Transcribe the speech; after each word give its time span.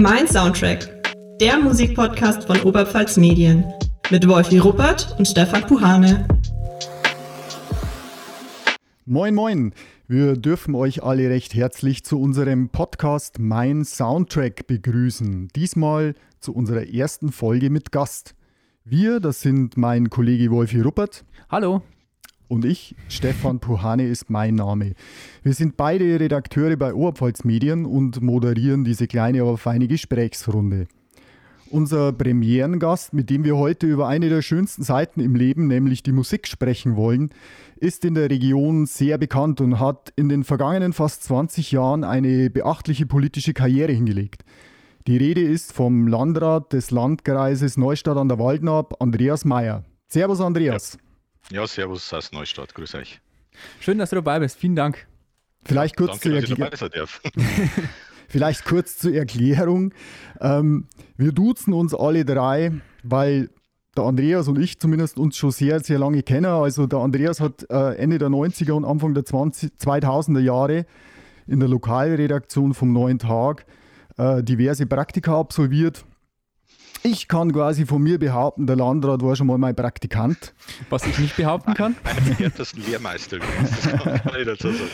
Mein 0.00 0.28
Soundtrack, 0.28 1.02
der 1.40 1.58
Musikpodcast 1.58 2.44
von 2.44 2.60
Oberpfalz 2.60 3.16
Medien. 3.16 3.64
Mit 4.10 4.28
Wolfi 4.28 4.58
Ruppert 4.58 5.16
und 5.18 5.26
Stefan 5.26 5.62
Puhane. 5.62 6.28
Moin, 9.06 9.34
moin. 9.34 9.74
Wir 10.06 10.36
dürfen 10.36 10.76
euch 10.76 11.02
alle 11.02 11.28
recht 11.28 11.52
herzlich 11.52 12.04
zu 12.04 12.20
unserem 12.20 12.68
Podcast 12.68 13.40
Mein 13.40 13.84
Soundtrack 13.84 14.68
begrüßen. 14.68 15.48
Diesmal 15.56 16.14
zu 16.38 16.54
unserer 16.54 16.86
ersten 16.86 17.32
Folge 17.32 17.68
mit 17.68 17.90
Gast. 17.90 18.36
Wir, 18.84 19.18
das 19.18 19.40
sind 19.40 19.76
mein 19.76 20.10
Kollege 20.10 20.52
Wolfi 20.52 20.80
Ruppert. 20.80 21.24
Hallo. 21.50 21.82
Und 22.48 22.64
ich, 22.64 22.96
Stefan 23.08 23.60
Puhane 23.60 24.08
ist 24.08 24.30
mein 24.30 24.54
Name. 24.54 24.94
Wir 25.42 25.52
sind 25.52 25.76
beide 25.76 26.18
Redakteure 26.18 26.76
bei 26.76 26.94
Oberpfalz 26.94 27.44
Medien 27.44 27.84
und 27.84 28.22
moderieren 28.22 28.84
diese 28.84 29.06
kleine, 29.06 29.42
aber 29.42 29.58
feine 29.58 29.86
Gesprächsrunde. 29.86 30.86
Unser 31.70 32.12
Premierengast, 32.14 33.12
mit 33.12 33.28
dem 33.28 33.44
wir 33.44 33.58
heute 33.58 33.86
über 33.86 34.08
eine 34.08 34.30
der 34.30 34.40
schönsten 34.40 34.82
Seiten 34.82 35.20
im 35.20 35.34
Leben, 35.34 35.66
nämlich 35.66 36.02
die 36.02 36.12
Musik, 36.12 36.48
sprechen 36.48 36.96
wollen, 36.96 37.30
ist 37.76 38.06
in 38.06 38.14
der 38.14 38.30
Region 38.30 38.86
sehr 38.86 39.18
bekannt 39.18 39.60
und 39.60 39.78
hat 39.78 40.10
in 40.16 40.30
den 40.30 40.44
vergangenen 40.44 40.94
fast 40.94 41.24
20 41.24 41.70
Jahren 41.72 42.04
eine 42.04 42.48
beachtliche 42.48 43.04
politische 43.04 43.52
Karriere 43.52 43.92
hingelegt. 43.92 44.44
Die 45.06 45.18
Rede 45.18 45.42
ist 45.42 45.74
vom 45.74 46.06
Landrat 46.06 46.72
des 46.72 46.90
Landkreises 46.90 47.76
Neustadt 47.76 48.16
an 48.16 48.28
der 48.28 48.38
Waldnab, 48.38 49.02
Andreas 49.02 49.44
Mayer. 49.44 49.84
Servus, 50.06 50.40
Andreas. 50.40 50.94
Ja. 50.94 51.07
Ja, 51.50 51.66
servus 51.66 52.12
aus 52.12 52.32
Neustadt, 52.32 52.74
grüß 52.74 52.94
euch. 52.94 53.20
Schön, 53.80 53.98
dass 53.98 54.10
du 54.10 54.16
dabei 54.16 54.38
bist, 54.40 54.58
vielen 54.58 54.76
Dank. 54.76 55.06
Vielleicht 55.64 55.96
kurz 55.96 56.20
Danke, 56.20 56.46
zur 56.46 56.60
Erklärung. 56.60 57.10
Vielleicht 58.28 58.64
kurz 58.64 58.98
zur 58.98 59.14
Erklärung. 59.14 59.92
Ähm, 60.40 60.86
wir 61.16 61.32
duzen 61.32 61.72
uns 61.72 61.94
alle 61.94 62.24
drei, 62.24 62.72
weil 63.02 63.50
der 63.96 64.04
Andreas 64.04 64.48
und 64.48 64.58
ich 64.58 64.78
zumindest 64.78 65.18
uns 65.18 65.36
schon 65.36 65.50
sehr, 65.50 65.80
sehr 65.80 65.98
lange 65.98 66.22
kennen. 66.22 66.46
Also 66.46 66.86
der 66.86 67.00
Andreas 67.00 67.40
hat 67.40 67.66
äh, 67.70 67.94
Ende 67.96 68.18
der 68.18 68.28
90er 68.28 68.72
und 68.72 68.84
Anfang 68.84 69.14
der 69.14 69.24
20, 69.24 69.72
2000er 69.80 70.40
Jahre 70.40 70.86
in 71.46 71.60
der 71.60 71.68
Lokalredaktion 71.68 72.74
vom 72.74 72.92
Neuen 72.92 73.18
Tag 73.18 73.66
äh, 74.18 74.42
diverse 74.42 74.86
Praktika 74.86 75.38
absolviert 75.38 76.04
ich 77.02 77.28
kann 77.28 77.52
quasi 77.52 77.86
von 77.86 78.02
mir 78.02 78.18
behaupten, 78.18 78.66
der 78.66 78.76
Landrat 78.76 79.22
war 79.22 79.36
schon 79.36 79.46
mal 79.46 79.58
mein 79.58 79.74
Praktikant. 79.74 80.54
Was 80.90 81.06
ich 81.06 81.18
nicht 81.18 81.36
behaupten 81.36 81.74
kann? 81.74 81.96
Einer 82.04 82.50
der 82.50 82.66
Lehrmeister, 82.86 83.38
das 83.38 83.80
kann 83.82 84.20
man 84.24 84.44
dazu 84.44 84.68
sagen, 84.68 84.90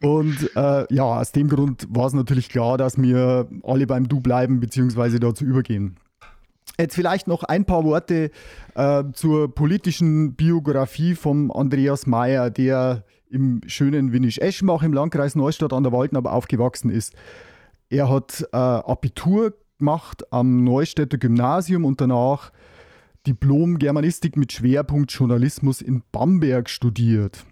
ja. 0.00 0.08
Und 0.08 0.50
äh, 0.54 0.94
ja, 0.94 1.04
aus 1.04 1.32
dem 1.32 1.48
Grund 1.48 1.86
war 1.90 2.06
es 2.06 2.12
natürlich 2.12 2.48
klar, 2.48 2.76
dass 2.78 3.00
wir 3.00 3.48
alle 3.62 3.86
beim 3.86 4.08
Du 4.08 4.20
bleiben 4.20 4.60
bzw. 4.60 5.18
dazu 5.18 5.44
übergehen. 5.44 5.96
Jetzt 6.78 6.94
vielleicht 6.94 7.26
noch 7.26 7.42
ein 7.42 7.64
paar 7.64 7.84
Worte 7.84 8.30
äh, 8.74 9.04
zur 9.14 9.54
politischen 9.54 10.34
Biografie 10.34 11.14
von 11.14 11.50
Andreas 11.50 12.06
Mayer, 12.06 12.50
der 12.50 13.04
im 13.30 13.62
schönen 13.66 14.12
Winnisch-Eschenbach 14.12 14.82
im 14.82 14.92
Landkreis 14.92 15.34
Neustadt 15.34 15.72
an 15.72 15.82
der 15.82 15.92
Waldnab 15.92 16.26
aufgewachsen 16.26 16.90
ist. 16.90 17.14
Er 17.88 18.10
hat 18.10 18.46
äh, 18.52 18.56
Abitur 18.56 19.54
gemacht 19.78 20.24
am 20.32 20.64
Neustädter 20.64 21.18
Gymnasium 21.18 21.84
und 21.84 22.00
danach 22.00 22.50
Diplom 23.26 23.78
Germanistik 23.78 24.36
mit 24.36 24.52
Schwerpunkt 24.52 25.10
Journalismus 25.12 25.82
in 25.82 26.02
Bamberg 26.12 26.70
studiert, 26.70 27.44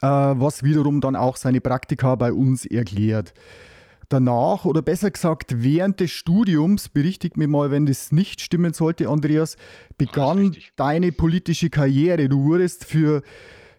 äh, 0.00 0.06
was 0.06 0.62
wiederum 0.62 1.00
dann 1.00 1.16
auch 1.16 1.36
seine 1.36 1.60
Praktika 1.60 2.14
bei 2.14 2.32
uns 2.32 2.64
erklärt. 2.64 3.34
Danach, 4.08 4.64
oder 4.64 4.82
besser 4.82 5.10
gesagt 5.10 5.62
während 5.62 6.00
des 6.00 6.10
Studiums, 6.10 6.88
berichtigt 6.88 7.36
mir 7.36 7.46
mal, 7.46 7.70
wenn 7.70 7.86
das 7.86 8.10
nicht 8.10 8.40
stimmen 8.40 8.72
sollte, 8.72 9.08
Andreas, 9.08 9.56
begann 9.98 10.56
deine 10.74 11.12
politische 11.12 11.70
Karriere. 11.70 12.28
Du 12.28 12.42
wurdest 12.42 12.84
für 12.84 13.22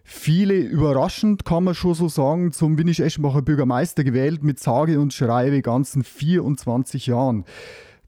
viele 0.04 0.54
überraschend, 0.54 1.44
kann 1.44 1.64
man 1.64 1.74
schon 1.74 1.94
so 1.94 2.08
sagen, 2.08 2.52
zum 2.52 2.78
Winnisch-Eschenbacher 2.78 3.42
Bürgermeister 3.42 4.04
gewählt 4.04 4.42
mit 4.42 4.58
sage 4.58 5.00
und 5.00 5.12
schreibe 5.12 5.62
ganzen 5.62 6.04
24 6.04 7.06
Jahren. 7.06 7.44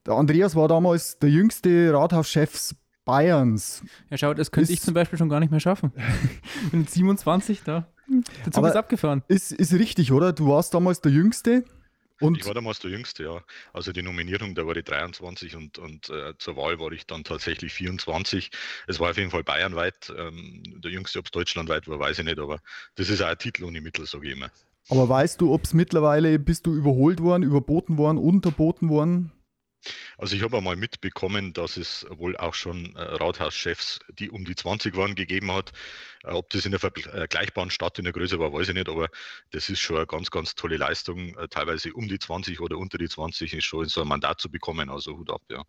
Der 0.06 0.14
Andreas 0.14 0.54
war 0.54 0.68
damals 0.68 1.18
der 1.18 1.30
jüngste 1.30 1.92
Rathauschef 1.92 2.74
Bayerns. 3.04 3.82
Ja, 4.10 4.16
schau, 4.16 4.34
das 4.34 4.50
könnte 4.50 4.72
ist, 4.72 4.78
ich 4.78 4.82
zum 4.82 4.94
Beispiel 4.94 5.18
schon 5.18 5.28
gar 5.28 5.40
nicht 5.40 5.50
mehr 5.50 5.60
schaffen. 5.60 5.92
Mit 6.72 6.90
27 6.90 7.62
da. 7.62 7.86
Der 8.44 8.52
Zug 8.52 8.66
ist 8.66 8.76
abgefahren. 8.76 9.22
Ist, 9.28 9.52
ist 9.52 9.72
richtig, 9.74 10.12
oder? 10.12 10.32
Du 10.32 10.48
warst 10.48 10.74
damals 10.74 11.00
der 11.00 11.12
Jüngste. 11.12 11.64
Und 12.20 12.38
ich 12.38 12.46
war 12.46 12.54
damals 12.54 12.78
der 12.78 12.90
Jüngste, 12.90 13.24
ja. 13.24 13.42
Also 13.72 13.92
die 13.92 14.02
Nominierung, 14.02 14.54
da 14.54 14.66
war 14.66 14.76
ich 14.76 14.84
23 14.84 15.56
und, 15.56 15.78
und 15.78 16.08
äh, 16.10 16.34
zur 16.38 16.56
Wahl 16.56 16.78
war 16.78 16.92
ich 16.92 17.06
dann 17.06 17.24
tatsächlich 17.24 17.72
24. 17.72 18.50
Es 18.86 19.00
war 19.00 19.10
auf 19.10 19.16
jeden 19.16 19.30
Fall 19.30 19.42
bayernweit. 19.42 20.12
Ähm, 20.16 20.62
der 20.80 20.90
Jüngste, 20.90 21.18
ob 21.18 21.26
es 21.26 21.30
deutschlandweit 21.32 21.88
war, 21.88 21.98
weiß 21.98 22.20
ich 22.20 22.24
nicht, 22.24 22.38
aber 22.38 22.60
das 22.94 23.08
ist 23.08 23.20
auch 23.20 23.26
ein 23.26 23.38
Titel 23.38 23.64
ohne 23.64 23.80
Mittel, 23.80 24.06
sage 24.06 24.28
ich 24.28 24.32
immer. 24.34 24.50
Aber 24.88 25.08
weißt 25.08 25.40
du, 25.40 25.52
ob 25.52 25.64
es 25.64 25.74
mittlerweile, 25.74 26.38
bist 26.38 26.66
du 26.66 26.74
überholt 26.74 27.20
worden, 27.20 27.42
überboten 27.42 27.96
worden, 27.96 28.18
unterboten 28.18 28.90
worden? 28.90 29.32
Also 30.18 30.36
ich 30.36 30.42
habe 30.42 30.56
einmal 30.56 30.76
mitbekommen, 30.76 31.52
dass 31.52 31.76
es 31.76 32.06
wohl 32.10 32.36
auch 32.36 32.54
schon 32.54 32.94
äh, 32.96 33.02
Rathauschefs, 33.02 34.00
die 34.18 34.30
um 34.30 34.44
die 34.44 34.54
20 34.54 34.96
waren, 34.96 35.14
gegeben 35.14 35.52
hat. 35.52 35.72
Äh, 36.24 36.32
ob 36.32 36.50
das 36.50 36.64
in 36.64 36.72
einer 36.72 36.78
vergleichbaren 36.78 37.70
Stadt 37.70 37.98
in 37.98 38.04
der 38.04 38.12
Größe 38.12 38.38
war, 38.38 38.52
weiß 38.52 38.68
ich 38.68 38.74
nicht, 38.74 38.88
aber 38.88 39.08
das 39.50 39.68
ist 39.68 39.80
schon 39.80 39.96
eine 39.96 40.06
ganz, 40.06 40.30
ganz 40.30 40.54
tolle 40.54 40.76
Leistung. 40.76 41.36
Äh, 41.36 41.48
teilweise 41.48 41.92
um 41.92 42.08
die 42.08 42.18
20 42.18 42.60
oder 42.60 42.78
unter 42.78 42.98
die 42.98 43.08
20 43.08 43.54
ist 43.54 43.64
schon 43.64 43.86
so 43.86 44.02
ein 44.02 44.08
Mandat 44.08 44.40
zu 44.40 44.50
bekommen, 44.50 44.90
also 44.90 45.16
Hut 45.16 45.30
ab, 45.30 45.42
ja. 45.50 45.62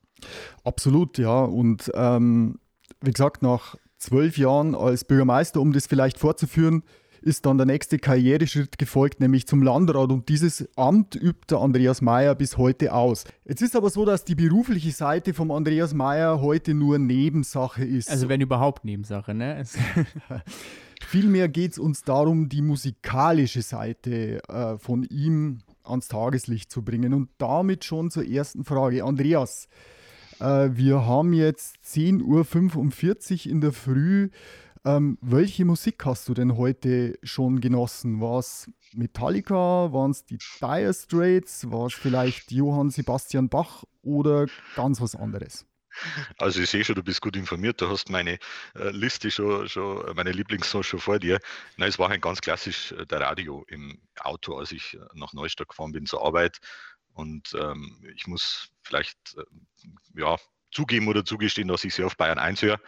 Absolut, 0.64 1.18
ja. 1.18 1.44
Und 1.44 1.92
ähm, 1.94 2.59
wie 3.02 3.12
gesagt, 3.12 3.42
nach 3.42 3.76
zwölf 3.97 4.38
Jahren 4.38 4.76
als 4.76 5.06
Bürgermeister, 5.06 5.59
um 5.59 5.74
das 5.74 5.88
vielleicht 5.88 6.20
fortzuführen, 6.20 6.84
ist 7.25 7.46
dann 7.47 7.58
der 7.58 7.66
nächste 7.66 7.97
Karriereschritt 7.97 8.78
gefolgt, 8.78 9.19
nämlich 9.19 9.47
zum 9.47 9.63
Landrat. 9.63 10.12
Und 10.12 10.30
dieses 10.30 10.69
Amt 10.78 11.16
übt 11.16 11.47
der 11.50 11.59
Andreas 11.59 12.02
Mayer 12.02 12.36
bis 12.36 12.58
heute 12.58 12.94
aus. 12.94 13.24
Jetzt 13.46 13.63
ist 13.63 13.75
aber 13.75 13.90
so, 13.90 14.06
dass 14.06 14.25
die 14.25 14.36
berufliche 14.36 14.91
Seite 14.91 15.34
vom 15.34 15.50
Andreas 15.50 15.96
Mayer 15.96 16.40
heute 16.41 16.75
nur 16.75 17.00
Nebensache 17.00 17.84
ist. 17.84 18.12
Also 18.12 18.30
wenn 18.30 18.41
überhaupt 18.41 18.85
Nebensache, 18.85 19.34
ne? 19.34 19.64
Vielmehr 21.08 21.50
geht 21.50 21.74
es 21.74 21.80
uns 21.80 22.03
darum, 22.03 22.47
die 22.47 22.62
musikalische 22.62 23.64
Seite 23.64 24.41
äh, 24.47 24.78
von 24.78 25.03
ihm 25.03 25.59
ans 25.84 26.08
Tageslicht 26.08 26.72
zu 26.72 26.84
bringen. 26.84 27.14
Und 27.14 27.30
damit 27.40 27.85
schon 27.85 28.12
zur 28.12 28.25
ersten 28.25 28.64
Frage. 28.64 29.03
Andreas, 29.03 29.68
äh, 30.40 30.69
wir 30.72 31.06
haben 31.08 31.34
jetzt 31.34 31.78
10.45 31.85 33.47
Uhr 33.47 33.52
in 33.52 33.62
der 33.62 33.72
Früh. 33.72 34.30
Ähm, 34.85 35.18
welche 35.19 35.66
Musik 35.66 36.06
hast 36.06 36.29
du 36.29 36.35
denn 36.35 36.57
heute 36.57 37.18
schon 37.23 37.59
genossen? 37.59 38.22
War 38.22 38.38
es 38.38 38.69
Metallica? 38.94 39.91
Waren 39.91 40.12
es 40.12 40.25
die 40.25 40.38
Dire 40.38 40.94
Straits? 40.94 41.72
War 41.72 41.88
es 41.88 41.96
vielleicht 41.96 42.51
Johann 42.51 42.91
Sebastian 42.91 43.50
Bach 43.50 43.84
oder 44.03 44.46
ganz 44.75 45.01
was 45.01 45.16
anderes? 45.16 45.66
Also 46.38 46.62
ich 46.62 46.69
sehe 46.69 46.84
schon, 46.84 46.94
du 46.94 47.01
bist 47.01 47.22
gut 47.22 47.35
informiert, 47.35 47.81
du 47.81 47.90
hast 47.90 48.12
meine 48.12 48.38
äh, 48.75 48.90
Liste 48.91 49.31
schon, 49.31 49.68
schon, 49.69 50.06
meine 50.16 50.34
Lieblingssong 50.34 50.84
schon 50.84 51.00
vor 51.00 51.17
dir. 51.17 51.40
Nein, 51.78 51.90
es 51.90 51.97
war 51.97 52.12
ein 52.12 52.22
ganz 52.22 52.41
klassisch 52.41 52.91
äh, 52.91 53.07
der 53.07 53.22
Radio 53.22 53.66
im 53.69 53.97
Auto, 54.19 54.56
als 54.57 54.72
ich 54.72 54.94
äh, 54.94 55.00
nach 55.16 55.34
Neustadt 55.34 55.69
gefahren 55.69 55.94
bin 55.94 56.06
zur 56.06 56.23
Arbeit. 56.23 56.59
Und 57.13 57.56
ähm, 57.59 58.06
ich 58.13 58.28
muss 58.28 58.69
vielleicht 58.84 59.17
äh, 59.35 60.19
ja, 60.19 60.38
zugeben 60.72 61.07
oder 61.07 61.25
zugestehen, 61.25 61.69
dass 61.69 61.85
ich 61.85 61.96
sehr 61.96 62.06
auf 62.06 62.17
Bayern 62.17 62.38
1 62.38 62.62
höre 62.62 62.79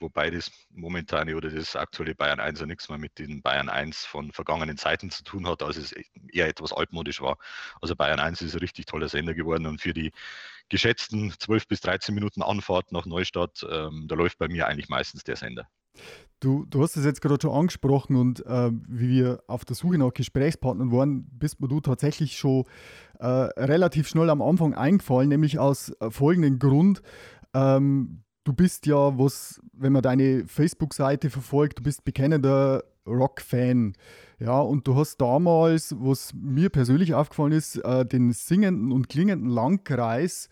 wobei 0.00 0.30
das 0.30 0.50
momentane 0.70 1.36
oder 1.36 1.50
das 1.50 1.76
aktuelle 1.76 2.14
Bayern 2.14 2.40
1 2.40 2.60
ja 2.60 2.66
nichts 2.66 2.88
mehr 2.88 2.98
mit 2.98 3.18
den 3.18 3.42
Bayern 3.42 3.68
1 3.68 4.04
von 4.04 4.32
vergangenen 4.32 4.76
Zeiten 4.76 5.10
zu 5.10 5.24
tun 5.24 5.46
hat, 5.46 5.62
als 5.62 5.76
es 5.76 5.92
eher 6.32 6.48
etwas 6.48 6.72
altmodisch 6.72 7.20
war. 7.20 7.38
Also 7.80 7.96
Bayern 7.96 8.20
1 8.20 8.42
ist 8.42 8.54
ein 8.54 8.60
richtig 8.60 8.86
toller 8.86 9.08
Sender 9.08 9.34
geworden 9.34 9.66
und 9.66 9.80
für 9.80 9.94
die 9.94 10.12
geschätzten 10.68 11.32
12 11.38 11.68
bis 11.68 11.80
13 11.80 12.14
Minuten 12.14 12.42
Anfahrt 12.42 12.92
nach 12.92 13.06
Neustadt, 13.06 13.66
ähm, 13.70 14.06
da 14.08 14.14
läuft 14.14 14.38
bei 14.38 14.48
mir 14.48 14.66
eigentlich 14.66 14.88
meistens 14.88 15.24
der 15.24 15.36
Sender. 15.36 15.68
Du, 16.40 16.66
du 16.66 16.82
hast 16.82 16.96
es 16.96 17.04
jetzt 17.04 17.22
gerade 17.22 17.40
schon 17.40 17.52
angesprochen 17.52 18.16
und 18.16 18.44
äh, 18.44 18.70
wie 18.88 19.08
wir 19.08 19.42
auf 19.46 19.64
der 19.64 19.76
Suche 19.76 19.98
nach 19.98 20.12
Gesprächspartnern 20.12 20.92
waren, 20.92 21.26
bist 21.30 21.60
mir 21.60 21.68
du 21.68 21.80
tatsächlich 21.80 22.36
schon 22.36 22.64
äh, 23.18 23.26
relativ 23.26 24.08
schnell 24.08 24.28
am 24.28 24.42
Anfang 24.42 24.74
eingefallen, 24.74 25.28
nämlich 25.28 25.58
aus 25.58 25.90
äh, 26.00 26.10
folgendem 26.10 26.58
Grund. 26.58 27.02
Ähm, 27.54 28.23
du 28.44 28.52
bist 28.52 28.86
ja, 28.86 29.18
was, 29.18 29.60
wenn 29.72 29.92
man 29.92 30.02
deine 30.02 30.46
Facebook-Seite 30.46 31.30
verfolgt, 31.30 31.78
du 31.78 31.82
bist 31.82 32.04
bekennender 32.04 32.84
Rock-Fan. 33.06 33.94
Ja, 34.38 34.60
und 34.60 34.86
du 34.86 34.96
hast 34.96 35.20
damals, 35.20 35.94
was 35.98 36.32
mir 36.34 36.70
persönlich 36.70 37.14
aufgefallen 37.14 37.52
ist, 37.52 37.76
äh, 37.76 38.04
den 38.04 38.32
singenden 38.32 38.92
und 38.92 39.08
klingenden 39.08 39.48
Langkreis, 39.48 40.48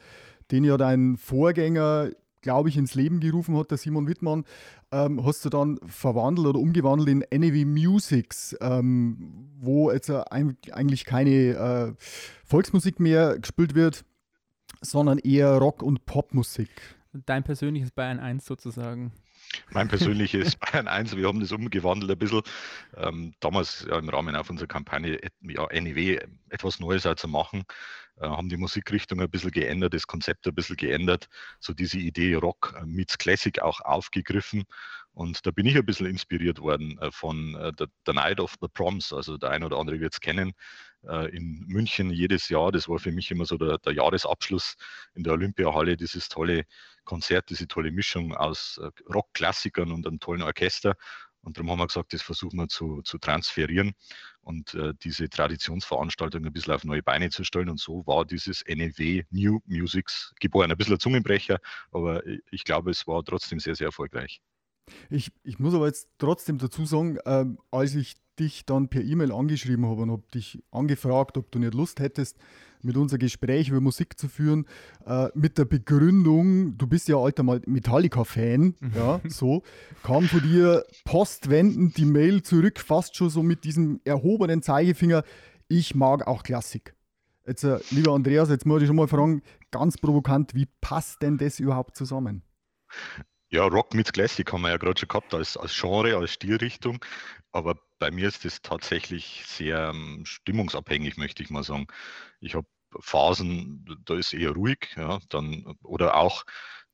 den 0.50 0.64
ja 0.64 0.76
dein 0.76 1.16
Vorgänger, 1.16 2.10
glaube 2.40 2.68
ich, 2.68 2.76
ins 2.76 2.94
Leben 2.94 3.20
gerufen 3.20 3.56
hat, 3.56 3.70
der 3.70 3.78
Simon 3.78 4.08
Wittmann, 4.08 4.44
ähm, 4.90 5.24
hast 5.24 5.44
du 5.44 5.48
dann 5.48 5.78
verwandelt 5.86 6.48
oder 6.48 6.58
umgewandelt 6.58 7.08
in 7.08 7.40
NAV 7.40 7.64
Musics, 7.66 8.56
ähm, 8.60 9.48
wo 9.58 9.90
jetzt 9.90 10.08
äh, 10.10 10.22
eigentlich 10.30 11.04
keine 11.04 11.30
äh, 11.30 11.92
Volksmusik 12.44 13.00
mehr 13.00 13.38
gespielt 13.38 13.74
wird, 13.74 14.04
sondern 14.80 15.18
eher 15.18 15.56
Rock- 15.56 15.82
und 15.82 16.04
Popmusik. 16.04 16.70
Dein 17.12 17.44
persönliches 17.44 17.90
Bayern 17.90 18.18
1 18.18 18.46
sozusagen. 18.46 19.12
Mein 19.70 19.88
persönliches 19.88 20.56
Bayern 20.72 20.88
1, 20.88 21.14
wir 21.14 21.28
haben 21.28 21.40
das 21.40 21.52
umgewandelt 21.52 22.10
ein 22.10 22.18
bisschen. 22.18 22.42
Ähm, 22.96 23.34
damals 23.40 23.86
ja, 23.86 23.98
im 23.98 24.08
Rahmen 24.08 24.34
auf 24.34 24.48
unserer 24.48 24.68
Kampagne 24.68 25.18
ja, 25.42 25.66
NEW 25.70 26.18
etwas 26.48 26.80
Neues 26.80 27.04
auch 27.04 27.14
zu 27.14 27.28
machen, 27.28 27.64
äh, 28.16 28.26
haben 28.26 28.48
die 28.48 28.56
Musikrichtung 28.56 29.20
ein 29.20 29.30
bisschen 29.30 29.50
geändert, 29.50 29.92
das 29.92 30.06
Konzept 30.06 30.46
ein 30.46 30.54
bisschen 30.54 30.76
geändert, 30.76 31.28
so 31.60 31.74
diese 31.74 31.98
Idee 31.98 32.34
Rock 32.34 32.74
äh, 32.80 32.86
meets 32.86 33.18
Classic 33.18 33.60
auch 33.60 33.80
aufgegriffen. 33.82 34.64
Und 35.14 35.44
da 35.44 35.50
bin 35.50 35.66
ich 35.66 35.76
ein 35.76 35.84
bisschen 35.84 36.06
inspiriert 36.06 36.58
worden 36.58 36.98
äh, 36.98 37.10
von 37.10 37.54
äh, 37.56 37.72
the, 37.78 37.84
the 38.06 38.14
Night 38.14 38.40
of 38.40 38.54
the 38.62 38.68
Proms, 38.68 39.12
also 39.12 39.36
der 39.36 39.50
ein 39.50 39.64
oder 39.64 39.76
andere 39.76 40.00
wird 40.00 40.14
es 40.14 40.20
kennen, 40.20 40.54
äh, 41.06 41.28
in 41.36 41.64
München 41.66 42.10
jedes 42.10 42.48
Jahr. 42.48 42.72
Das 42.72 42.88
war 42.88 42.98
für 42.98 43.12
mich 43.12 43.30
immer 43.30 43.44
so 43.44 43.58
der, 43.58 43.78
der 43.78 43.92
Jahresabschluss 43.92 44.76
in 45.14 45.24
der 45.24 45.34
Olympiahalle, 45.34 45.96
dieses 45.98 46.28
tolle 46.28 46.64
Konzert, 47.04 47.50
diese 47.50 47.66
tolle 47.68 47.92
Mischung 47.92 48.34
aus 48.34 48.78
äh, 48.82 48.90
Rockklassikern 49.12 49.92
und 49.92 50.06
einem 50.06 50.20
tollen 50.20 50.42
Orchester. 50.42 50.94
Und 51.42 51.56
darum 51.56 51.70
haben 51.70 51.78
wir 51.80 51.88
gesagt, 51.88 52.12
das 52.12 52.22
versuchen 52.22 52.58
wir 52.58 52.68
zu, 52.68 53.02
zu 53.02 53.18
transferieren 53.18 53.94
und 54.42 54.74
äh, 54.74 54.92
diese 55.02 55.28
Traditionsveranstaltung 55.28 56.44
ein 56.44 56.52
bisschen 56.52 56.72
auf 56.72 56.84
neue 56.84 57.02
Beine 57.02 57.30
zu 57.30 57.42
stellen. 57.44 57.68
Und 57.68 57.80
so 57.80 58.06
war 58.06 58.24
dieses 58.24 58.64
NEW 58.66 59.22
New 59.30 59.60
Musics 59.66 60.32
geboren. 60.40 60.70
Ein 60.70 60.76
bisschen 60.76 60.94
ein 60.94 61.00
Zungenbrecher, 61.00 61.58
aber 61.90 62.22
ich 62.50 62.64
glaube, 62.64 62.90
es 62.90 63.06
war 63.06 63.24
trotzdem 63.24 63.58
sehr, 63.58 63.74
sehr 63.74 63.86
erfolgreich. 63.86 64.40
Ich, 65.10 65.32
ich 65.42 65.58
muss 65.58 65.74
aber 65.74 65.86
jetzt 65.86 66.08
trotzdem 66.18 66.58
dazu 66.58 66.84
sagen, 66.86 67.18
ähm, 67.24 67.58
als 67.70 67.94
ich 67.94 68.16
dich 68.38 68.64
dann 68.64 68.88
per 68.88 69.02
E-Mail 69.02 69.32
angeschrieben 69.32 69.86
habe 69.86 70.02
und 70.02 70.10
habe 70.10 70.24
dich 70.34 70.62
angefragt, 70.70 71.36
ob 71.36 71.50
du 71.50 71.58
nicht 71.58 71.74
Lust 71.74 72.00
hättest, 72.00 72.38
mit 72.84 72.96
unser 72.96 73.18
Gespräch 73.18 73.68
über 73.68 73.80
Musik 73.80 74.18
zu 74.18 74.28
führen, 74.28 74.66
äh, 75.06 75.28
mit 75.34 75.58
der 75.58 75.64
Begründung, 75.64 76.76
du 76.76 76.86
bist 76.86 77.08
ja 77.08 77.16
alter 77.16 77.42
Metallica-Fan, 77.42 78.74
mhm. 78.80 78.92
ja, 78.94 79.20
so, 79.28 79.62
kam 80.02 80.24
von 80.24 80.42
dir 80.42 80.84
postwendend 81.04 81.96
die 81.96 82.04
Mail 82.04 82.42
zurück, 82.42 82.80
fast 82.80 83.16
schon 83.16 83.30
so 83.30 83.42
mit 83.42 83.64
diesem 83.64 84.00
erhobenen 84.04 84.62
Zeigefinger, 84.62 85.24
ich 85.68 85.94
mag 85.94 86.26
auch 86.26 86.42
Klassik. 86.42 86.94
Jetzt, 87.46 87.64
äh, 87.64 87.78
lieber 87.90 88.12
Andreas, 88.12 88.50
jetzt 88.50 88.66
muss 88.66 88.82
ich 88.82 88.86
schon 88.86 88.96
mal 88.96 89.08
fragen, 89.08 89.42
ganz 89.70 89.98
provokant, 89.98 90.54
wie 90.54 90.66
passt 90.80 91.22
denn 91.22 91.38
das 91.38 91.58
überhaupt 91.58 91.96
zusammen? 91.96 92.42
Ja, 93.52 93.66
Rock 93.66 93.94
mit 93.94 94.12
Classic 94.14 94.50
haben 94.50 94.62
wir 94.62 94.70
ja 94.70 94.78
gerade 94.78 94.98
schon 94.98 95.08
gehabt 95.08 95.34
als, 95.34 95.58
als 95.58 95.78
Genre, 95.78 96.16
als 96.16 96.32
Stilrichtung. 96.32 97.04
Aber 97.52 97.76
bei 98.02 98.10
mir 98.10 98.26
ist 98.26 98.44
das 98.44 98.62
tatsächlich 98.62 99.44
sehr 99.46 99.90
um, 99.90 100.26
stimmungsabhängig, 100.26 101.18
möchte 101.18 101.40
ich 101.40 101.50
mal 101.50 101.62
sagen. 101.62 101.86
Ich 102.40 102.56
habe 102.56 102.66
Phasen, 102.98 103.86
da 104.04 104.16
ist 104.16 104.32
eher 104.32 104.50
ruhig, 104.50 104.88
ja, 104.96 105.20
dann, 105.28 105.76
oder 105.84 106.16
auch 106.16 106.42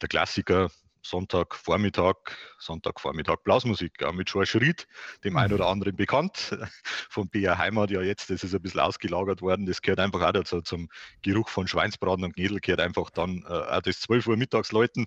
der 0.03 0.11
Klassiker, 0.11 0.71
Sonntagvormittag, 1.09 2.17
Sonntagvormittag 2.59 3.43
Blasmusik, 3.43 4.03
auch 4.03 4.13
mit 4.13 4.31
George 4.31 4.59
Ried, 4.61 4.87
dem 5.25 5.39
einen 5.39 5.55
oder 5.55 5.67
anderen 5.67 5.97
bekannt, 5.97 6.55
von 7.09 7.31
BR 7.31 7.57
Heimat. 7.57 7.91
Ja 7.91 8.03
jetzt, 8.03 8.29
das 8.29 8.45
ist 8.45 8.55
ein 8.55 8.61
bisschen 8.61 8.81
ausgelagert 8.81 9.41
worden, 9.41 9.65
das 9.65 9.81
gehört 9.81 10.01
einfach 10.01 10.21
auch 10.21 10.33
dazu, 10.33 10.61
zum 10.61 10.91
Geruch 11.23 11.49
von 11.49 11.67
Schweinsbraten 11.67 12.25
und 12.25 12.35
Knädel 12.35 12.61
gehört 12.61 12.81
einfach 12.81 13.09
dann 13.09 13.43
äh, 13.49 13.53
auch 13.53 13.81
das 13.81 14.01
12 14.01 14.27
Uhr 14.27 14.37
mittags 14.37 14.71
läuten, 14.71 15.07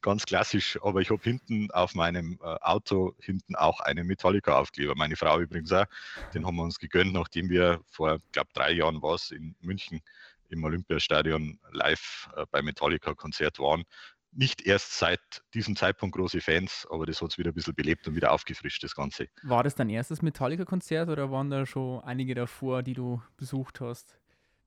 ganz 0.00 0.24
klassisch, 0.24 0.78
aber 0.82 1.02
ich 1.02 1.10
habe 1.10 1.22
hinten 1.22 1.70
auf 1.72 1.94
meinem 1.94 2.38
äh, 2.42 2.46
Auto 2.62 3.14
hinten 3.20 3.54
auch 3.54 3.80
einen 3.80 4.06
Metallica-Aufkleber, 4.06 4.94
meine 4.96 5.16
Frau 5.16 5.38
übrigens 5.38 5.70
auch, 5.72 5.84
den 6.32 6.46
haben 6.46 6.56
wir 6.56 6.62
uns 6.62 6.78
gegönnt, 6.78 7.12
nachdem 7.12 7.50
wir 7.50 7.82
vor, 7.90 8.20
glaube 8.32 8.48
drei 8.54 8.72
Jahren 8.72 9.02
war 9.02 9.16
es 9.16 9.30
in 9.30 9.54
München 9.60 10.00
im 10.48 10.64
Olympiastadion 10.64 11.58
live 11.72 12.30
äh, 12.36 12.46
bei 12.50 12.62
Metallica-Konzert 12.62 13.58
waren 13.58 13.84
nicht 14.32 14.62
erst 14.62 14.98
seit 14.98 15.20
diesem 15.54 15.76
Zeitpunkt 15.76 16.16
große 16.16 16.40
Fans, 16.40 16.86
aber 16.90 17.06
das 17.06 17.20
hat 17.20 17.32
es 17.32 17.38
wieder 17.38 17.50
ein 17.50 17.54
bisschen 17.54 17.74
belebt 17.74 18.08
und 18.08 18.16
wieder 18.16 18.32
aufgefrischt, 18.32 18.82
das 18.82 18.94
Ganze. 18.94 19.28
War 19.42 19.62
das 19.62 19.74
dein 19.74 19.90
erstes 19.90 20.22
Metallica-Konzert 20.22 21.08
oder 21.08 21.30
waren 21.30 21.50
da 21.50 21.66
schon 21.66 22.02
einige 22.02 22.34
davor, 22.34 22.82
die 22.82 22.94
du 22.94 23.22
besucht 23.36 23.80
hast? 23.80 24.16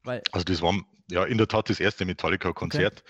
Weil 0.03 0.21
also 0.31 0.43
das 0.43 0.61
war 0.61 0.79
ja 1.09 1.25
in 1.25 1.37
der 1.37 1.47
Tat 1.47 1.69
das 1.69 1.79
erste 1.79 2.05
Metallica-Konzert. 2.05 3.03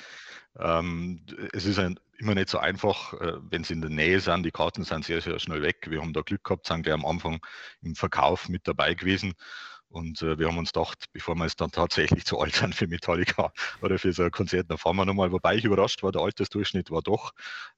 Okay. 0.55 0.79
Ähm, 0.79 1.25
es 1.51 1.65
ist 1.65 1.77
ein, 1.79 1.99
immer 2.17 2.33
nicht 2.33 2.49
so 2.49 2.57
einfach, 2.57 3.13
äh, 3.13 3.33
wenn 3.49 3.65
sie 3.65 3.73
in 3.73 3.81
der 3.81 3.89
Nähe 3.89 4.21
sind. 4.21 4.43
Die 4.43 4.51
Karten 4.51 4.85
sind 4.85 5.03
sehr, 5.03 5.19
sehr 5.19 5.37
schnell 5.39 5.61
weg. 5.61 5.87
Wir 5.89 6.01
haben 6.01 6.13
da 6.13 6.21
Glück 6.21 6.43
gehabt, 6.45 6.67
sind 6.67 6.83
gleich 6.83 6.93
am 6.93 7.05
Anfang 7.05 7.45
im 7.81 7.95
Verkauf 7.95 8.47
mit 8.47 8.67
dabei 8.67 8.93
gewesen. 8.93 9.33
Und 9.95 10.21
äh, 10.21 10.37
wir 10.37 10.47
haben 10.47 10.57
uns 10.57 10.73
gedacht, 10.73 11.05
bevor 11.13 11.35
wir 11.35 11.45
es 11.45 11.55
dann 11.55 11.71
tatsächlich 11.71 12.25
zu 12.25 12.37
alt 12.37 12.53
sind 12.53 12.75
für 12.75 12.85
Metallica 12.85 13.53
oder 13.81 13.97
für 13.97 14.11
so 14.11 14.23
ein 14.23 14.31
Konzert, 14.31 14.69
dann 14.69 14.77
fahren 14.77 14.97
wir 14.97 15.05
nochmal. 15.05 15.31
Wobei 15.31 15.55
ich 15.55 15.63
überrascht 15.63 16.03
war, 16.03 16.11
der 16.11 16.21
Altersdurchschnitt 16.21 16.91
war 16.91 17.01
doch 17.01 17.31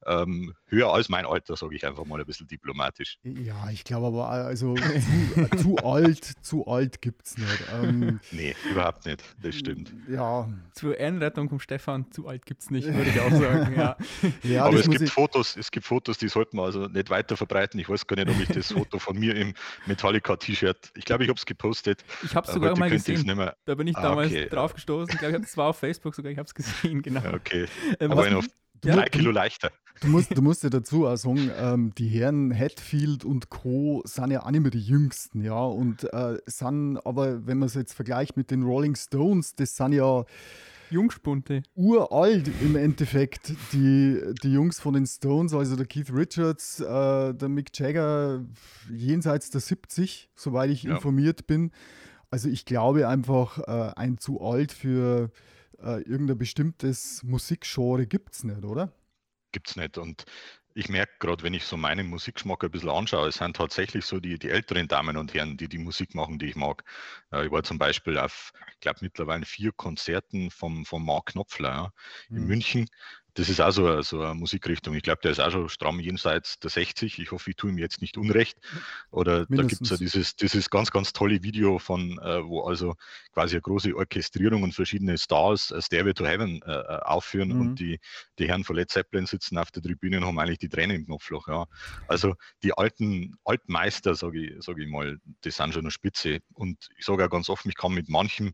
ähm, 0.04 0.56
höher 0.66 0.92
als 0.92 1.10
mein 1.10 1.28
Alter, 1.28 1.56
sage 1.56 1.76
ich 1.76 1.86
einfach 1.86 2.06
mal 2.06 2.20
ein 2.20 2.26
bisschen 2.26 2.48
diplomatisch. 2.48 3.20
Ja, 3.22 3.70
ich 3.70 3.84
glaube 3.84 4.08
aber, 4.08 4.30
also 4.30 4.74
zu, 4.74 5.58
zu 5.58 5.78
alt, 5.78 6.26
zu 6.44 6.66
alt 6.66 7.04
gibt 7.04 7.28
es 7.28 7.38
nicht. 7.38 7.64
Ähm, 7.72 8.20
nee, 8.32 8.56
überhaupt 8.72 9.06
nicht, 9.06 9.24
das 9.44 9.54
stimmt. 9.54 9.94
Ja. 10.10 10.50
Zur 10.74 10.98
Ehrenrettung 10.98 11.50
vom 11.50 11.60
Stefan, 11.60 12.12
zu 12.12 12.28
alt 12.28 12.48
gibt 12.48 12.64
es 12.64 12.72
nicht, 12.72 12.88
würde 12.92 13.12
ich 13.12 13.20
auch 13.20 13.32
sagen. 13.32 13.76
Ja. 13.78 13.96
ja 14.42 14.66
aber 14.66 14.80
es 14.80 14.90
gibt 14.90 15.08
Fotos, 15.08 15.56
es 15.56 15.70
gibt 15.70 15.86
Fotos, 15.86 16.18
die 16.18 16.30
sollten 16.30 16.58
wir 16.58 16.64
also 16.64 16.88
nicht 16.88 17.12
weiter 17.12 17.38
verbreiten. 17.38 17.80
Ich 17.80 17.88
weiß 17.88 18.08
gar 18.08 18.16
nicht, 18.16 18.28
ob 18.28 18.42
ich 18.42 18.48
das 18.48 18.72
Foto 18.72 18.98
von 18.98 19.20
mir 19.20 19.36
im 19.36 19.54
Metallica-T-Shirt, 19.86 20.94
ich 20.96 21.06
glaube, 21.06 21.24
ich 21.24 21.30
habe 21.30 21.38
es 21.38 21.46
gepostet, 21.46 22.04
ich 22.24 22.36
habe 22.36 22.48
es 22.48 22.54
sogar 22.54 22.78
mal 22.78 22.90
gesehen. 22.90 23.26
Da 23.66 23.76
bin 23.76 23.88
ich 23.88 23.98
ah, 23.98 24.02
damals 24.02 24.32
okay. 24.32 24.50
drauf 24.50 24.74
gestoßen. 24.74 25.14
Ich 25.14 25.20
glaube, 25.20 25.38
es 25.38 25.58
war 25.58 25.68
auf 25.68 25.78
Facebook 25.78 26.16
sogar. 26.16 26.32
Ich 26.32 26.38
habe 26.38 26.48
es 26.48 26.54
gesehen, 26.54 27.02
genau. 27.04 27.22
Okay. 27.34 27.68
Ähm, 28.00 28.12
Aber 28.12 28.38
auf 28.38 28.46
drei 28.82 28.96
ja, 28.96 29.04
Kilo 29.06 29.32
leichter. 29.32 29.72
Du 30.02 30.08
musst, 30.08 30.38
du 30.38 30.42
musst 30.42 30.64
ja 30.64 30.70
dazu 30.70 31.08
auch 31.08 31.16
sagen, 31.16 31.50
ähm, 31.58 31.94
die 31.98 32.08
Herren 32.08 32.58
Hatfield 32.58 33.26
und 33.26 33.50
Co. 33.50 34.04
sind 34.06 34.32
ja 34.32 34.44
auch 34.46 34.52
nicht 34.52 34.62
mehr 34.62 34.72
die 34.72 34.82
Jüngsten, 34.82 35.42
ja. 35.44 35.60
Und 35.60 36.04
äh, 36.14 36.38
sind 36.46 36.98
aber, 37.04 37.48
wenn 37.48 37.58
man 37.58 37.68
es 37.68 37.74
jetzt 37.74 37.94
vergleicht 37.94 38.38
mit 38.38 38.52
den 38.52 38.64
Rolling 38.64 38.96
Stones, 38.96 39.56
das 39.56 39.76
sind 39.76 39.94
ja 39.94 40.24
Jungspunte. 40.90 41.64
Uralt 41.76 42.50
im 42.62 42.76
Endeffekt, 42.76 43.54
die, 43.74 44.22
die 44.44 44.52
Jungs 44.52 44.80
von 44.80 44.94
den 44.94 45.06
Stones, 45.06 45.54
also 45.54 45.76
der 45.76 45.86
Keith 45.86 46.12
Richards, 46.14 46.80
äh, 46.80 47.34
der 47.34 47.50
Mick 47.50 47.78
Jagger, 47.78 48.46
jenseits 48.90 49.50
der 49.50 49.62
70, 49.62 50.30
soweit 50.36 50.70
ich 50.70 50.84
ja. 50.84 50.96
informiert 50.96 51.48
bin. 51.48 51.72
Also 52.30 52.50
ich 52.50 52.66
glaube 52.66 53.08
einfach, 53.08 53.60
äh, 53.60 53.94
ein 53.96 54.18
zu 54.18 54.42
alt 54.42 54.72
für 54.72 55.32
äh, 55.80 56.02
irgendein 56.02 56.38
bestimmtes 56.38 57.24
Musikgenre 57.24 58.06
gibt 58.08 58.34
es 58.34 58.44
nicht, 58.44 58.64
oder? 58.64 58.92
Gibt 59.52 59.70
es 59.70 59.76
nicht. 59.76 59.98
Und 59.98 60.26
ich 60.78 60.90
merke 60.90 61.14
gerade, 61.18 61.42
wenn 61.42 61.56
ich 61.56 61.66
so 61.66 61.76
meinen 61.76 62.08
Musikgeschmack 62.08 62.64
ein 62.64 62.70
bisschen 62.70 62.92
anschaue, 62.92 63.30
es 63.30 63.38
sind 63.38 63.56
tatsächlich 63.56 64.06
so 64.06 64.20
die, 64.20 64.38
die 64.38 64.52
älteren 64.52 64.88
Damen 64.88 65.18
und 65.18 65.34
Herren, 65.34 65.58
die 65.58 65.68
die 65.68 65.80
Musik 65.80 66.14
machen, 66.14 66.38
die 66.38 66.50
ich 66.50 66.56
mag. 66.56 66.84
Äh, 67.32 67.48
ich 67.48 67.52
war 67.52 67.64
zum 67.64 67.80
Beispiel 67.80 68.20
auf, 68.20 68.54
ich 68.74 68.80
glaube, 68.80 69.00
mittlerweile 69.02 69.44
vier 69.44 69.72
Konzerten 69.72 70.52
vom, 70.52 70.86
vom 70.86 71.04
Mark 71.04 71.28
Knopfler 71.28 71.70
ja, 71.70 71.92
in 72.30 72.44
mhm. 72.44 72.48
München 72.48 72.90
das 73.38 73.50
ist 73.50 73.62
auch 73.62 73.72
so 74.02 74.20
eine, 74.22 74.34
Musikrichtung. 74.34 74.96
Ich 74.96 75.04
glaube, 75.04 75.20
der 75.22 75.30
ist 75.30 75.40
auch 75.40 75.52
schon 75.52 75.70
stramm 75.70 76.00
jenseits 76.00 76.58
der 76.60 76.72
60. 76.72 77.20
Ich 77.20 77.32
hoffe, 77.32 77.52
ich 77.52 77.56
tue 77.56 77.70
ihm 77.70 77.78
jetzt 77.78 78.02
nicht 78.02 78.18
unrecht. 78.18 78.58
Oder 79.12 79.46
Mindestens. 79.48 79.58
da 79.58 79.68
gibt 79.68 79.82
es 79.84 79.90
ja 79.92 79.98
dieses, 79.98 80.36
dieses 80.36 80.70
ganz, 80.72 80.90
ganz 80.90 81.14
tolle 81.14 81.44
Video 81.44 81.78
von, 81.78 82.18
äh, 82.18 82.44
wo 82.44 82.64
also 82.64 82.96
quasi 83.34 83.56
eine 83.56 83.62
große 83.62 83.96
Orchestrierung 83.96 84.64
und 84.64 84.74
verschiedene 84.74 85.20
Stars 85.20 85.70
äh, 85.70 85.80
Stairway 85.80 86.16
to 86.16 86.26
Heaven 86.26 86.64
äh, 86.64 86.72
äh, 86.72 87.00
aufführen 87.04 87.50
mhm. 87.50 87.62
und 87.62 87.76
die, 87.80 88.00
die 88.40 88.48
Herren 88.48 88.64
von 88.64 88.76
Led 88.76 88.90
Zeppelin 88.90 89.28
sitzen 89.28 89.60
auf 89.60 89.70
der 89.70 89.84
Tribüne 89.84 90.18
und 90.18 90.26
haben 90.26 90.40
eigentlich 90.40 90.58
die 90.58 90.70
Tränen 90.70 90.96
im 90.96 91.06
Knopfloch. 91.06 91.48
Ja. 91.48 91.68
Also 92.08 92.34
die 92.64 92.74
alten 92.74 93.36
Altmeister, 93.46 94.16
sage 94.16 94.48
ich, 94.48 94.66
sag 94.66 94.80
ich 94.80 94.88
mal, 94.88 95.20
die 95.44 95.52
sind 95.52 95.74
schon 95.74 95.84
eine 95.84 95.92
Spitze. 95.92 96.40
Und 96.54 96.90
ich 96.98 97.06
sage 97.06 97.24
auch 97.24 97.30
ganz 97.30 97.50
offen, 97.50 97.70
ich 97.70 97.78
kann 97.78 97.94
mit 97.94 98.10
manchem 98.10 98.54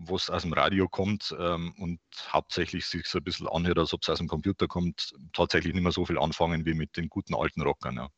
was 0.00 0.30
aus 0.30 0.42
dem 0.42 0.52
Radio 0.52 0.88
kommt 0.88 1.34
ähm, 1.38 1.74
und 1.78 2.00
hauptsächlich 2.28 2.86
sich 2.86 3.06
so 3.06 3.18
ein 3.18 3.24
bisschen 3.24 3.46
anhört, 3.46 3.78
als 3.78 3.92
ob 3.92 4.02
es 4.02 4.08
aus 4.08 4.18
dem 4.18 4.28
Computer 4.28 4.66
kommt, 4.66 5.12
tatsächlich 5.32 5.74
nicht 5.74 5.82
mehr 5.82 5.92
so 5.92 6.06
viel 6.06 6.18
anfangen 6.18 6.64
wie 6.64 6.74
mit 6.74 6.96
den 6.96 7.08
guten 7.08 7.34
alten 7.34 7.60
Rockern. 7.60 7.96
Ja. 7.96 8.08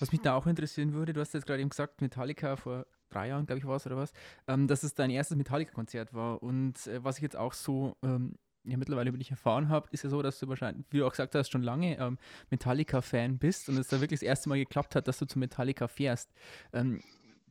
Was 0.00 0.12
mich 0.12 0.20
da 0.20 0.34
auch 0.34 0.46
interessieren 0.46 0.92
würde, 0.92 1.12
du 1.12 1.20
hast 1.20 1.34
jetzt 1.34 1.46
gerade 1.46 1.60
eben 1.60 1.70
gesagt, 1.70 2.00
Metallica 2.00 2.56
vor 2.56 2.86
drei 3.08 3.28
Jahren, 3.28 3.46
glaube 3.46 3.60
ich, 3.60 3.66
war 3.66 3.76
es 3.76 3.86
oder 3.86 3.96
was, 3.96 4.12
ähm, 4.48 4.66
dass 4.66 4.82
es 4.82 4.94
dein 4.94 5.10
erstes 5.10 5.36
Metallica-Konzert 5.36 6.12
war. 6.12 6.42
Und 6.42 6.86
äh, 6.88 7.02
was 7.04 7.16
ich 7.16 7.22
jetzt 7.22 7.36
auch 7.36 7.52
so 7.52 7.96
ähm, 8.02 8.34
ja, 8.64 8.76
mittlerweile 8.76 9.08
über 9.08 9.18
dich 9.18 9.30
erfahren 9.30 9.68
habe, 9.68 9.88
ist 9.92 10.04
ja 10.04 10.10
so, 10.10 10.20
dass 10.20 10.38
du 10.38 10.48
wahrscheinlich, 10.48 10.84
wie 10.90 10.98
du 10.98 11.06
auch 11.06 11.10
gesagt 11.10 11.34
hast, 11.34 11.50
schon 11.50 11.62
lange 11.62 11.98
ähm, 11.98 12.18
Metallica-Fan 12.50 13.38
bist 13.38 13.68
und 13.68 13.78
es 13.78 13.88
da 13.88 14.00
wirklich 14.00 14.20
das 14.20 14.26
erste 14.26 14.48
Mal 14.48 14.58
geklappt 14.58 14.94
hat, 14.94 15.08
dass 15.08 15.18
du 15.18 15.26
zu 15.26 15.38
Metallica 15.38 15.88
fährst. 15.88 16.30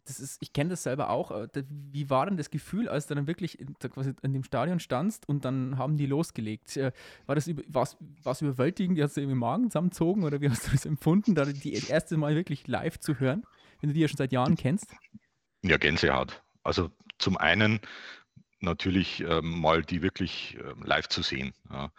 Das 0.07 0.19
ist, 0.19 0.41
ich 0.41 0.53
kenne 0.53 0.71
das 0.71 0.83
selber 0.83 1.09
auch. 1.09 1.31
Äh, 1.31 1.47
wie 1.69 2.09
war 2.09 2.25
denn 2.25 2.37
das 2.37 2.49
Gefühl, 2.49 2.87
als 2.87 3.07
du 3.07 3.15
dann 3.15 3.27
wirklich 3.27 3.59
in, 3.59 3.75
quasi 3.77 4.13
in 4.21 4.33
dem 4.33 4.43
Stadion 4.43 4.79
standst 4.79 5.27
und 5.27 5.43
dann 5.45 5.77
haben 5.77 5.97
die 5.97 6.05
losgelegt? 6.05 6.77
Äh, 6.77 6.91
war 7.25 7.35
das 7.35 7.47
über, 7.47 7.63
war's, 7.67 7.97
war's 8.23 8.41
überwältigend? 8.41 8.99
Hast 9.01 9.17
du 9.17 9.21
irgendwie 9.21 9.37
Magen 9.37 9.69
zusammengezogen 9.69 10.23
oder 10.23 10.41
wie 10.41 10.49
hast 10.49 10.67
du 10.67 10.71
das 10.71 10.85
empfunden, 10.85 11.35
da 11.35 11.45
die 11.45 11.73
erste 11.73 12.17
Mal 12.17 12.35
wirklich 12.35 12.67
live 12.67 12.99
zu 12.99 13.19
hören, 13.19 13.43
wenn 13.81 13.89
du 13.89 13.93
die 13.93 14.01
ja 14.01 14.07
schon 14.07 14.17
seit 14.17 14.31
Jahren 14.31 14.55
kennst? 14.55 14.95
Ja, 15.61 15.77
Gänsehaut. 15.77 16.41
Also 16.63 16.89
zum 17.17 17.37
einen 17.37 17.79
natürlich 18.59 19.21
ähm, 19.21 19.59
mal 19.59 19.83
die 19.83 20.01
wirklich 20.01 20.57
ähm, 20.59 20.83
live 20.83 21.07
zu 21.09 21.21
sehen. 21.21 21.53
Ja. 21.69 21.91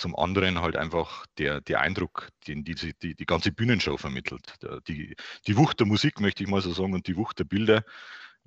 Zum 0.00 0.16
anderen 0.16 0.60
halt 0.62 0.76
einfach 0.76 1.26
der, 1.36 1.60
der 1.60 1.80
Eindruck, 1.80 2.30
den 2.48 2.64
diese, 2.64 2.94
die, 2.94 3.14
die 3.14 3.26
ganze 3.26 3.52
Bühnenshow 3.52 3.98
vermittelt. 3.98 4.54
Die, 4.88 5.14
die 5.46 5.56
Wucht 5.58 5.78
der 5.78 5.86
Musik, 5.86 6.20
möchte 6.20 6.42
ich 6.42 6.48
mal 6.48 6.62
so 6.62 6.72
sagen, 6.72 6.94
und 6.94 7.06
die 7.06 7.16
Wucht 7.16 7.38
der 7.38 7.44
Bilder, 7.44 7.84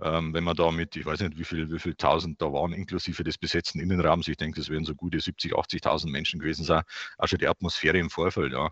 ähm, 0.01 0.33
wenn 0.33 0.43
man 0.43 0.55
da 0.55 0.71
mit, 0.71 0.95
ich 0.95 1.05
weiß 1.05 1.19
nicht, 1.19 1.37
wie 1.37 1.43
viel, 1.43 1.71
wie 1.71 1.77
viel 1.77 1.93
tausend 1.95 2.41
da 2.41 2.51
waren, 2.51 2.73
inklusive 2.73 3.23
des 3.23 3.37
besetzten 3.37 3.79
Innenraums, 3.79 4.27
ich 4.27 4.37
denke, 4.37 4.59
das 4.59 4.69
werden 4.69 4.85
so 4.85 4.95
gute 4.95 5.19
70, 5.19 5.53
80.000 5.53 6.09
Menschen 6.09 6.39
gewesen 6.39 6.65
sein, 6.65 6.83
auch 7.17 7.27
schon 7.27 7.39
die 7.39 7.47
Atmosphäre 7.47 7.99
im 7.99 8.09
Vorfeld, 8.09 8.53
ja. 8.53 8.71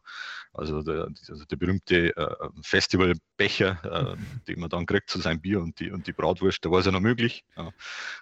Also 0.54 0.82
der, 0.82 1.08
also 1.30 1.46
der 1.46 1.56
berühmte 1.56 2.16
äh, 2.16 2.50
Festivalbecher, 2.62 3.80
äh, 3.84 4.16
den 4.48 4.60
man 4.60 4.70
dann 4.70 4.86
kriegt 4.86 5.10
zu 5.10 5.20
seinem 5.20 5.42
Bier 5.42 5.62
und 5.62 5.80
die, 5.80 5.92
und 5.92 6.08
die 6.08 6.14
Bratwurst, 6.14 6.66
da 6.66 6.72
war 6.72 6.80
es 6.80 6.86
ja 6.86 6.92
noch 6.92 7.00
möglich. 7.00 7.44
Ja. 7.56 7.72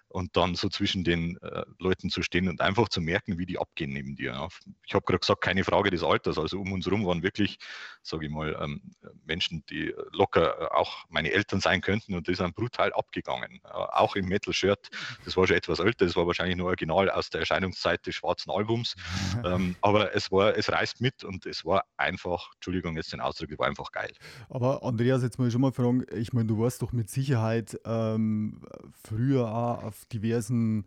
Und 0.08 0.36
dann 0.38 0.56
so 0.56 0.70
zwischen 0.70 1.04
den 1.04 1.38
äh, 1.42 1.64
Leuten 1.80 2.10
zu 2.10 2.22
stehen 2.22 2.48
und 2.48 2.62
einfach 2.62 2.90
zu 2.90 3.02
merken, 3.02 3.38
wie 3.38 3.46
die 3.46 3.60
abgehen 3.60 3.92
neben 3.92 4.16
dir. 4.16 4.32
Ja. 4.32 4.48
Ich 4.86 4.94
habe 4.94 5.06
gerade 5.06 5.20
gesagt, 5.20 5.42
keine 5.42 5.64
Frage 5.64 5.90
des 5.90 6.04
Alters, 6.04 6.38
also 6.38 6.60
um 6.60 6.72
uns 6.72 6.86
herum 6.86 7.06
waren 7.06 7.24
wirklich, 7.24 7.58
sage 8.04 8.26
ich 8.26 8.32
mal, 8.32 8.58
ähm, 8.62 8.82
Menschen, 9.26 9.64
die 9.70 9.94
locker 10.12 10.62
äh, 10.62 10.66
auch 10.76 11.06
meine 11.10 11.32
Eltern 11.32 11.60
sein 11.62 11.82
könnten 11.82 12.14
und 12.14 12.28
die 12.28 12.36
sind 12.36 12.56
brutal 12.56 12.94
abgegangen. 12.94 13.60
Auch 13.64 14.16
im 14.16 14.26
Metal-Shirt, 14.26 14.90
das 15.26 15.36
war 15.36 15.48
schon 15.48 15.58
etwas 15.58 15.80
älter, 15.80 16.06
das 16.06 16.16
war 16.16 16.28
wahrscheinlich 16.28 16.58
nur 16.58 16.68
original 16.68 17.10
aus 17.10 17.30
der 17.30 17.42
Erscheinungszeit 17.42 18.06
des 18.06 18.16
schwarzen 18.16 18.52
Albums. 18.52 18.96
ähm, 19.46 19.76
aber 19.82 20.16
es 20.16 20.32
war, 20.32 20.56
es 20.56 20.72
reißt 20.72 21.02
mit 21.02 21.24
und 21.24 21.46
es 21.46 21.66
war 21.66 21.84
einfach, 21.98 22.19
Entschuldigung, 22.26 22.96
jetzt 22.96 23.14
den 23.14 23.22
Ausdruck, 23.22 23.52
es 23.52 23.60
war 23.60 23.68
einfach 23.68 23.92
geil. 23.92 24.12
Aber 24.50 24.84
Andreas, 24.84 25.24
jetzt 25.24 25.40
mal 25.40 25.50
schon 25.52 25.62
mal 25.62 25.72
fragen, 25.72 26.06
ich 26.14 26.34
meine, 26.34 26.48
du 26.48 26.60
warst 26.60 26.82
doch 26.82 26.92
mit 26.92 27.10
Sicherheit 27.10 27.80
ähm, 27.86 28.62
früher 29.04 29.48
auch 29.48 29.84
auf 29.84 30.06
diversen 30.06 30.86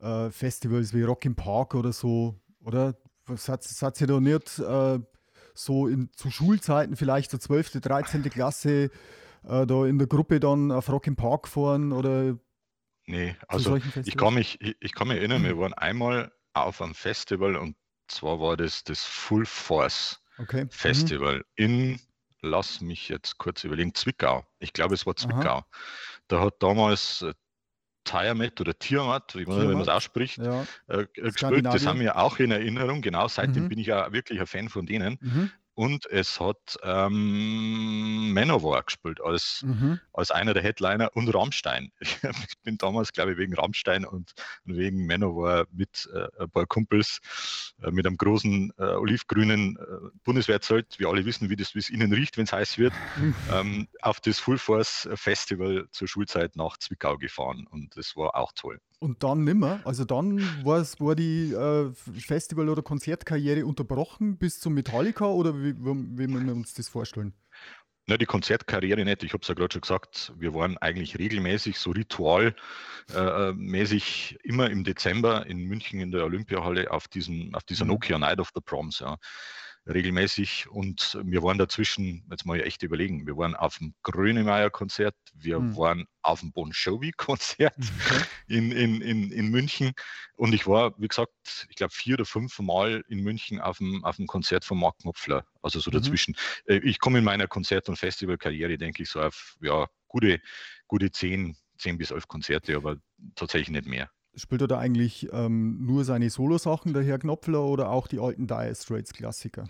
äh, 0.00 0.30
Festivals 0.30 0.94
wie 0.94 1.02
Rock 1.02 1.24
im 1.24 1.34
Park 1.34 1.74
oder 1.74 1.92
so, 1.92 2.40
oder? 2.60 2.96
Hat 3.28 4.00
ihr 4.00 4.06
da 4.06 4.20
nicht 4.20 4.58
äh, 4.58 4.98
so 5.54 5.86
in, 5.86 6.10
zu 6.14 6.30
Schulzeiten 6.30 6.96
vielleicht 6.96 7.30
so 7.30 7.36
12., 7.36 7.80
13. 7.80 8.22
Klasse 8.30 8.90
äh, 9.44 9.66
da 9.66 9.84
in 9.84 9.98
der 9.98 10.06
Gruppe 10.06 10.40
dann 10.40 10.72
auf 10.72 10.90
Rock 10.90 11.06
im 11.06 11.16
Park 11.16 11.48
fahren 11.48 11.92
oder 11.92 12.38
Nee, 13.08 13.34
also 13.48 13.76
ich 13.76 14.18
kann, 14.18 14.34
mich, 14.34 14.60
ich, 14.60 14.76
ich, 14.80 14.92
kann 14.92 15.08
mich 15.08 15.16
erinnern, 15.16 15.42
wir 15.42 15.56
waren 15.56 15.72
einmal 15.72 16.30
auf 16.52 16.82
einem 16.82 16.94
Festival 16.94 17.56
und 17.56 17.74
zwar 18.06 18.38
war 18.38 18.58
das 18.58 18.84
das 18.84 19.02
Full 19.02 19.46
Force 19.46 20.20
okay. 20.38 20.64
Mhm. 20.64 20.70
Festival 20.70 21.36
mhm. 21.36 21.42
in, 21.56 22.00
lass 22.42 22.80
mich 22.80 23.08
jetzt 23.08 23.38
kurz 23.38 23.64
überlegen, 23.64 23.94
Zwickau. 23.94 24.46
Ich 24.58 24.72
glaube, 24.72 24.94
es 24.94 25.06
war 25.06 25.16
Zwickau. 25.16 25.58
Aha. 25.58 25.66
Da 26.28 26.40
hat 26.40 26.62
damals 26.62 27.22
äh, 27.22 27.34
Tiamat 28.04 28.60
oder 28.60 28.78
Tiamat, 28.78 29.34
wie 29.34 29.44
man, 29.44 29.72
man 29.72 29.80
es 29.80 29.88
ausspricht, 29.88 30.38
ja. 30.38 30.64
äh, 30.86 31.06
gespielt. 31.12 31.66
Das 31.66 31.86
haben 31.86 32.00
wir 32.00 32.16
auch 32.16 32.38
in 32.38 32.50
Erinnerung. 32.50 33.02
Genau, 33.02 33.28
seitdem 33.28 33.64
mhm. 33.64 33.68
bin 33.68 33.78
ich 33.78 33.88
ja 33.88 34.12
wirklich 34.12 34.40
ein 34.40 34.46
Fan 34.46 34.68
von 34.68 34.86
denen. 34.86 35.18
Mhm 35.20 35.50
und 35.78 36.06
es 36.06 36.40
hat 36.40 36.76
ähm, 36.82 38.32
Manowar 38.32 38.82
gespielt 38.82 39.20
als, 39.20 39.62
mhm. 39.64 40.00
als 40.12 40.32
einer 40.32 40.52
der 40.52 40.64
Headliner 40.64 41.08
und 41.14 41.32
Rammstein. 41.32 41.92
Ich 42.48 42.58
bin 42.64 42.78
damals, 42.78 43.12
glaube 43.12 43.32
ich, 43.32 43.38
wegen 43.38 43.54
Rammstein 43.54 44.04
und, 44.04 44.32
wegen 44.64 45.06
Manowar 45.06 45.66
mit 45.70 46.10
äh, 46.12 46.26
ein 46.42 46.50
paar 46.50 46.66
Kumpels 46.66 47.20
äh, 47.80 47.92
mit 47.92 48.08
einem 48.08 48.16
großen 48.16 48.72
äh, 48.76 48.82
olivgrünen 48.82 49.76
äh, 49.76 50.08
Bundeswehrzelt, 50.24 50.98
wir 50.98 51.08
alle 51.08 51.24
wissen, 51.24 51.48
wie 51.48 51.54
das 51.54 51.76
wie 51.76 51.78
es 51.78 51.90
ihnen 51.90 52.12
riecht, 52.12 52.36
wenn 52.38 52.44
es 52.44 52.52
heiß 52.52 52.78
wird, 52.78 52.92
mhm. 53.16 53.34
ähm, 53.52 53.88
auf 54.02 54.18
das 54.18 54.40
Full 54.40 54.58
Force 54.58 55.08
Festival 55.14 55.86
zur 55.92 56.08
Schulzeit 56.08 56.56
nach 56.56 56.76
Zwickau 56.78 57.18
gefahren 57.18 57.68
und 57.70 57.96
das 57.96 58.16
war 58.16 58.34
auch 58.34 58.50
toll. 58.52 58.80
Und 59.00 59.22
dann 59.22 59.44
nimmer. 59.44 59.80
Also 59.84 60.04
dann 60.04 60.40
war 60.64 61.14
die 61.14 61.52
äh, 61.52 61.92
Festival- 61.94 62.68
oder 62.68 62.82
Konzertkarriere 62.82 63.64
unterbrochen 63.64 64.38
bis 64.38 64.58
zum 64.58 64.74
Metallica 64.74 65.26
oder 65.26 65.56
wie, 65.56 65.76
wie, 65.76 66.18
wie 66.18 66.26
müssen 66.26 66.46
wir 66.46 66.54
uns 66.54 66.74
das 66.74 66.88
vorstellen? 66.88 67.32
Na, 68.08 68.16
die 68.16 68.26
Konzertkarriere 68.26 69.04
nicht. 69.04 69.22
Ich 69.22 69.34
habe 69.34 69.42
es 69.42 69.48
ja 69.48 69.54
gerade 69.54 69.72
schon 69.72 69.82
gesagt, 69.82 70.32
wir 70.38 70.54
waren 70.54 70.78
eigentlich 70.78 71.18
regelmäßig, 71.18 71.78
so 71.78 71.90
ritualmäßig, 71.90 74.38
äh, 74.42 74.48
immer 74.48 74.70
im 74.70 74.82
Dezember 74.82 75.46
in 75.46 75.64
München 75.64 76.00
in 76.00 76.10
der 76.10 76.24
Olympiahalle 76.24 76.90
auf, 76.90 77.06
diesen, 77.06 77.54
auf 77.54 77.62
dieser 77.64 77.84
mhm. 77.84 77.92
Nokia 77.92 78.18
Night 78.18 78.40
of 78.40 78.50
the 78.54 78.60
Proms. 78.60 78.98
Ja 79.00 79.18
regelmäßig 79.88 80.68
und 80.68 81.18
wir 81.22 81.42
waren 81.42 81.58
dazwischen, 81.58 82.24
jetzt 82.30 82.44
mal 82.44 82.60
echt 82.60 82.82
überlegen, 82.82 83.26
wir 83.26 83.36
waren 83.36 83.54
auf 83.54 83.78
dem 83.78 83.94
Grönemeyer-Konzert, 84.02 85.14
wir 85.34 85.58
mhm. 85.58 85.76
waren 85.76 86.06
auf 86.22 86.40
dem 86.40 86.52
Bon 86.52 86.70
Jovi-Konzert 86.70 87.74
okay. 87.76 88.22
in, 88.48 88.70
in, 88.70 89.00
in, 89.00 89.32
in 89.32 89.48
München 89.50 89.92
und 90.36 90.52
ich 90.52 90.66
war, 90.66 90.94
wie 90.98 91.08
gesagt, 91.08 91.32
ich 91.68 91.76
glaube 91.76 91.94
vier 91.94 92.14
oder 92.14 92.26
fünf 92.26 92.58
Mal 92.58 93.02
in 93.08 93.22
München 93.22 93.60
auf 93.60 93.78
dem, 93.78 94.04
auf 94.04 94.16
dem 94.16 94.26
Konzert 94.26 94.64
von 94.64 94.78
Mark 94.78 94.98
Knopfler, 94.98 95.46
also 95.62 95.80
so 95.80 95.90
mhm. 95.90 95.94
dazwischen. 95.94 96.36
Äh, 96.66 96.78
ich 96.78 97.00
komme 97.00 97.18
in 97.18 97.24
meiner 97.24 97.46
Konzert- 97.46 97.88
und 97.88 97.96
Festivalkarriere, 97.96 98.76
denke 98.76 99.02
ich, 99.02 99.08
so 99.08 99.20
auf 99.20 99.56
ja, 99.62 99.86
gute, 100.06 100.40
gute 100.86 101.10
zehn, 101.10 101.56
zehn 101.78 101.96
bis 101.96 102.10
elf 102.10 102.28
Konzerte, 102.28 102.76
aber 102.76 102.96
tatsächlich 103.34 103.70
nicht 103.70 103.86
mehr. 103.86 104.10
Spielt 104.34 104.60
er 104.60 104.68
da 104.68 104.78
eigentlich 104.78 105.28
ähm, 105.32 105.84
nur 105.84 106.04
seine 106.04 106.30
Solo-Sachen, 106.30 106.92
der 106.92 107.02
Herr 107.02 107.18
Knopfler, 107.18 107.64
oder 107.64 107.90
auch 107.90 108.06
die 108.06 108.20
alten 108.20 108.46
Dire 108.46 108.74
Straits 108.74 109.12
Klassiker? 109.12 109.66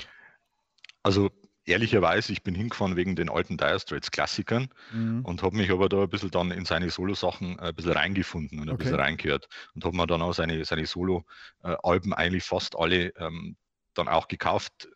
Also 1.02 1.30
ehrlicherweise, 1.68 2.32
ich 2.32 2.42
bin 2.42 2.54
hingefahren 2.54 2.96
wegen 2.96 3.14
den 3.14 3.28
alten 3.28 3.56
Dire 3.56 3.78
Straits 3.78 4.10
Klassikern 4.10 4.68
mhm. 4.92 5.24
und 5.24 5.42
habe 5.42 5.56
mich 5.56 5.70
aber 5.70 5.88
da 5.88 6.02
ein 6.02 6.08
bisschen 6.08 6.30
dann 6.30 6.50
in 6.50 6.64
seine 6.64 6.90
Solo-Sachen 6.90 7.58
ein 7.60 7.74
bisschen 7.74 7.92
reingefunden 7.92 8.58
und 8.58 8.68
ein 8.68 8.74
okay. 8.74 8.84
bisschen 8.84 9.00
reingehört 9.00 9.48
und 9.74 9.84
habe 9.84 9.96
mir 9.96 10.06
dann 10.06 10.22
auch 10.22 10.34
seine, 10.34 10.64
seine 10.64 10.86
Solo-Alben 10.86 12.12
eigentlich 12.14 12.44
fast 12.44 12.76
alle 12.76 13.12
ähm, 13.16 13.56
dann 13.94 14.08
auch 14.08 14.28
gekauft 14.28 14.88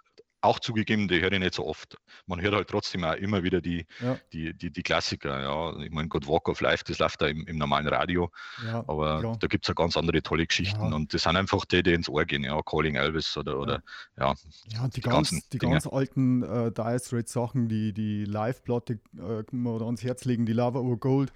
auch 0.42 0.58
zugegeben, 0.58 1.08
die 1.08 1.20
höre 1.20 1.32
ich 1.32 1.38
nicht 1.38 1.54
so 1.54 1.66
oft. 1.66 1.96
Man 2.26 2.40
hört 2.40 2.54
halt 2.54 2.68
trotzdem 2.68 3.04
auch 3.04 3.14
immer 3.14 3.42
wieder 3.42 3.61
die, 3.61 3.87
ja. 4.00 4.18
die, 4.32 4.52
die, 4.52 4.70
die 4.70 4.82
Klassiker. 4.82 5.40
Ja. 5.40 5.80
Ich 5.82 5.90
meine, 5.90 6.08
God 6.08 6.26
Walk 6.26 6.49
of 6.49 6.61
Life, 6.61 6.84
das 6.87 6.99
läuft 6.99 7.22
da 7.22 7.28
im, 7.28 7.46
im 7.46 7.56
normalen 7.56 7.88
Radio. 7.88 8.30
Ja, 8.66 8.80
aber 8.88 9.20
klar. 9.20 9.37
da 9.38 9.46
gibt 9.46 9.64
es 9.64 9.68
ja 9.68 9.75
ganz 9.75 9.96
andere 9.96 10.22
tolle 10.22 10.46
Geschichten. 10.46 10.80
Ja. 10.80 10.94
Und 10.94 11.14
das 11.14 11.22
sind 11.22 11.37
einfach 11.37 11.64
die, 11.64 11.82
die 11.82 11.92
ins 11.92 12.08
Ohr 12.08 12.25
gehen. 12.25 12.44
Ja. 12.44 12.61
Calling 12.62 12.96
Elvis 12.96 13.37
oder, 13.37 13.58
oder 13.58 13.82
ja. 14.18 14.34
Ja, 14.68 14.84
und 14.84 14.96
die, 14.96 15.00
die 15.00 15.08
ganz, 15.08 15.49
die 15.49 15.58
ganz 15.58 15.87
alten 15.87 16.42
äh, 16.42 16.72
Dire 16.72 16.99
Straits 16.99 17.32
Sachen, 17.32 17.68
die, 17.68 17.92
die 17.92 18.25
Live-Platte 18.25 18.99
äh, 19.16 19.56
oder 19.56 19.87
ans 19.87 20.02
Herz 20.02 20.25
legen, 20.25 20.44
die 20.44 20.52
Lava 20.52 20.80
Over 20.80 20.96
Gold. 20.96 21.32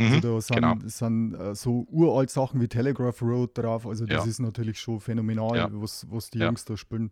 Also 0.00 0.16
mhm, 0.16 0.20
da 0.22 0.40
sind, 0.40 0.56
genau. 0.56 0.74
sind 0.86 1.34
äh, 1.34 1.54
so 1.54 1.86
uralt 1.90 2.30
Sachen 2.30 2.60
wie 2.60 2.68
Telegraph 2.68 3.20
Road 3.20 3.50
drauf. 3.54 3.86
Also 3.86 4.06
das 4.06 4.26
ist 4.26 4.38
natürlich 4.38 4.80
schon 4.80 4.98
phänomenal, 4.98 5.68
was, 5.72 6.06
was 6.10 6.30
die 6.30 6.38
Jungs 6.38 6.64
da 6.64 6.76
spielen. 6.76 7.10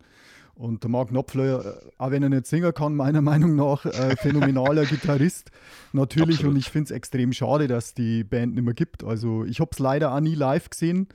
Und 0.55 0.83
der 0.83 0.91
Mark 0.91 1.11
Knopfler, 1.11 1.65
äh, 1.65 1.91
auch 1.99 2.11
wenn 2.11 2.23
er 2.23 2.31
nicht 2.31 2.47
singen 2.47 2.73
kann, 2.73 2.97
meiner 2.97 3.21
Meinung 3.23 3.55
nach, 3.57 3.85
äh, 3.85 4.17
phänomenaler 4.17 4.85
Gitarrist. 4.87 5.51
Natürlich, 5.93 6.37
Absolut. 6.37 6.55
und 6.55 6.59
ich 6.59 6.71
finde 6.71 6.87
es 6.87 6.91
extrem 6.91 7.33
schade, 7.33 7.69
dass 7.69 7.93
die 7.93 8.25
Band 8.25 8.55
nicht 8.55 8.65
mehr 8.65 8.75
gibt. 8.75 9.05
Also 9.05 9.45
ich 9.45 9.61
habe 9.61 9.71
es 9.73 9.79
leider 9.79 10.15
auch 10.15 10.21
nie 10.21 10.35
live 10.35 10.71
gesehen, 10.71 11.09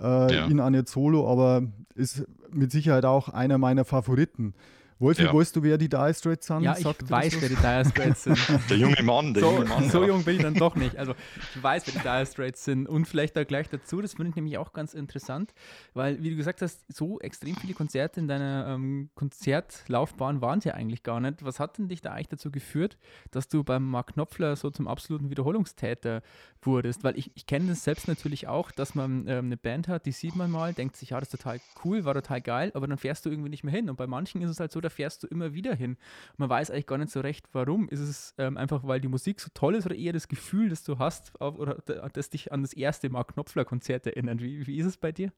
äh, 0.00 0.34
ja. 0.34 0.46
ihn 0.46 0.60
auch 0.60 0.70
nicht 0.70 0.88
solo, 0.88 1.30
aber 1.30 1.62
ist 1.94 2.26
mit 2.52 2.70
Sicherheit 2.70 3.04
auch 3.06 3.30
einer 3.30 3.56
meiner 3.56 3.84
Favoriten. 3.84 4.54
Wolfi, 4.98 5.24
ja. 5.24 5.34
weißt 5.34 5.56
du, 5.56 5.62
wer 5.62 5.76
die 5.76 5.88
Dire 5.88 6.14
Straits 6.14 6.46
sind? 6.46 6.62
Ja, 6.62 6.76
ich 6.76 6.84
Sagt 6.84 7.10
weiß, 7.10 7.40
wer 7.40 7.48
die 7.48 7.56
Dire 7.56 7.84
Straits 7.84 8.24
sind. 8.24 8.38
Der 8.70 8.76
junge 8.76 9.02
Mann, 9.02 9.34
der 9.34 9.42
so, 9.42 9.52
junge 9.52 9.64
Mann. 9.66 9.90
So 9.90 10.02
ja. 10.02 10.08
jung 10.08 10.24
bin 10.24 10.36
ich 10.36 10.42
dann 10.42 10.54
doch 10.54 10.76
nicht. 10.76 10.96
Also 10.96 11.14
ich 11.54 11.62
weiß, 11.62 11.86
wer 11.86 11.94
die 11.94 12.00
Dire 12.00 12.26
Straits 12.26 12.64
sind. 12.64 12.88
Und 12.88 13.06
vielleicht 13.06 13.36
da 13.36 13.44
gleich 13.44 13.68
dazu, 13.68 14.00
das 14.00 14.14
finde 14.14 14.30
ich 14.30 14.36
nämlich 14.36 14.56
auch 14.58 14.72
ganz 14.72 14.94
interessant, 14.94 15.52
weil, 15.94 16.22
wie 16.22 16.30
du 16.30 16.36
gesagt 16.36 16.62
hast, 16.62 16.84
so 16.92 17.18
extrem 17.20 17.56
viele 17.56 17.74
Konzerte 17.74 18.20
in 18.20 18.28
deiner 18.28 18.68
ähm, 18.68 19.10
Konzertlaufbahn 19.14 20.40
waren 20.40 20.60
es 20.60 20.64
ja 20.64 20.74
eigentlich 20.74 21.02
gar 21.02 21.20
nicht. 21.20 21.44
Was 21.44 21.58
hat 21.58 21.78
denn 21.78 21.88
dich 21.88 22.00
da 22.00 22.12
eigentlich 22.12 22.28
dazu 22.28 22.52
geführt, 22.52 22.96
dass 23.32 23.48
du 23.48 23.64
beim 23.64 23.88
Mark 23.88 24.12
Knopfler 24.14 24.54
so 24.54 24.70
zum 24.70 24.86
absoluten 24.86 25.28
Wiederholungstäter 25.28 26.22
wurdest? 26.62 27.02
Weil 27.02 27.18
ich, 27.18 27.32
ich 27.34 27.46
kenne 27.46 27.68
das 27.68 27.82
selbst 27.82 28.06
natürlich 28.06 28.46
auch, 28.46 28.70
dass 28.70 28.94
man 28.94 29.26
ähm, 29.26 29.46
eine 29.46 29.56
Band 29.56 29.88
hat, 29.88 30.06
die 30.06 30.12
sieht 30.12 30.36
man 30.36 30.50
mal, 30.50 30.72
denkt 30.72 30.96
sich, 30.96 31.10
ja, 31.10 31.18
das 31.18 31.32
ist 31.32 31.40
total 31.40 31.60
cool, 31.84 32.04
war 32.04 32.14
total 32.14 32.40
geil, 32.40 32.70
aber 32.74 32.86
dann 32.86 32.98
fährst 32.98 33.26
du 33.26 33.30
irgendwie 33.30 33.50
nicht 33.50 33.64
mehr 33.64 33.74
hin. 33.74 33.90
Und 33.90 33.96
bei 33.96 34.06
manchen 34.06 34.40
ist 34.40 34.50
es 34.50 34.60
halt 34.60 34.70
so, 34.70 34.80
da 34.84 34.90
fährst 34.90 35.22
du 35.22 35.26
immer 35.26 35.54
wieder 35.54 35.74
hin. 35.74 35.96
Man 36.36 36.48
weiß 36.48 36.70
eigentlich 36.70 36.86
gar 36.86 36.98
nicht 36.98 37.10
so 37.10 37.20
recht, 37.20 37.46
warum. 37.52 37.88
Ist 37.88 38.00
es 38.00 38.34
ähm, 38.38 38.56
einfach, 38.56 38.84
weil 38.84 39.00
die 39.00 39.08
Musik 39.08 39.40
so 39.40 39.48
toll 39.54 39.74
ist 39.74 39.86
oder 39.86 39.96
eher 39.96 40.12
das 40.12 40.28
Gefühl, 40.28 40.68
das 40.68 40.84
du 40.84 40.98
hast 40.98 41.40
auf, 41.40 41.58
oder 41.58 41.74
das 42.12 42.30
dich 42.30 42.52
an 42.52 42.62
das 42.62 42.72
erste 42.72 43.08
Mark 43.08 43.34
Knopfler-Konzert 43.34 44.06
erinnert? 44.06 44.40
Wie, 44.40 44.66
wie 44.66 44.78
ist 44.78 44.86
es 44.86 44.96
bei 44.96 45.12
dir? 45.12 45.32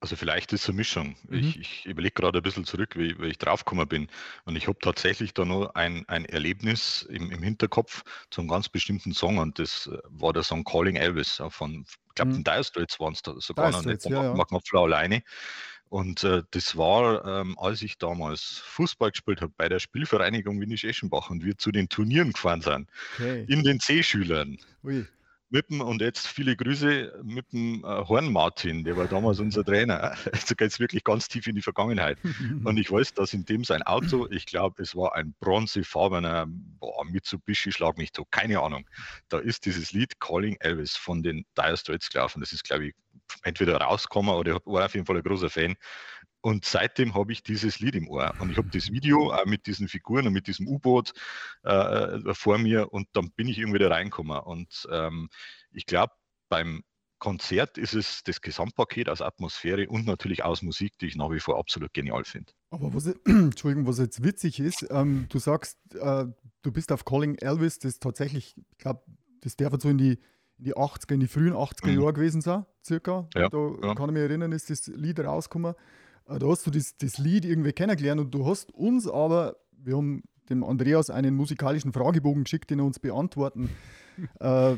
Also 0.00 0.14
vielleicht 0.14 0.52
ist 0.52 0.62
es 0.62 0.68
eine 0.68 0.76
Mischung. 0.76 1.16
Mhm. 1.28 1.38
Ich, 1.38 1.58
ich 1.58 1.86
überlege 1.86 2.14
gerade 2.14 2.38
ein 2.38 2.42
bisschen 2.42 2.64
zurück, 2.64 2.96
wie, 2.96 3.18
wie 3.18 3.26
ich 3.26 3.38
draufgekommen 3.38 3.88
bin. 3.88 4.08
Und 4.44 4.54
ich 4.54 4.68
habe 4.68 4.78
tatsächlich 4.80 5.34
da 5.34 5.44
nur 5.44 5.76
ein, 5.76 6.04
ein 6.08 6.24
Erlebnis 6.24 7.02
im, 7.02 7.32
im 7.32 7.42
Hinterkopf 7.42 8.04
zu 8.30 8.40
einem 8.40 8.48
ganz 8.48 8.68
bestimmten 8.68 9.12
Song. 9.12 9.38
Und 9.38 9.58
das 9.58 9.88
äh, 9.88 9.98
war 10.08 10.32
der 10.32 10.44
Song 10.44 10.62
Calling 10.62 10.94
Elvis 10.94 11.42
von, 11.48 11.84
ich 11.84 12.14
glaube, 12.14 12.30
mhm. 12.30 12.34
den 12.36 12.44
Dire 12.44 12.62
Straits 12.62 13.00
waren 13.00 13.12
es 13.12 13.22
da 13.22 13.34
sogar 13.38 13.72
noch 13.72 13.84
nicht, 13.84 14.04
ja, 14.04 14.34
Mark 14.34 14.50
Knopfler 14.50 14.82
alleine. 14.82 15.22
Und 15.88 16.24
äh, 16.24 16.42
das 16.50 16.76
war, 16.76 17.24
ähm, 17.24 17.58
als 17.58 17.82
ich 17.82 17.98
damals 17.98 18.62
Fußball 18.64 19.10
gespielt 19.10 19.40
habe 19.40 19.52
bei 19.56 19.68
der 19.68 19.78
Spielvereinigung 19.78 20.60
Winnisch 20.60 20.84
Eschenbach 20.84 21.30
und 21.30 21.44
wir 21.44 21.56
zu 21.56 21.72
den 21.72 21.88
Turnieren 21.88 22.32
gefahren 22.32 22.60
sind, 22.60 22.90
okay. 23.14 23.44
in 23.48 23.62
den 23.62 23.80
C-Schülern. 23.80 24.58
mit 25.50 25.70
dem, 25.70 25.80
und 25.80 26.02
jetzt 26.02 26.26
viele 26.26 26.56
Grüße 26.56 27.20
mit 27.22 27.52
dem 27.52 27.84
äh, 27.84 27.86
Horn 27.86 28.30
Martin, 28.32 28.84
der 28.84 28.96
war 28.96 29.06
damals 29.06 29.40
unser 29.40 29.64
Trainer. 29.64 30.16
Also 30.32 30.54
geht 30.54 30.70
es 30.70 30.80
wirklich 30.80 31.04
ganz 31.04 31.28
tief 31.28 31.46
in 31.46 31.54
die 31.54 31.62
Vergangenheit. 31.62 32.18
Und 32.64 32.76
ich 32.76 32.90
weiß, 32.90 33.14
dass 33.14 33.32
in 33.32 33.44
dem 33.44 33.64
sein 33.64 33.82
Auto, 33.82 34.28
ich 34.30 34.46
glaube, 34.46 34.82
es 34.82 34.94
war 34.94 35.14
ein 35.14 35.34
bronzefarbener 35.40 36.46
boah, 36.48 37.04
Mitsubishi, 37.04 37.72
schlag 37.72 37.96
mich 37.96 38.10
so, 38.14 38.24
keine 38.30 38.60
Ahnung. 38.60 38.86
Da 39.28 39.38
ist 39.38 39.64
dieses 39.64 39.92
Lied 39.92 40.20
Calling 40.20 40.56
Elvis 40.60 40.96
von 40.96 41.22
den 41.22 41.44
Dire 41.56 41.76
Straits 41.76 42.10
gelaufen. 42.10 42.40
Das 42.40 42.52
ist, 42.52 42.64
glaube 42.64 42.88
ich, 42.88 42.94
entweder 43.42 43.76
rausgekommen 43.78 44.34
oder 44.34 44.56
ich 44.56 44.66
war 44.66 44.86
auf 44.86 44.94
jeden 44.94 45.06
Fall 45.06 45.16
ein 45.16 45.22
großer 45.22 45.50
Fan. 45.50 45.74
Und 46.40 46.64
seitdem 46.64 47.14
habe 47.14 47.32
ich 47.32 47.42
dieses 47.42 47.80
Lied 47.80 47.96
im 47.96 48.08
Ohr. 48.08 48.32
Und 48.38 48.50
ich 48.50 48.56
habe 48.56 48.68
das 48.70 48.90
Video 48.92 49.32
auch 49.32 49.44
mit 49.44 49.66
diesen 49.66 49.88
Figuren 49.88 50.26
und 50.26 50.32
mit 50.32 50.46
diesem 50.46 50.68
U-Boot 50.68 51.12
äh, 51.64 52.32
vor 52.32 52.58
mir 52.58 52.92
und 52.92 53.08
dann 53.12 53.30
bin 53.32 53.48
ich 53.48 53.58
irgendwie 53.58 53.80
da 53.80 53.88
reingekommen. 53.88 54.38
Und 54.38 54.86
ähm, 54.90 55.28
ich 55.72 55.84
glaube, 55.84 56.12
beim 56.48 56.82
Konzert 57.18 57.78
ist 57.78 57.94
es 57.94 58.22
das 58.22 58.40
Gesamtpaket 58.40 59.08
aus 59.08 59.20
Atmosphäre 59.20 59.88
und 59.88 60.06
natürlich 60.06 60.44
aus 60.44 60.62
Musik, 60.62 60.96
die 60.98 61.06
ich 61.06 61.16
nach 61.16 61.30
wie 61.30 61.40
vor 61.40 61.58
absolut 61.58 61.92
genial 61.92 62.24
finde. 62.24 62.52
Aber 62.70 62.94
was, 62.94 63.06
Entschuldigung, 63.26 63.86
was 63.86 63.98
jetzt 63.98 64.22
witzig 64.22 64.60
ist, 64.60 64.86
ähm, 64.90 65.26
du 65.28 65.38
sagst, 65.38 65.78
äh, 65.94 66.26
du 66.62 66.72
bist 66.72 66.92
auf 66.92 67.04
Calling 67.04 67.34
Elvis, 67.36 67.80
das 67.80 67.98
tatsächlich, 67.98 68.56
ich 68.56 68.78
glaube, 68.78 69.02
das 69.40 69.56
darf 69.56 69.74
so 69.80 69.88
in 69.88 69.98
die, 69.98 70.18
in 70.58 70.64
die 70.64 70.76
80er, 70.76 71.14
in 71.14 71.20
die 71.20 71.28
frühen 71.28 71.54
80er 71.54 71.92
mhm. 71.92 72.00
Jahre 72.00 72.12
gewesen 72.12 72.40
sein, 72.40 72.66
circa. 72.84 73.28
Ja, 73.34 73.48
da 73.48 73.70
ja. 73.82 73.94
kann 73.94 74.08
ich 74.08 74.14
mich 74.14 74.22
erinnern, 74.22 74.52
ist 74.52 74.70
das 74.70 74.86
Lied 74.88 75.20
rausgekommen. 75.20 75.74
Äh, 76.28 76.38
da 76.38 76.46
hast 76.48 76.66
du 76.66 76.70
das, 76.70 76.96
das 76.98 77.18
Lied 77.18 77.44
irgendwie 77.44 77.72
kennengelernt 77.72 78.20
und 78.20 78.32
du 78.32 78.46
hast 78.46 78.72
uns 78.74 79.08
aber, 79.08 79.56
wir 79.72 79.96
haben 79.96 80.22
dem 80.50 80.64
Andreas 80.64 81.10
einen 81.10 81.34
musikalischen 81.34 81.92
Fragebogen 81.92 82.44
geschickt, 82.44 82.70
den 82.70 82.80
er 82.80 82.86
uns 82.86 82.98
beantworten, 82.98 83.70
äh, 84.40 84.76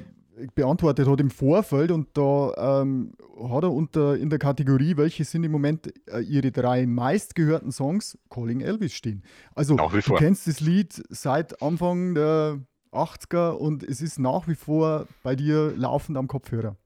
beantwortet 0.54 1.06
hat 1.06 1.20
im 1.20 1.30
Vorfeld 1.30 1.90
und 1.90 2.08
da 2.14 2.80
ähm, 2.82 3.12
hat 3.42 3.62
er 3.62 3.72
unter 3.72 4.16
in 4.16 4.30
der 4.30 4.38
Kategorie, 4.38 4.96
welche 4.96 5.24
sind 5.24 5.44
im 5.44 5.52
Moment 5.52 5.92
äh, 6.08 6.20
ihre 6.20 6.50
drei 6.50 6.86
meistgehörten 6.86 7.72
Songs, 7.72 8.18
Calling 8.30 8.60
Elvis 8.60 8.94
stehen. 8.94 9.22
Also 9.54 9.76
du 9.76 10.14
kennst 10.14 10.46
das 10.46 10.60
Lied 10.60 11.02
seit 11.10 11.60
Anfang 11.62 12.14
der 12.14 12.60
80er 12.92 13.50
und 13.50 13.82
es 13.82 14.00
ist 14.00 14.18
nach 14.18 14.48
wie 14.48 14.54
vor 14.54 15.06
bei 15.22 15.36
dir 15.36 15.72
laufend 15.76 16.16
am 16.18 16.28
Kopfhörer. 16.28 16.76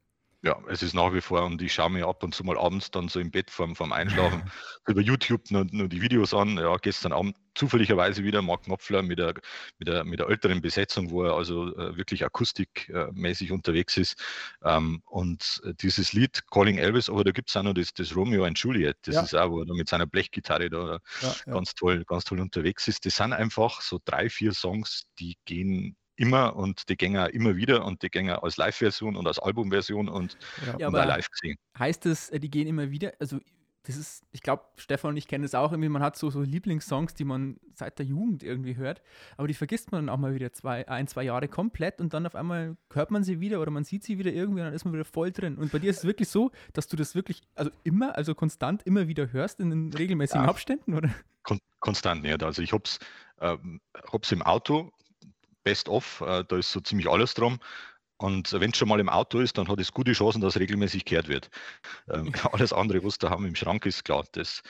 Ja, 0.45 0.59
es 0.69 0.83
ist 0.83 0.95
nach 0.95 1.15
wie 1.15 1.23
vor 1.23 1.43
und 1.43 1.63
ich 1.63 1.73
schaue 1.73 1.89
mir 1.89 2.07
ab 2.07 2.23
und 2.23 2.35
zu 2.35 2.45
mal 2.45 2.59
abends 2.59 2.91
dann 2.91 3.09
so 3.09 3.19
im 3.19 3.31
Bett 3.31 3.51
vorm, 3.51 3.75
vorm 3.75 3.93
Einschlafen 3.93 4.43
über 4.87 5.01
YouTube 5.01 5.51
nur, 5.51 5.65
nur, 5.71 5.89
die 5.89 6.03
Videos 6.03 6.35
an. 6.35 6.59
Ja, 6.59 6.77
gestern 6.77 7.13
Abend 7.15 7.35
zufälligerweise 7.55 8.25
wieder 8.25 8.43
Mark 8.43 8.65
Knopfler 8.65 9.01
mit 9.01 9.19
der, 9.19 9.33
mit 9.79 9.89
der, 9.89 10.05
mit 10.05 10.21
der 10.21 10.29
älteren 10.29 10.61
Besetzung, 10.61 11.11
wo 11.11 11.23
er 11.25 11.33
also 11.35 11.75
äh, 11.79 11.97
wirklich 11.97 12.27
akustikmäßig 12.27 13.53
unterwegs 13.53 13.97
ist. 13.97 14.23
Ähm, 14.63 15.01
und 15.07 15.63
dieses 15.81 16.13
Lied 16.13 16.43
Calling 16.51 16.77
Elvis, 16.77 17.09
aber 17.09 17.25
da 17.25 17.31
gibt 17.31 17.49
es 17.49 17.57
auch 17.57 17.63
noch 17.63 17.73
das, 17.73 17.95
das 17.95 18.15
Romeo 18.15 18.45
und 18.45 18.59
Juliet. 18.59 18.99
Das 19.07 19.15
ja. 19.15 19.23
ist 19.23 19.35
auch, 19.35 19.51
wo 19.51 19.63
er 19.63 19.75
mit 19.75 19.89
seiner 19.89 20.07
Blechgitarre 20.07 20.69
da 20.69 20.99
ja, 21.23 21.35
ganz 21.47 21.71
ja. 21.71 21.75
toll, 21.79 22.05
ganz 22.05 22.25
toll 22.25 22.41
unterwegs 22.41 22.87
ist. 22.87 23.07
Das 23.07 23.17
sind 23.17 23.33
einfach 23.33 23.81
so 23.81 23.99
drei, 24.05 24.29
vier 24.29 24.53
Songs, 24.53 25.07
die 25.19 25.39
gehen 25.47 25.97
immer 26.17 26.57
und 26.57 26.89
die 26.89 26.97
Gänger 26.97 27.33
immer 27.33 27.57
wieder 27.57 27.85
und 27.85 28.03
die 28.03 28.11
Gänger 28.11 28.43
als 28.43 28.57
Live-Version 28.57 29.17
und 29.17 29.27
als 29.27 29.39
Albumversion 29.39 30.09
und, 30.09 30.37
ja, 30.79 30.89
und 30.89 30.95
live 30.95 31.29
gesehen. 31.31 31.57
Heißt 31.79 32.05
das, 32.07 32.31
äh, 32.31 32.41
die 32.41 32.51
gehen 32.51 32.67
immer 32.67 32.91
wieder? 32.91 33.13
Also 33.19 33.41
das 33.87 33.97
ist, 33.97 34.25
ich 34.33 34.41
glaube, 34.41 34.63
Stefan 34.77 35.11
und 35.11 35.17
ich 35.19 35.29
kennen 35.29 35.43
das 35.43 35.55
auch 35.55 35.71
irgendwie, 35.71 35.91
man 35.91 36.03
hat 36.03 36.17
so, 36.17 36.31
so 36.31 36.41
Lieblingssongs, 36.41 37.15
die 37.15 37.25
man 37.25 37.61
seit 37.75 37.99
der 37.99 38.07
Jugend 38.07 38.43
irgendwie 38.43 38.77
hört, 38.77 39.03
aber 39.37 39.47
die 39.47 39.53
vergisst 39.53 39.93
man 39.93 40.07
dann 40.07 40.15
auch 40.15 40.19
mal 40.19 40.35
wieder 40.35 40.53
zwei, 40.53 40.89
ein, 40.89 41.07
zwei 41.07 41.23
Jahre 41.23 41.49
komplett 41.49 42.01
und 42.01 42.15
dann 42.15 42.27
auf 42.27 42.35
einmal 42.35 42.79
hört 42.93 43.11
man 43.11 43.25
sie 43.25 43.41
wieder 43.41 43.61
oder 43.61 43.71
man 43.71 43.85
sieht 43.85 44.03
sie 44.03 44.19
wieder 44.19 44.33
irgendwie 44.33 44.61
und 44.61 44.67
dann 44.67 44.75
ist 44.75 44.87
man 44.87 44.95
wieder 44.95 45.05
voll 45.05 45.33
drin. 45.33 45.59
Und 45.59 45.71
bei 45.71 45.79
dir 45.79 45.91
ist 45.91 45.99
es 45.99 46.05
wirklich 46.05 46.29
so, 46.29 46.51
dass 46.73 46.89
du 46.89 46.97
das 46.97 47.15
wirklich, 47.15 47.43
also 47.55 47.71
immer, 47.83 48.17
also 48.17 48.35
konstant 48.35 48.83
immer 48.85 49.07
wieder 49.07 49.33
hörst 49.33 49.61
in 49.61 49.69
den 49.69 49.93
regelmäßigen 49.93 50.45
ja. 50.45 50.49
Abständen, 50.49 50.95
oder? 50.95 51.11
Kon 51.43 51.59
konstant 51.81 52.23
nicht. 52.23 52.43
Also 52.43 52.63
ich 52.63 52.73
hab's, 52.73 52.99
ähm, 53.39 53.83
hab's 54.11 54.33
im 54.33 54.41
Auto 54.41 54.93
Best-of, 55.65 56.21
äh, 56.21 56.45
da 56.47 56.57
ist 56.57 56.73
so 56.73 56.81
ziemlich 56.81 57.09
alles 57.09 57.35
drum. 57.35 57.59
Und 58.17 58.53
wenn 58.53 58.71
es 58.71 58.77
schon 58.77 58.89
mal 58.89 59.01
im 59.01 59.09
Auto 59.09 59.41
ist, 59.41 59.59
dann 59.59 59.67
hat 59.67 59.81
es 59.81 59.93
gute 59.93 60.13
Chancen, 60.13 60.41
dass 60.41 60.57
regelmäßig 60.59 61.05
gehört 61.05 61.29
wird. 61.29 61.51
Ähm, 62.09 62.33
alles 62.53 62.73
andere, 62.73 63.03
was 63.03 63.19
da 63.19 63.29
haben 63.29 63.45
im 63.45 63.57
Schrank 63.57 63.87
ist, 63.87 64.05
klar, 64.05 64.25
das, 64.33 64.63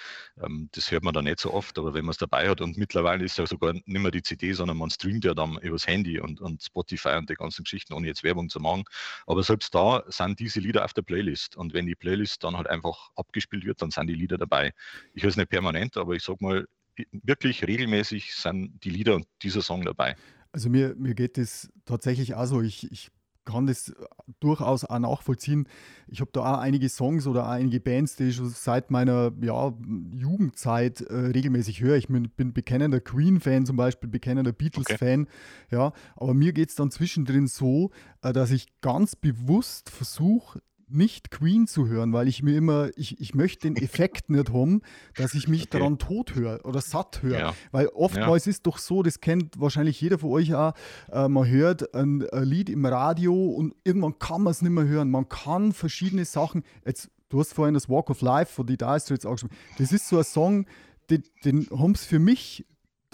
ähm, 0.43 0.71
das 0.73 0.91
hört 0.91 1.05
man 1.05 1.13
da 1.13 1.21
nicht 1.21 1.41
so 1.41 1.53
oft, 1.53 1.79
aber 1.79 1.93
wenn 1.93 2.07
man 2.07 2.13
es 2.13 2.19
dabei 2.19 2.49
hat 2.49 2.63
und 2.63 2.79
mittlerweile 2.79 3.23
ist 3.23 3.37
ja 3.37 3.47
sogar 3.47 3.75
nicht 3.75 3.87
mehr 3.87 4.11
die 4.11 4.23
CD, 4.23 4.55
sondern 4.55 4.79
man 4.79 4.89
streamt 4.91 5.25
ja 5.25 5.35
dann 5.35 5.59
übers 5.59 5.87
Handy 5.87 6.19
und, 6.21 6.41
und 6.41 6.63
Spotify 6.63 7.17
und 7.17 7.29
die 7.29 7.35
ganzen 7.35 7.65
Geschichten, 7.65 7.93
ohne 7.93 8.07
jetzt 8.07 8.25
Werbung 8.25 8.49
zu 8.49 8.61
machen. 8.61 8.85
Aber 9.27 9.43
selbst 9.43 9.75
da 9.75 10.03
sind 10.09 10.41
diese 10.41 10.61
Lieder 10.61 10.85
auf 10.85 10.95
der 10.95 11.03
Playlist 11.03 11.55
und 11.57 11.75
wenn 11.75 11.87
die 11.87 11.95
Playlist 11.95 12.43
dann 12.45 12.57
halt 12.57 12.69
einfach 12.69 13.11
abgespielt 13.15 13.67
wird, 13.67 13.83
dann 13.83 13.91
sind 13.91 14.07
die 14.07 14.15
Lieder 14.15 14.39
dabei. 14.39 14.73
Ich 15.13 15.23
höre 15.23 15.31
es 15.31 15.37
nicht 15.37 15.51
permanent, 15.51 15.99
aber 15.99 16.15
ich 16.15 16.25
sage 16.25 16.39
mal, 16.41 16.67
wirklich 17.13 17.67
regelmäßig 17.67 18.35
sind 18.35 18.83
die 18.85 18.91
Lieder 18.91 19.17
und 19.17 19.27
dieser 19.43 19.63
Song 19.63 19.85
dabei. 19.85 20.17
Also 20.55 20.71
mir, 20.71 20.95
mir 20.97 21.15
geht 21.15 21.37
es 21.37 21.69
tatsächlich 21.85 22.37
auch 22.37 22.47
so. 22.47 22.63
Ich, 22.63 22.89
ich 22.93 23.11
kann 23.45 23.67
das 23.67 23.93
durchaus 24.39 24.85
auch 24.85 24.99
nachvollziehen. 25.01 25.67
Ich 26.07 26.21
habe 26.21 26.31
da 26.33 26.55
auch 26.55 26.59
einige 26.59 26.89
Songs 26.89 27.27
oder 27.27 27.49
einige 27.49 27.81
Bands, 27.81 28.15
die 28.15 28.29
ich 28.29 28.37
schon 28.37 28.51
seit 28.51 28.93
meiner 28.93 29.33
ja, 29.43 29.75
Jugendzeit 30.13 31.01
äh, 31.01 31.13
regelmäßig 31.13 31.81
höre. 31.81 31.97
Ich 31.97 32.07
bin, 32.07 32.31
bin 32.31 32.53
bekennender 32.53 33.01
Queen-Fan 33.01 33.67
zum 33.67 33.77
Beispiel, 33.77 34.09
bekennender 34.09 34.53
Beatles-Fan. 34.53 35.23
Okay. 35.23 35.31
Ja, 35.73 35.93
aber 36.15 36.35
mir 36.35 36.53
geht 36.53 36.69
es 36.69 36.77
dann 36.77 36.93
zwischendrin 36.93 37.49
so, 37.49 37.91
äh, 38.23 38.33
dass 38.33 38.53
ich 38.53 38.69
ganz 38.81 39.17
bewusst 39.17 39.91
versuche, 39.91 40.63
nicht 40.89 41.31
Queen 41.31 41.67
zu 41.67 41.87
hören, 41.89 42.13
weil 42.13 42.29
ich 42.29 42.43
mir 42.43 42.57
immer, 42.57 42.91
ich, 42.97 43.21
ich 43.21 43.35
möchte 43.35 43.69
den 43.69 43.77
Effekt 43.83 44.31
nicht 44.31 44.53
haben, 44.53 44.83
dass 45.17 45.35
ich 45.35 45.49
mich 45.49 45.63
okay. 45.63 45.79
daran 45.79 45.99
tot 45.99 46.35
höre 46.35 46.65
oder 46.65 46.81
satt 46.81 47.23
höre. 47.23 47.39
Ja. 47.39 47.55
Weil 47.73 47.89
oftmals 47.89 48.47
ja. 48.47 48.51
ist 48.51 48.67
doch 48.67 48.79
so, 48.79 49.03
das 49.03 49.21
kennt 49.21 49.61
wahrscheinlich 49.61 50.01
jeder 50.01 50.19
von 50.19 50.31
euch 50.31 50.55
auch, 50.55 50.75
äh, 51.11 51.29
man 51.29 51.47
hört 51.49 51.95
ein, 51.95 52.29
ein, 52.31 52.45
Lied 52.45 52.69
im 52.69 52.85
Radio 52.87 53.35
und 53.35 53.75
irgendwann 53.85 54.19
kann 54.19 54.43
man 54.43 54.51
es 54.51 54.63
nicht 54.63 54.73
mehr 54.73 54.87
hören. 54.87 55.11
Man 55.11 55.29
kann 55.29 55.73
verschiedene 55.73 56.25
Sachen, 56.25 56.63
jetzt, 56.85 57.11
du 57.29 57.41
hast 57.41 57.55
vorhin 57.55 57.75
das 57.75 57.89
Walk 57.89 58.11
of 58.11 58.21
Life 58.21 58.53
von 58.53 58.67
die 58.67 58.77
Dire 58.77 59.01
Straits 59.01 59.27
angesprochen, 59.27 59.57
das 59.79 59.93
ist 59.93 60.09
so 60.09 60.19
ein 60.19 60.25
Song, 60.25 60.67
den, 61.11 61.23
den 61.45 61.69
haben 61.71 61.93
es 61.93 62.05
für 62.05 62.19
mich 62.19 62.65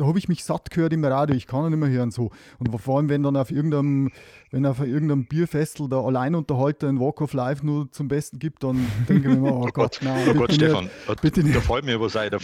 da 0.01 0.07
habe 0.07 0.19
ich 0.19 0.29
mich 0.29 0.45
satt 0.45 0.71
gehört 0.71 0.95
im 0.95 1.05
Radio, 1.05 1.37
ich 1.37 1.47
kann 1.47 1.67
ihn 1.67 1.71
nicht 1.73 1.79
mehr 1.79 1.91
hören 1.91 2.11
so. 2.11 2.31
Und 2.59 2.75
vor 2.81 2.97
allem, 2.97 3.11
wenn 3.11 3.23
dann 3.23 3.37
auf 3.37 3.51
irgendeinem, 3.51 4.11
wenn 4.51 4.67
auf 4.67 4.81
irgendeinem 4.81 5.27
Bierfestel 5.27 5.89
der 5.89 5.99
Alleinunterhalter 5.99 6.89
ein 6.89 6.99
Walk 6.99 7.21
of 7.21 7.33
Life 7.35 7.65
nur 7.65 7.91
zum 7.93 8.09
Besten 8.09 8.39
gibt, 8.39 8.65
dann 8.65 8.85
denke 9.09 9.31
ich 9.31 9.39
mir, 9.39 9.43
oh, 9.53 9.67
oh 9.67 9.71
Gott, 9.73 10.01
nein, 10.03 10.29
oh 10.29 10.35
Gott, 10.35 10.53
Stefan, 10.53 10.85
nicht, 10.85 11.23
bitte 11.23 11.43
nicht. 11.43 11.57
da 11.57 11.61
fällt 11.61 11.85
mir 11.85 12.01
was 12.01 12.17
ein. 12.17 12.31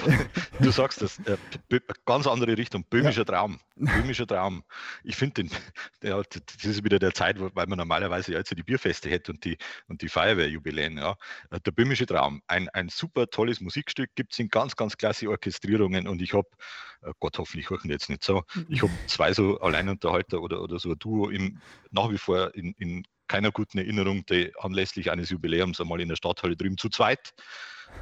Du 0.61 0.71
sagst 0.71 1.03
das, 1.03 1.19
äh, 1.21 1.37
ganz 2.07 2.27
andere 2.27 2.57
Richtung, 2.57 2.85
böhmischer 2.89 3.21
ja. 3.21 3.25
Traum, 3.25 3.59
böhmischer 3.77 4.27
Traum. 4.27 4.63
Ich 5.05 5.17
finde 5.17 5.43
den, 5.43 5.51
ja, 6.03 6.23
das 6.23 6.65
ist 6.65 6.85
wieder 6.85 6.99
der 6.99 7.13
Zeit, 7.13 7.39
weil 7.41 7.67
man 7.67 7.79
normalerweise 7.79 8.33
jetzt 8.33 8.57
die 8.57 8.63
Bierfeste 8.63 9.11
hätte 9.11 9.33
und 9.33 9.45
die, 9.45 9.59
und 9.89 10.01
die 10.01 10.09
Feuerwehrjubiläen, 10.09 10.99
ja. 10.99 11.17
Der 11.65 11.71
böhmische 11.73 12.07
Traum, 12.07 12.41
ein, 12.47 12.69
ein 12.71 12.89
super 12.89 13.27
tolles 13.27 13.61
Musikstück, 13.61 14.11
gibt 14.15 14.33
es 14.33 14.39
in 14.39 14.49
ganz, 14.49 14.77
ganz 14.77 14.97
klasse 14.97 15.29
Orchestrierungen 15.29 16.07
und 16.09 16.23
ich 16.23 16.33
habe, 16.33 16.49
äh, 17.03 17.13
Gott 17.21 17.39
hoffentlich 17.39 17.69
hören 17.69 17.91
jetzt 17.91 18.09
nicht 18.09 18.25
so. 18.25 18.45
Ich 18.69 18.83
habe 18.83 18.93
zwei 19.07 19.33
so 19.33 19.61
Alleinunterhalter 19.61 20.41
oder, 20.41 20.63
oder 20.63 20.79
so 20.79 20.91
ein 20.91 20.99
Duo 20.99 21.29
im, 21.29 21.61
nach 21.97 22.11
wie 22.11 22.19
vor 22.19 22.55
in, 22.55 22.75
in 22.79 23.05
keiner 23.27 23.51
guten 23.51 23.79
Erinnerung, 23.79 24.25
die 24.27 24.53
anlässlich 24.59 25.11
eines 25.11 25.31
Jubiläums 25.31 25.81
einmal 25.81 26.01
in 26.01 26.09
der 26.09 26.17
Stadthalle 26.17 26.57
drüben 26.57 26.79
zu 26.79 26.89
zweit, 26.89 27.35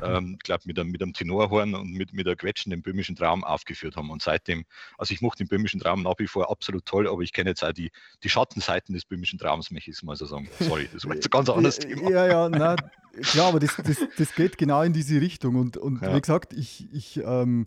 ähm, 0.02 0.35
ich 0.35 0.44
glaube 0.44 0.62
mit 0.66 0.78
einem, 0.78 0.90
mit 0.90 1.02
einem 1.02 1.12
Tenorhorn 1.12 1.74
und 1.74 1.92
mit, 1.92 2.12
mit 2.12 2.26
der 2.26 2.37
Quetschen 2.37 2.70
den 2.70 2.83
böhmischen 2.83 3.16
Traum 3.16 3.44
aufgeführt 3.44 3.96
haben. 3.96 4.11
Und 4.11 4.22
seitdem, 4.22 4.64
also 4.98 5.12
ich 5.14 5.20
mochte 5.20 5.44
den 5.44 5.48
böhmischen 5.48 5.80
Traum 5.80 6.02
nach 6.02 6.14
wie 6.18 6.26
vor 6.26 6.50
absolut 6.50 6.85
toll, 6.87 7.09
aber 7.09 7.22
ich 7.22 7.33
kenne 7.33 7.50
jetzt 7.50 7.64
auch 7.64 7.72
die, 7.72 7.90
die 8.22 8.28
Schattenseiten 8.28 8.94
des 8.94 9.04
böhmischen 9.04 9.38
Traums, 9.38 9.70
möchte 9.70 9.90
ich 9.90 10.02
mal 10.02 10.16
so 10.16 10.26
sagen. 10.26 10.48
Sorry, 10.59 10.88
das 10.92 11.07
war 11.07 11.14
jetzt 11.14 11.26
ein 11.26 11.30
ganz 11.30 11.48
anderes 11.48 11.78
Thema. 11.78 12.11
Ja, 12.11 12.26
ja, 12.26 12.48
na, 12.52 12.76
klar, 13.22 13.48
aber 13.48 13.61
das, 13.61 13.76
das, 13.76 13.98
das 14.16 14.35
geht 14.35 14.59
genau 14.59 14.83
in 14.83 14.92
diese 14.92 15.20
Richtung. 15.20 15.57
Und, 15.57 15.76
und 15.76 16.02
ja. 16.02 16.14
wie 16.14 16.20
gesagt, 16.20 16.52
ich, 16.52 16.92
ich 16.92 17.20
ähm, 17.24 17.66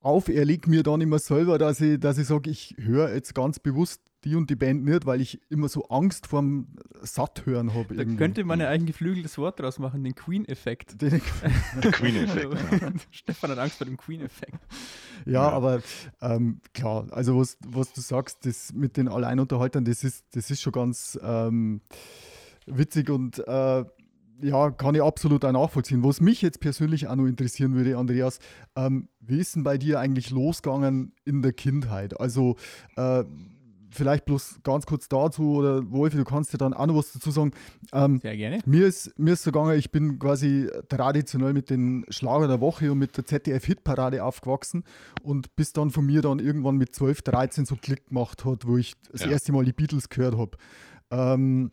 auferlege 0.00 0.68
mir 0.68 0.82
dann 0.82 1.00
immer 1.00 1.18
selber, 1.18 1.58
dass 1.58 1.80
ich, 1.80 1.98
dass 1.98 2.18
ich 2.18 2.26
sage, 2.26 2.50
ich 2.50 2.74
höre 2.78 3.14
jetzt 3.14 3.34
ganz 3.34 3.58
bewusst 3.58 4.00
die 4.24 4.36
und 4.36 4.48
die 4.48 4.56
Band 4.56 4.84
nicht, 4.84 5.06
weil 5.06 5.20
ich 5.20 5.40
immer 5.50 5.68
so 5.68 5.84
Angst 5.88 6.26
vorm 6.26 6.68
Satthören 7.02 7.74
habe. 7.74 7.94
Da 7.94 8.00
irgendwie. 8.00 8.16
könnte 8.16 8.44
man 8.44 8.60
ja 8.60 8.68
ein 8.68 8.86
geflügeltes 8.86 9.36
Wort 9.38 9.60
draus 9.60 9.78
machen, 9.78 10.02
den 10.02 10.14
Queen-Effekt. 10.14 11.00
Den 11.02 11.20
Queen-Effekt. 11.20 12.54
ja. 12.82 12.92
Stefan 13.10 13.50
hat 13.50 13.58
Angst 13.58 13.76
vor 13.76 13.86
dem 13.86 13.96
Queen-Effekt. 13.96 14.58
Ja, 15.26 15.32
ja, 15.32 15.48
aber 15.50 15.82
ähm, 16.20 16.60
klar, 16.72 17.06
also 17.10 17.38
was, 17.38 17.58
was 17.66 17.92
du 17.92 18.00
sagst, 18.00 18.46
das 18.46 18.72
mit 18.72 18.96
den 18.96 19.08
Alleinunterhaltern, 19.08 19.84
das 19.84 20.04
ist, 20.04 20.24
das 20.32 20.50
ist 20.50 20.62
schon 20.62 20.72
ganz 20.72 21.18
ähm, 21.22 21.80
witzig 22.66 23.10
und 23.10 23.38
äh, 23.46 23.84
ja, 24.40 24.70
kann 24.70 24.94
ich 24.94 25.02
absolut 25.02 25.44
auch 25.44 25.52
nachvollziehen. 25.52 26.02
Was 26.02 26.20
mich 26.20 26.42
jetzt 26.42 26.60
persönlich 26.60 27.06
auch 27.06 27.16
noch 27.16 27.26
interessieren 27.26 27.74
würde, 27.74 27.96
Andreas, 27.96 28.38
ähm, 28.76 29.08
wie 29.20 29.38
ist 29.38 29.54
denn 29.54 29.62
bei 29.62 29.78
dir 29.78 30.00
eigentlich 30.00 30.30
losgegangen 30.30 31.12
in 31.24 31.42
der 31.42 31.52
Kindheit? 31.52 32.18
Also, 32.20 32.56
äh, 32.96 33.24
vielleicht 33.94 34.24
bloß 34.26 34.60
ganz 34.62 34.86
kurz 34.86 35.08
dazu 35.08 35.54
oder 35.56 35.90
Wolfi, 35.90 36.16
du 36.16 36.24
kannst 36.24 36.52
ja 36.52 36.58
dann 36.58 36.74
auch 36.74 36.86
noch 36.86 36.96
was 36.96 37.12
dazu 37.12 37.30
sagen. 37.30 37.52
Ähm, 37.92 38.18
Sehr 38.18 38.36
gerne. 38.36 38.60
Mir 38.66 38.86
ist, 38.86 39.18
mir 39.18 39.32
ist 39.32 39.44
so 39.44 39.52
gegangen, 39.52 39.78
ich 39.78 39.90
bin 39.90 40.18
quasi 40.18 40.68
traditionell 40.88 41.52
mit 41.52 41.70
den 41.70 42.04
Schlager 42.08 42.48
der 42.48 42.60
Woche 42.60 42.92
und 42.92 42.98
mit 42.98 43.16
der 43.16 43.24
ZDF-Hitparade 43.24 44.22
aufgewachsen 44.22 44.84
und 45.22 45.54
bis 45.56 45.72
dann 45.72 45.90
von 45.90 46.04
mir 46.04 46.22
dann 46.22 46.38
irgendwann 46.38 46.76
mit 46.76 46.94
12, 46.94 47.22
13 47.22 47.64
so 47.66 47.76
Klick 47.76 48.08
gemacht 48.08 48.44
hat, 48.44 48.66
wo 48.66 48.76
ich 48.76 48.94
das 49.10 49.22
ja. 49.22 49.30
erste 49.30 49.52
Mal 49.52 49.64
die 49.64 49.72
Beatles 49.72 50.08
gehört 50.08 50.36
habe. 50.36 50.58
Ähm, 51.10 51.70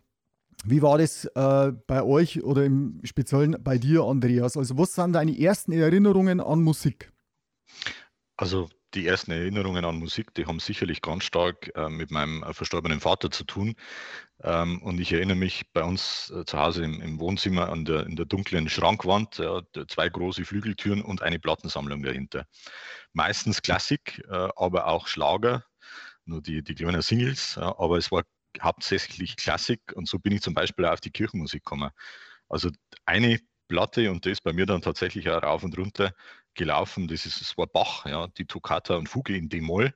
wie 0.63 0.81
war 0.81 0.97
das 0.97 1.25
äh, 1.25 1.71
bei 1.87 2.03
euch 2.03 2.43
oder 2.43 2.63
im 2.63 2.99
Speziellen 3.03 3.57
bei 3.63 3.77
dir, 3.77 4.03
Andreas? 4.03 4.57
Also, 4.57 4.77
was 4.77 4.93
sind 4.93 5.13
deine 5.13 5.37
ersten 5.37 5.71
Erinnerungen 5.71 6.39
an 6.39 6.61
Musik? 6.61 7.11
Also, 8.37 8.69
die 8.93 9.07
ersten 9.07 9.31
Erinnerungen 9.31 9.85
an 9.85 9.97
Musik, 9.97 10.33
die 10.33 10.45
haben 10.45 10.59
sicherlich 10.59 11.01
ganz 11.01 11.23
stark 11.23 11.71
äh, 11.75 11.89
mit 11.89 12.11
meinem 12.11 12.43
äh, 12.43 12.53
verstorbenen 12.53 12.99
Vater 12.99 13.31
zu 13.31 13.43
tun. 13.43 13.75
Ähm, 14.43 14.81
und 14.81 14.99
ich 14.99 15.13
erinnere 15.13 15.37
mich 15.37 15.71
bei 15.73 15.83
uns 15.83 16.31
äh, 16.31 16.45
zu 16.45 16.59
Hause 16.59 16.83
im, 16.83 17.01
im, 17.01 17.19
Wohnzimmer 17.19 17.69
an 17.69 17.85
der, 17.85 18.05
in 18.05 18.15
der 18.15 18.25
dunklen 18.25 18.69
Schrankwand, 18.69 19.37
ja, 19.37 19.61
zwei 19.87 20.09
große 20.09 20.45
Flügeltüren 20.45 21.01
und 21.01 21.21
eine 21.21 21.39
Plattensammlung 21.39 22.03
dahinter. 22.03 22.45
Meistens 23.13 23.61
Klassik, 23.61 24.23
äh, 24.29 24.49
aber 24.55 24.87
auch 24.87 25.07
Schlager, 25.07 25.65
nur 26.25 26.41
die, 26.41 26.63
die 26.63 26.75
kleinen 26.75 27.01
Singles, 27.01 27.57
aber 27.57 27.97
es 27.97 28.11
war 28.11 28.23
hauptsächlich 28.61 29.37
Klassik 29.37 29.81
und 29.95 30.07
so 30.07 30.19
bin 30.19 30.33
ich 30.33 30.41
zum 30.41 30.53
Beispiel 30.53 30.85
auf 30.85 31.01
die 31.01 31.11
Kirchenmusik 31.11 31.63
gekommen. 31.63 31.89
Also 32.49 32.69
eine 33.05 33.39
Platte 33.71 34.11
und 34.11 34.25
das 34.25 34.33
ist 34.33 34.43
bei 34.43 34.51
mir 34.51 34.65
dann 34.65 34.81
tatsächlich 34.81 35.29
auch 35.29 35.41
rauf 35.41 35.63
und 35.63 35.77
runter 35.77 36.13
gelaufen. 36.55 37.07
Das, 37.07 37.25
ist, 37.25 37.39
das 37.39 37.57
war 37.57 37.67
Bach, 37.67 38.05
ja, 38.05 38.27
die 38.27 38.45
Toccata 38.45 38.95
und 38.95 39.07
Fuge 39.07 39.37
in 39.37 39.47
D-Moll. 39.47 39.93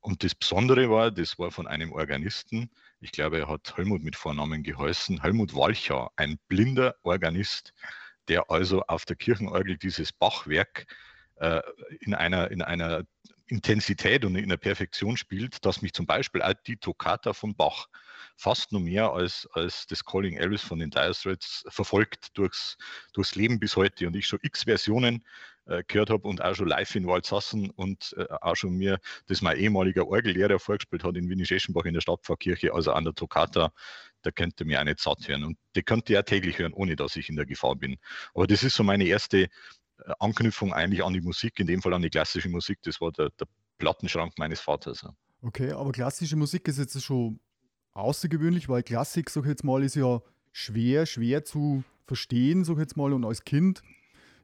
Und 0.00 0.22
das 0.22 0.34
Besondere 0.34 0.90
war, 0.90 1.10
das 1.10 1.38
war 1.38 1.50
von 1.50 1.66
einem 1.66 1.90
Organisten, 1.92 2.70
ich 3.00 3.12
glaube, 3.12 3.38
er 3.38 3.48
hat 3.48 3.74
Helmut 3.78 4.02
mit 4.02 4.14
Vornamen 4.14 4.62
geheißen, 4.62 5.22
Helmut 5.22 5.54
Walcher, 5.54 6.10
ein 6.16 6.38
blinder 6.48 6.94
Organist, 7.02 7.72
der 8.28 8.50
also 8.50 8.82
auf 8.82 9.06
der 9.06 9.16
Kirchenorgel 9.16 9.78
dieses 9.78 10.12
Bachwerk 10.12 10.86
äh, 11.36 11.62
in, 12.00 12.12
einer, 12.12 12.50
in 12.50 12.60
einer 12.60 13.04
Intensität 13.46 14.26
und 14.26 14.36
in 14.36 14.50
der 14.50 14.58
Perfektion 14.58 15.16
spielt, 15.16 15.64
dass 15.64 15.80
mich 15.80 15.94
zum 15.94 16.04
Beispiel 16.04 16.42
auch 16.42 16.52
die 16.66 16.76
Toccata 16.76 17.32
von 17.32 17.54
Bach 17.54 17.86
fast 18.36 18.72
noch 18.72 18.80
mehr 18.80 19.12
als, 19.12 19.48
als 19.52 19.86
das 19.86 20.04
Calling 20.04 20.36
Elvis 20.36 20.62
von 20.62 20.78
den 20.78 20.90
Dire 20.90 21.14
Straits 21.14 21.64
verfolgt 21.68 22.36
durchs, 22.36 22.76
durchs 23.12 23.34
Leben 23.34 23.60
bis 23.60 23.76
heute 23.76 24.06
und 24.06 24.16
ich 24.16 24.26
schon 24.26 24.40
x 24.42 24.64
Versionen 24.64 25.24
äh, 25.66 25.82
gehört 25.86 26.10
habe 26.10 26.28
und 26.28 26.42
auch 26.42 26.54
schon 26.54 26.68
live 26.68 26.94
in 26.94 27.06
Waldsassen 27.06 27.70
und 27.70 28.14
äh, 28.18 28.26
auch 28.40 28.54
schon 28.54 28.74
mir 28.74 28.98
das 29.26 29.40
mein 29.40 29.56
ehemaliger 29.56 30.06
Orgellehrer 30.06 30.58
vorgespielt 30.58 31.04
hat 31.04 31.16
in 31.16 31.28
Wiener-Scheschenbach 31.28 31.84
in 31.84 31.94
der 31.94 32.00
Stadtpfarrkirche, 32.00 32.74
also 32.74 32.92
an 32.92 33.04
der 33.04 33.14
Toccata, 33.14 33.72
da 34.22 34.30
könnte 34.30 34.64
mir 34.64 34.80
auch 34.80 34.84
nicht 34.84 35.00
satt 35.00 35.26
hören 35.26 35.44
und 35.44 35.58
die 35.76 35.82
könnte 35.82 36.12
ich 36.12 36.18
auch 36.18 36.24
täglich 36.24 36.58
hören, 36.58 36.72
ohne 36.72 36.96
dass 36.96 37.16
ich 37.16 37.28
in 37.28 37.36
der 37.36 37.46
Gefahr 37.46 37.76
bin. 37.76 37.96
Aber 38.34 38.46
das 38.46 38.62
ist 38.62 38.74
so 38.74 38.82
meine 38.82 39.04
erste 39.04 39.44
äh, 39.44 39.48
Anknüpfung 40.18 40.72
eigentlich 40.72 41.04
an 41.04 41.12
die 41.12 41.20
Musik, 41.20 41.58
in 41.60 41.66
dem 41.66 41.80
Fall 41.80 41.94
an 41.94 42.02
die 42.02 42.10
klassische 42.10 42.48
Musik. 42.48 42.80
Das 42.82 43.00
war 43.00 43.12
der, 43.12 43.30
der 43.30 43.46
Plattenschrank 43.78 44.34
meines 44.38 44.60
Vaters. 44.60 45.06
Okay, 45.40 45.72
aber 45.72 45.92
klassische 45.92 46.36
Musik 46.36 46.68
ist 46.68 46.78
jetzt 46.78 47.02
schon 47.02 47.38
außergewöhnlich, 47.94 48.68
weil 48.68 48.82
Klassik, 48.82 49.30
sag 49.30 49.44
ich 49.44 49.50
jetzt 49.50 49.64
mal, 49.64 49.82
ist 49.82 49.96
ja 49.96 50.20
schwer, 50.52 51.06
schwer 51.06 51.44
zu 51.44 51.84
verstehen, 52.06 52.64
sag 52.64 52.74
ich 52.74 52.80
jetzt 52.80 52.96
mal, 52.96 53.12
und 53.12 53.24
als 53.24 53.44
Kind 53.44 53.82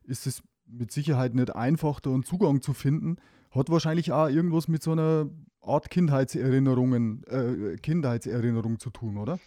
ist 0.05 0.27
es 0.27 0.43
mit 0.67 0.93
Sicherheit 0.93 1.35
nicht 1.35 1.55
einfach, 1.55 2.01
da 2.01 2.11
einen 2.11 2.25
Zugang 2.25 2.63
zu 2.63 2.73
finden. 2.73 3.17
Hat 3.51 3.69
wahrscheinlich 3.69 4.13
auch 4.13 4.29
irgendwas 4.29 4.69
mit 4.69 4.83
so 4.83 4.93
einer 4.93 5.29
Art 5.61 5.91
Kindheitserinnerungen, 5.91 7.25
äh, 7.25 7.77
Kindheitserinnerung 7.77 8.79
zu 8.79 8.91
tun, 8.91 9.19
oder? 9.19 9.39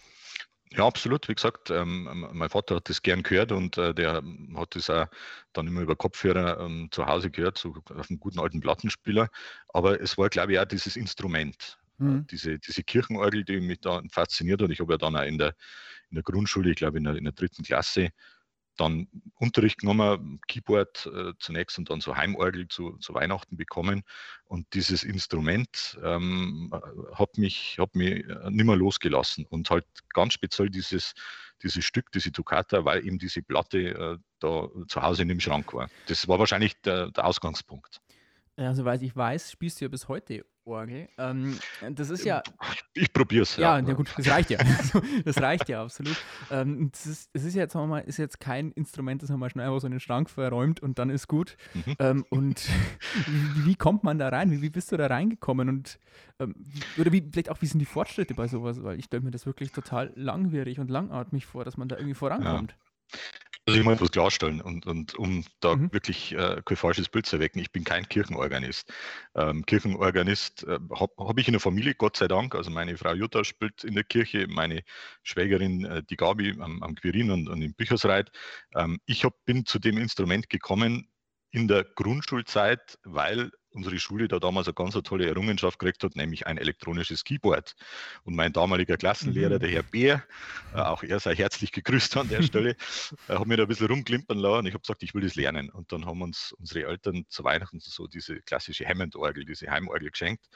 Ja, 0.76 0.86
absolut. 0.86 1.28
Wie 1.28 1.34
gesagt, 1.34 1.70
ähm, 1.70 2.08
mein 2.32 2.48
Vater 2.48 2.76
hat 2.76 2.88
das 2.88 3.02
gern 3.02 3.22
gehört 3.22 3.52
und 3.52 3.78
äh, 3.78 3.94
der 3.94 4.22
hat 4.56 4.74
das 4.74 4.90
auch 4.90 5.06
dann 5.52 5.68
immer 5.68 5.82
über 5.82 5.94
Kopfhörer 5.94 6.60
ähm, 6.60 6.88
zu 6.90 7.06
Hause 7.06 7.30
gehört, 7.30 7.58
so 7.58 7.74
auf 7.94 8.10
einem 8.10 8.18
guten 8.18 8.40
alten 8.40 8.60
Plattenspieler. 8.60 9.28
Aber 9.68 10.00
es 10.00 10.18
war, 10.18 10.28
glaube 10.28 10.52
ich, 10.52 10.58
auch 10.58 10.64
dieses 10.64 10.96
Instrument. 10.96 11.78
Äh, 12.00 12.04
mhm. 12.04 12.26
Diese, 12.28 12.58
diese 12.58 12.82
Kirchenorgel, 12.82 13.44
die 13.44 13.60
mich 13.60 13.80
da 13.80 14.02
fasziniert 14.10 14.62
hat. 14.62 14.70
Ich 14.70 14.80
habe 14.80 14.94
ja 14.94 14.98
dann 14.98 15.16
auch 15.16 15.22
in 15.22 15.38
der, 15.38 15.54
in 16.10 16.16
der 16.16 16.22
Grundschule, 16.22 16.70
ich 16.70 16.76
glaube 16.76 16.98
in 16.98 17.04
der, 17.04 17.16
in 17.16 17.24
der 17.24 17.32
dritten 17.32 17.62
Klasse, 17.62 18.10
dann 18.76 19.08
Unterricht 19.36 19.78
genommen, 19.78 20.40
Keyboard 20.48 21.06
äh, 21.06 21.32
zunächst 21.38 21.78
und 21.78 21.90
dann 21.90 22.00
so 22.00 22.16
Heimorgel 22.16 22.68
zu, 22.68 22.96
zu 22.98 23.14
Weihnachten 23.14 23.56
bekommen. 23.56 24.02
Und 24.46 24.66
dieses 24.74 25.04
Instrument 25.04 25.98
ähm, 26.02 26.72
hat 27.14 27.38
mich, 27.38 27.76
hat 27.78 27.94
mich 27.94 28.24
äh, 28.24 28.50
nicht 28.50 28.64
mehr 28.64 28.76
losgelassen. 28.76 29.46
Und 29.46 29.70
halt 29.70 29.86
ganz 30.12 30.34
speziell 30.34 30.70
dieses, 30.70 31.14
dieses 31.62 31.84
Stück, 31.84 32.10
diese 32.12 32.32
Toccata, 32.32 32.84
weil 32.84 33.06
eben 33.06 33.18
diese 33.18 33.42
Platte 33.42 33.78
äh, 33.78 34.18
da 34.40 34.68
zu 34.88 35.02
Hause 35.02 35.22
in 35.22 35.28
dem 35.28 35.40
Schrank 35.40 35.72
war. 35.72 35.88
Das 36.06 36.26
war 36.28 36.38
wahrscheinlich 36.38 36.74
der, 36.82 37.10
der 37.10 37.26
Ausgangspunkt. 37.26 38.00
Ja, 38.56 38.72
soweit 38.74 39.02
ich 39.02 39.14
weiß, 39.16 39.50
spielst 39.50 39.80
du 39.80 39.86
ja 39.86 39.88
bis 39.88 40.08
heute 40.08 40.44
Orgel. 40.66 41.08
Ähm, 41.18 41.58
das 41.90 42.08
ist 42.08 42.24
ja. 42.24 42.42
Ich 42.94 43.12
probiere 43.12 43.42
es. 43.42 43.56
Ja, 43.56 43.78
ja, 43.78 43.86
ja, 43.86 43.94
gut, 43.94 44.14
das 44.16 44.28
reicht 44.28 44.50
ja. 44.50 44.58
das 45.24 45.40
reicht 45.40 45.68
ja 45.68 45.82
absolut. 45.82 46.16
Ähm, 46.50 46.90
das, 46.92 47.06
ist, 47.06 47.30
das 47.34 47.44
ist 47.44 47.54
jetzt, 47.54 47.74
mal, 47.74 47.98
ist 47.98 48.16
jetzt 48.16 48.40
kein 48.40 48.70
Instrument, 48.72 49.22
das 49.22 49.30
man 49.30 49.40
mal 49.40 49.50
schnell 49.50 49.68
so 49.80 49.86
in 49.86 49.90
den 49.90 50.00
Schrank 50.00 50.30
verräumt 50.30 50.80
und 50.80 50.98
dann 50.98 51.10
ist 51.10 51.28
gut. 51.28 51.56
Mhm. 51.74 51.96
Ähm, 51.98 52.24
und 52.30 52.68
wie, 53.26 53.66
wie, 53.66 53.74
kommt 53.74 54.04
man 54.04 54.18
da 54.18 54.28
rein? 54.28 54.50
Wie, 54.50 54.62
wie 54.62 54.70
bist 54.70 54.92
du 54.92 54.96
da 54.96 55.06
reingekommen? 55.06 55.68
Und 55.68 55.98
ähm, 56.38 56.54
oder 56.96 57.12
wie, 57.12 57.28
vielleicht 57.30 57.50
auch, 57.50 57.60
wie 57.60 57.66
sind 57.66 57.80
die 57.80 57.86
Fortschritte 57.86 58.34
bei 58.34 58.48
sowas? 58.48 58.82
Weil 58.82 58.98
ich 58.98 59.06
stelle 59.06 59.22
mir 59.22 59.32
das 59.32 59.46
wirklich 59.46 59.72
total 59.72 60.12
langwierig 60.14 60.78
und 60.78 60.90
langatmig 60.90 61.44
vor, 61.44 61.64
dass 61.64 61.76
man 61.76 61.88
da 61.88 61.96
irgendwie 61.96 62.14
vorankommt. 62.14 62.72
Ja. 62.72 63.18
Also 63.66 63.80
ich 63.80 63.84
muss 63.84 63.94
etwas 63.94 64.10
klarstellen 64.10 64.60
und, 64.60 64.86
und 64.86 65.14
um 65.14 65.42
da 65.60 65.74
mhm. 65.74 65.90
wirklich 65.90 66.32
äh, 66.32 66.60
kein 66.64 66.76
falsches 66.76 67.08
Bild 67.08 67.24
zu 67.24 67.36
erwecken, 67.36 67.60
ich 67.60 67.72
bin 67.72 67.82
kein 67.82 68.06
Kirchenorganist. 68.06 68.92
Ähm, 69.34 69.64
Kirchenorganist 69.64 70.64
äh, 70.64 70.78
habe 70.94 71.12
hab 71.16 71.38
ich 71.38 71.48
in 71.48 71.52
der 71.52 71.60
Familie, 71.60 71.94
Gott 71.94 72.18
sei 72.18 72.28
Dank. 72.28 72.54
Also 72.54 72.70
meine 72.70 72.98
Frau 72.98 73.14
Jutta 73.14 73.42
spielt 73.42 73.82
in 73.82 73.94
der 73.94 74.04
Kirche, 74.04 74.46
meine 74.48 74.82
Schwägerin, 75.22 75.86
äh, 75.86 76.02
die 76.02 76.16
Gabi 76.16 76.54
am, 76.60 76.82
am 76.82 76.94
Quirin 76.94 77.30
und, 77.30 77.48
und 77.48 77.62
im 77.62 77.72
Büchersreit. 77.72 78.30
Ähm, 78.74 79.00
ich 79.06 79.24
hab, 79.24 79.32
bin 79.46 79.64
zu 79.64 79.78
dem 79.78 79.96
Instrument 79.96 80.50
gekommen 80.50 81.08
in 81.50 81.66
der 81.66 81.84
Grundschulzeit, 81.84 82.98
weil 83.04 83.50
unsere 83.74 83.98
Schule 83.98 84.28
da 84.28 84.38
damals 84.38 84.66
eine 84.66 84.74
ganz 84.74 84.94
tolle 85.02 85.26
Errungenschaft 85.26 85.78
gekriegt 85.78 86.02
hat, 86.04 86.16
nämlich 86.16 86.46
ein 86.46 86.58
elektronisches 86.58 87.24
Keyboard. 87.24 87.74
Und 88.24 88.34
mein 88.34 88.52
damaliger 88.52 88.96
Klassenlehrer, 88.96 89.56
mhm. 89.56 89.60
der 89.60 89.70
Herr 89.70 89.82
Bär, 89.82 90.24
äh, 90.74 90.78
auch 90.78 91.02
er 91.02 91.20
sei 91.20 91.34
herzlich 91.34 91.72
gegrüßt 91.72 92.16
an 92.16 92.28
der 92.28 92.42
Stelle, 92.44 92.76
äh, 93.28 93.36
hat 93.36 93.46
mir 93.46 93.56
da 93.56 93.64
ein 93.64 93.68
bisschen 93.68 93.88
rumklimpern 93.88 94.38
lassen. 94.38 94.66
Ich 94.66 94.74
habe 94.74 94.82
gesagt, 94.82 95.02
ich 95.02 95.14
will 95.14 95.22
das 95.22 95.34
lernen. 95.34 95.70
Und 95.70 95.92
dann 95.92 96.06
haben 96.06 96.22
uns 96.22 96.52
unsere 96.58 96.88
Eltern 96.88 97.24
zu 97.28 97.44
Weihnachten 97.44 97.80
so 97.80 98.06
diese 98.06 98.40
klassische 98.42 98.86
Hammond-Orgel, 98.86 99.44
diese 99.44 99.70
Heimorgel 99.70 100.10
geschenkt. 100.10 100.46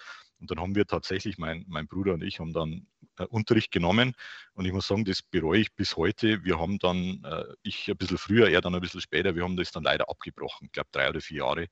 Und 0.40 0.50
dann 0.50 0.60
haben 0.60 0.74
wir 0.74 0.86
tatsächlich, 0.86 1.38
mein, 1.38 1.64
mein 1.68 1.88
Bruder 1.88 2.14
und 2.14 2.22
ich 2.22 2.38
haben 2.38 2.52
dann 2.52 2.86
äh, 3.18 3.24
Unterricht 3.24 3.72
genommen. 3.72 4.14
Und 4.54 4.64
ich 4.64 4.72
muss 4.72 4.86
sagen, 4.86 5.04
das 5.04 5.22
bereue 5.22 5.60
ich 5.60 5.74
bis 5.74 5.96
heute. 5.96 6.44
Wir 6.44 6.58
haben 6.58 6.78
dann, 6.78 7.22
äh, 7.24 7.44
ich 7.62 7.88
ein 7.88 7.96
bisschen 7.96 8.18
früher, 8.18 8.48
er 8.48 8.60
dann 8.60 8.74
ein 8.74 8.80
bisschen 8.80 9.00
später, 9.00 9.34
wir 9.34 9.42
haben 9.42 9.56
das 9.56 9.72
dann 9.72 9.82
leider 9.82 10.08
abgebrochen. 10.08 10.66
Ich 10.66 10.72
glaube, 10.72 10.88
drei 10.92 11.08
oder 11.08 11.20
vier 11.20 11.38
Jahre. 11.38 11.66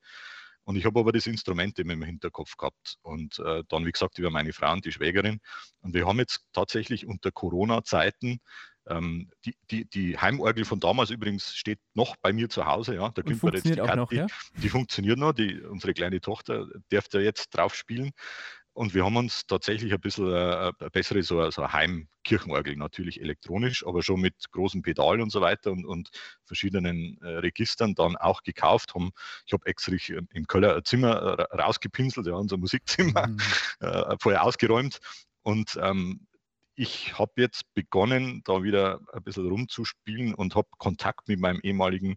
Und 0.67 0.75
ich 0.75 0.83
habe 0.83 0.99
aber 0.99 1.13
das 1.13 1.27
Instrument 1.27 1.79
immer 1.79 1.93
im 1.93 2.03
Hinterkopf 2.03 2.57
gehabt. 2.57 2.97
Und 3.01 3.39
äh, 3.39 3.63
dann, 3.69 3.85
wie 3.85 3.91
gesagt, 3.91 4.19
über 4.19 4.29
meine 4.29 4.51
Frau 4.51 4.73
und 4.73 4.83
die 4.83 4.91
Schwägerin. 4.91 5.39
Und 5.79 5.93
wir 5.93 6.05
haben 6.05 6.19
jetzt 6.19 6.41
tatsächlich 6.51 7.07
unter 7.07 7.31
Corona-Zeiten 7.31 8.41
ähm, 8.89 9.29
die, 9.45 9.55
die, 9.71 9.85
die 9.85 10.17
Heimorgel 10.17 10.65
von 10.65 10.81
damals 10.81 11.09
übrigens 11.09 11.55
steht 11.55 11.79
noch 11.93 12.17
bei 12.17 12.33
mir 12.33 12.49
zu 12.49 12.65
Hause. 12.65 12.95
Ja, 12.95 13.09
da 13.09 13.21
funktioniert 13.21 13.65
jetzt 13.65 13.75
die, 13.77 13.81
auch 13.81 13.95
noch, 13.95 14.11
ja? 14.11 14.27
die 14.57 14.67
funktioniert 14.67 15.17
noch. 15.17 15.31
Die, 15.31 15.61
unsere 15.61 15.93
kleine 15.93 16.19
Tochter 16.19 16.67
dürfte 16.91 17.21
jetzt 17.21 17.55
drauf 17.55 17.73
spielen. 17.73 18.11
Und 18.77 18.93
wir 18.93 19.03
haben 19.03 19.15
uns 19.15 19.47
tatsächlich 19.47 19.91
ein 19.91 19.99
bisschen 19.99 20.31
äh, 20.31 20.71
eine 20.79 20.89
bessere 20.91 21.23
so, 21.23 21.49
so 21.49 21.73
Heimkirchenorgel, 21.73 22.75
natürlich 22.75 23.19
elektronisch, 23.19 23.83
aber 23.83 24.03
schon 24.03 24.21
mit 24.21 24.35
großen 24.51 24.83
Pedal 24.83 25.19
und 25.19 25.31
so 25.31 25.41
weiter 25.41 25.71
und, 25.71 25.83
und 25.83 26.11
verschiedenen 26.45 27.19
äh, 27.23 27.39
Registern 27.39 27.95
dann 27.95 28.15
auch 28.17 28.43
gekauft. 28.43 28.93
Haben, 28.93 29.13
ich 29.47 29.53
habe 29.53 29.65
extra 29.65 29.93
im 30.31 30.45
Keller 30.45 30.75
ein 30.75 30.85
Zimmer 30.85 31.39
rausgepinselt, 31.57 32.27
ja, 32.27 32.35
unser 32.35 32.57
Musikzimmer, 32.57 33.25
mhm. 33.25 33.37
äh, 33.79 34.15
vorher 34.21 34.43
ausgeräumt. 34.43 34.99
Und 35.41 35.79
ähm, 35.81 36.27
ich 36.75 37.17
habe 37.17 37.31
jetzt 37.37 37.73
begonnen, 37.73 38.43
da 38.45 38.61
wieder 38.61 38.99
ein 39.11 39.23
bisschen 39.23 39.47
rumzuspielen 39.47 40.35
und 40.35 40.53
habe 40.53 40.67
Kontakt 40.77 41.27
mit 41.27 41.39
meinem 41.39 41.61
ehemaligen 41.61 42.11
äh, 42.11 42.15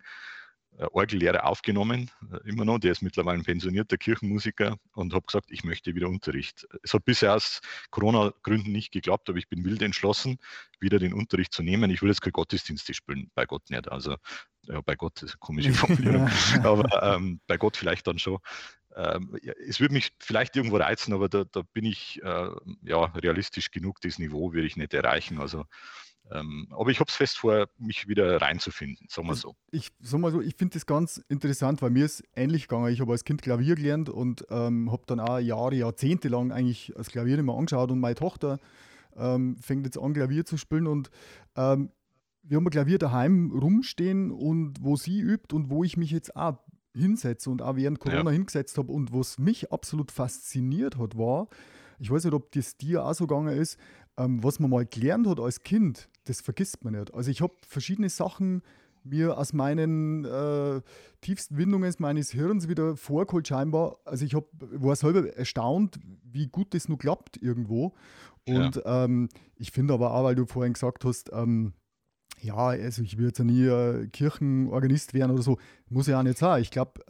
Orgellehrer 0.87 1.47
aufgenommen, 1.47 2.11
äh, 2.33 2.49
immer 2.49 2.65
noch, 2.65 2.79
der 2.79 2.93
ist 2.93 3.03
mittlerweile 3.03 3.39
ein 3.39 3.45
pensionierter 3.45 3.99
Kirchenmusiker 3.99 4.77
und 4.95 5.13
habe 5.13 5.27
gesagt, 5.27 5.51
ich 5.51 5.65
möchte 5.65 5.95
wieder 5.95 6.09
Unterricht. 6.09 6.67
Es 6.83 6.95
hat 6.95 7.05
bisher 7.05 7.35
aus 7.35 7.61
Corona-Gründen 7.91 8.73
nicht 8.73 8.93
geklappt, 8.93 9.29
aber 9.29 9.39
ich 9.39 9.49
bin 9.49 9.65
wild 9.65 9.83
entschlossen, 9.83 10.39
wieder 10.79 10.99
den 10.99 11.13
Unterricht 11.13 11.53
zu 11.53 11.63
nehmen. 11.63 11.91
Ich 11.91 12.03
will 12.03 12.09
jetzt 12.09 12.23
keine 12.23 12.33
Gottesdienste 12.33 12.95
spielen, 12.95 13.31
bei 13.35 13.47
Gott 13.47 13.69
nicht. 13.71 13.91
Also 13.91 14.17
ja, 14.63 14.81
bei 14.81 14.97
Gott 14.97 15.23
ist 15.23 15.33
eine 15.33 15.39
komische 15.39 15.73
Formulierung, 15.75 16.29
aber 16.65 17.03
ähm, 17.03 17.41
bei 17.47 17.57
Gott 17.57 17.77
vielleicht 17.77 18.07
dann 18.07 18.19
schon. 18.19 18.39
ähm, 18.97 19.37
es 19.67 19.81
würde 19.81 19.95
mich 19.95 20.13
vielleicht 20.19 20.57
irgendwo 20.57 20.77
reizen, 20.77 21.13
aber 21.13 21.29
da, 21.29 21.45
da 21.45 21.63
bin 21.73 21.85
ich 21.85 22.21
äh, 22.23 22.51
ja, 22.83 23.05
realistisch 23.05 23.71
genug, 23.71 24.01
das 24.01 24.19
Niveau 24.19 24.53
würde 24.53 24.67
ich 24.67 24.77
nicht 24.77 24.95
erreichen. 24.95 25.41
Also 25.41 25.65
ähm, 26.33 26.69
aber 26.71 26.91
ich 26.91 27.01
habe 27.01 27.09
es 27.09 27.17
fest 27.17 27.39
vor, 27.39 27.69
mich 27.79 28.07
wieder 28.07 28.41
reinzufinden, 28.41 29.07
sagen 29.09 29.29
wir 29.29 29.35
so. 29.35 29.57
Ich 29.71 29.91
sag 30.01 30.21
mal 30.21 30.31
so, 30.31 30.41
ich 30.41 30.55
finde 30.57 30.75
das 30.75 30.87
ganz 30.87 31.19
interessant, 31.29 31.83
weil 31.83 31.91
mir 31.91 32.05
ist 32.05 32.23
ähnlich 32.35 32.69
gegangen. 32.69 32.93
Ich 32.93 33.01
habe 33.01 33.13
als 33.13 33.25
Kind 33.25 33.43
Klavier 33.43 33.75
gelernt 33.75 34.09
und 34.09 34.45
ähm, 34.51 34.93
habe 34.93 35.03
dann 35.07 35.21
auch 35.21 35.39
Jahre, 35.39 35.75
Jahrzehnte 35.75 36.29
lang 36.29 36.53
eigentlich 36.53 36.93
das 36.97 37.09
Klavier 37.09 37.39
immer 37.39 37.57
angeschaut 37.57 37.91
und 37.91 37.99
meine 37.99 38.15
Tochter 38.15 38.59
ähm, 39.17 39.57
fängt 39.61 39.85
jetzt 39.87 39.99
an, 39.99 40.15
Klavier 40.15 40.45
zu 40.45 40.57
spielen 40.57 40.87
und 40.87 41.11
ähm, 41.57 41.91
wir 42.43 42.57
haben 42.57 42.67
ein 42.67 42.71
Klavier 42.71 42.99
daheim 42.99 43.51
rumstehen 43.53 44.31
und 44.31 44.83
wo 44.83 44.97
sie 44.97 45.21
übt 45.21 45.55
und 45.55 45.71
wo 45.71 45.85
ich 45.85 45.97
mich 45.97 46.11
jetzt 46.11 46.37
auch 46.37 46.59
hinsetze 46.95 47.51
und 47.51 47.63
auch 47.63 47.77
während 47.77 48.01
Corona 48.01 48.31
ja. 48.31 48.31
hingesetzt 48.31 48.79
habe 48.79 48.93
und 48.93 49.13
was 49.13 49.39
mich 49.39 49.73
absolut 49.73 50.11
fasziniert 50.11 50.99
hat, 50.99 51.17
war, 51.17 51.49
ich 51.99 52.11
weiß 52.11 52.25
nicht, 52.25 52.35
ob 52.35 52.51
das 52.53 52.77
dir 52.77 53.05
auch 53.05 53.15
so 53.15 53.27
gegangen 53.27 53.57
ist, 53.57 53.79
ähm, 54.21 54.43
was 54.45 54.61
man 54.61 54.71
mal 54.71 54.87
gelernt 54.87 55.27
hat 55.27 55.41
als 55.41 55.63
Kind, 55.63 56.09
das 56.25 56.41
vergisst 56.41 56.85
man 56.85 56.95
nicht. 56.95 57.15
Also 57.15 57.31
ich 57.31 57.41
habe 57.41 57.55
verschiedene 57.67 58.09
Sachen 58.09 58.63
mir 59.03 59.39
aus 59.39 59.53
meinen 59.55 60.27
äh, 60.27 60.83
tiefsten 61.23 61.57
Windungen 61.57 61.93
meines 61.99 62.31
Hirns 62.31 62.69
wieder 62.69 62.97
vorgeholt 62.97 63.49
scheinbar. 63.49 63.97
Also 64.05 64.27
ich 64.27 64.35
hab, 64.35 64.45
war 64.59 64.95
selber 64.95 65.35
erstaunt, 65.35 65.99
wie 66.23 66.49
gut 66.49 66.75
das 66.75 66.89
nur 66.89 66.99
klappt 66.99 67.39
irgendwo. 67.39 67.95
Und 68.47 68.77
ja. 68.77 69.05
ähm, 69.05 69.29
ich 69.57 69.71
finde 69.71 69.95
aber 69.95 70.13
auch, 70.13 70.25
weil 70.25 70.35
du 70.35 70.45
vorhin 70.45 70.75
gesagt 70.75 71.05
hast, 71.05 71.31
ähm, 71.33 71.73
ja, 72.43 72.57
also 72.57 73.03
ich 73.03 73.17
will 73.17 73.27
jetzt 73.27 73.39
ja 73.39 73.45
nie 73.45 73.65
äh, 73.65 74.07
Kirchenorganist 74.09 75.15
werden 75.15 75.33
oder 75.33 75.43
so, 75.43 75.59
muss 75.89 76.07
ja 76.07 76.19
auch 76.19 76.23
nicht 76.23 76.39
sein. 76.39 76.63
Ich 76.63 76.71
glaube, 76.71 77.01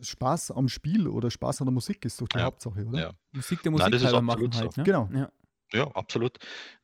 Spaß 0.00 0.52
am 0.52 0.68
Spiel 0.68 1.08
oder 1.08 1.30
Spaß 1.30 1.60
an 1.60 1.66
der 1.66 1.72
Musik 1.72 2.04
ist 2.04 2.20
doch 2.20 2.28
die 2.28 2.38
ja. 2.38 2.44
Hauptsache, 2.44 2.84
oder? 2.84 3.00
Ja. 3.00 3.10
Musik 3.32 3.62
der 3.62 3.72
Musik 3.72 3.90
Nein, 3.90 4.24
machen 4.24 4.54
halt, 4.54 4.76
ne? 4.76 4.84
Genau. 4.84 5.08
Ja. 5.12 5.30
Ja, 5.72 5.86
absolut. 5.94 6.38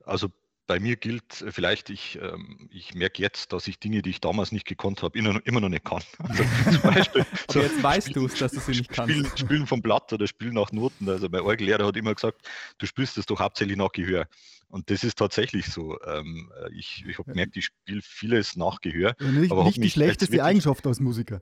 Also 0.04 0.30
bei 0.66 0.80
mir 0.80 0.96
gilt 0.96 1.42
äh, 1.42 1.52
vielleicht, 1.52 1.90
ich, 1.90 2.18
ähm, 2.20 2.68
ich 2.70 2.94
merke 2.94 3.22
jetzt, 3.22 3.52
dass 3.52 3.68
ich 3.68 3.78
Dinge, 3.78 4.02
die 4.02 4.10
ich 4.10 4.20
damals 4.20 4.52
nicht 4.52 4.66
gekonnt 4.66 5.02
habe, 5.02 5.18
immer, 5.18 5.40
immer 5.44 5.60
noch 5.60 5.68
nicht 5.68 5.84
kann. 5.84 6.02
Also 6.18 6.44
zum 6.70 6.82
Beispiel, 6.82 7.26
so 7.50 7.60
jetzt 7.60 7.82
weißt 7.82 8.16
du 8.16 8.26
es, 8.26 8.34
dass 8.34 8.52
du 8.52 8.60
sie 8.60 8.72
nicht 8.72 8.90
kannst. 8.90 9.14
Spielen, 9.14 9.36
spielen 9.36 9.66
vom 9.66 9.82
Blatt 9.82 10.12
oder 10.12 10.26
Spielen 10.26 10.54
nach 10.54 10.72
Noten. 10.72 11.08
Also 11.08 11.28
mein 11.28 11.42
Orgellehrer 11.42 11.86
hat 11.86 11.96
immer 11.96 12.14
gesagt, 12.14 12.48
du 12.78 12.86
spielst 12.86 13.16
das 13.16 13.26
doch 13.26 13.40
hauptsächlich 13.40 13.76
nach 13.76 13.92
Gehör. 13.92 14.26
Und 14.68 14.90
das 14.90 15.04
ist 15.04 15.18
tatsächlich 15.18 15.66
so. 15.66 16.00
Ähm, 16.02 16.50
äh, 16.64 16.72
ich 16.72 17.04
ich 17.06 17.18
habe 17.18 17.30
gemerkt, 17.30 17.56
ich 17.56 17.66
spiele 17.66 18.00
vieles 18.02 18.56
nach 18.56 18.80
Gehör. 18.80 19.14
Ja, 19.20 19.28
nicht, 19.28 19.52
aber 19.52 19.64
nicht 19.64 19.82
die 19.82 19.90
schlechteste 19.90 20.42
Eigenschaft 20.42 20.86
als 20.86 20.98
Musiker. 20.98 21.40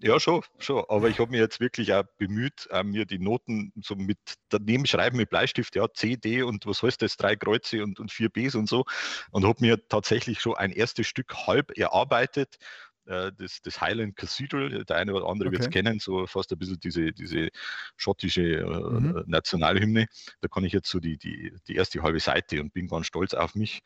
Ja, 0.00 0.20
schon, 0.20 0.42
schon. 0.58 0.84
Aber 0.88 1.08
ich 1.08 1.18
habe 1.18 1.32
mich 1.32 1.40
jetzt 1.40 1.58
wirklich 1.58 1.92
auch 1.92 2.04
bemüht, 2.18 2.68
äh, 2.70 2.84
mir 2.84 3.04
die 3.04 3.18
Noten 3.18 3.72
so 3.82 3.96
mit 3.96 4.18
daneben 4.48 4.86
schreiben 4.86 5.16
mit 5.16 5.28
Bleistift, 5.28 5.74
ja, 5.74 5.92
C, 5.92 6.16
D 6.16 6.42
und 6.42 6.66
was 6.66 6.82
heißt 6.82 7.02
das, 7.02 7.16
drei 7.16 7.34
Kreuze 7.34 7.82
und, 7.82 7.98
und 7.98 8.12
vier 8.12 8.28
Bs 8.28 8.54
und 8.54 8.68
so. 8.68 8.84
Und 9.32 9.44
habe 9.44 9.58
mir 9.60 9.88
tatsächlich 9.88 10.40
schon 10.40 10.54
ein 10.56 10.70
erstes 10.70 11.08
Stück 11.08 11.34
halb 11.46 11.76
erarbeitet. 11.76 12.58
Äh, 13.06 13.32
das, 13.36 13.60
das 13.62 13.80
Highland 13.80 14.14
Cathedral, 14.16 14.84
der 14.84 14.96
eine 14.96 15.14
oder 15.14 15.26
andere 15.26 15.48
okay. 15.48 15.58
wird 15.58 15.66
es 15.66 15.70
kennen, 15.72 15.98
so 15.98 16.26
fast 16.28 16.52
ein 16.52 16.58
bisschen 16.58 16.78
diese, 16.78 17.12
diese 17.12 17.48
schottische 17.96 18.42
äh, 18.42 18.64
mhm. 18.64 19.24
Nationalhymne. 19.26 20.06
Da 20.40 20.48
kann 20.48 20.62
ich 20.62 20.72
jetzt 20.72 20.90
so 20.90 21.00
die, 21.00 21.18
die, 21.18 21.52
die 21.66 21.74
erste 21.74 22.02
halbe 22.02 22.20
Seite 22.20 22.60
und 22.60 22.72
bin 22.72 22.86
ganz 22.86 23.06
stolz 23.06 23.34
auf 23.34 23.56
mich. 23.56 23.80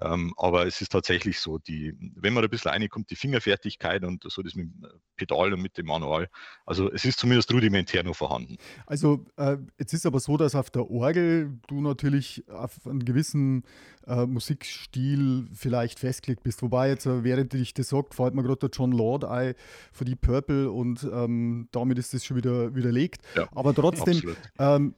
Ähm, 0.00 0.32
aber 0.38 0.66
es 0.66 0.80
ist 0.80 0.90
tatsächlich 0.90 1.38
so, 1.38 1.58
die, 1.58 1.94
wenn 2.16 2.32
man 2.32 2.42
ein 2.42 2.50
bisschen 2.50 2.70
reinkommt, 2.70 3.10
die 3.10 3.16
Fingerfertigkeit 3.16 4.04
und 4.04 4.24
so 4.26 4.42
das 4.42 4.54
mit 4.54 4.66
dem 4.66 4.86
Pedal 5.16 5.52
und 5.52 5.60
mit 5.60 5.76
dem 5.76 5.86
Manual, 5.86 6.28
also 6.64 6.90
es 6.90 7.04
ist 7.04 7.18
zumindest 7.18 7.52
rudimentär 7.52 8.02
noch 8.02 8.16
vorhanden. 8.16 8.56
Also 8.86 9.26
äh, 9.36 9.58
jetzt 9.78 9.92
ist 9.92 10.06
aber 10.06 10.20
so, 10.20 10.36
dass 10.38 10.54
auf 10.54 10.70
der 10.70 10.90
Orgel 10.90 11.58
du 11.68 11.82
natürlich 11.82 12.48
auf 12.48 12.86
einen 12.86 13.04
gewissen 13.04 13.64
äh, 14.06 14.24
Musikstil 14.24 15.48
vielleicht 15.52 15.98
festgelegt 15.98 16.42
bist. 16.42 16.62
Wobei 16.62 16.88
jetzt, 16.88 17.04
äh, 17.04 17.22
während 17.22 17.52
ich 17.52 17.74
das 17.74 17.88
sagt, 17.88 18.14
fällt 18.14 18.34
mir 18.34 18.42
gerade 18.42 18.68
der 18.68 18.70
John 18.70 18.92
Lord 18.92 19.24
ein 19.24 19.54
für 19.92 20.06
die 20.06 20.16
Purple 20.16 20.70
und 20.70 21.04
ähm, 21.04 21.68
damit 21.70 21.98
ist 21.98 22.14
das 22.14 22.24
schon 22.24 22.38
wieder 22.38 22.74
widerlegt. 22.74 23.20
Ja, 23.36 23.46
aber 23.54 23.74
trotzdem, 23.74 24.36
ähm, 24.58 24.94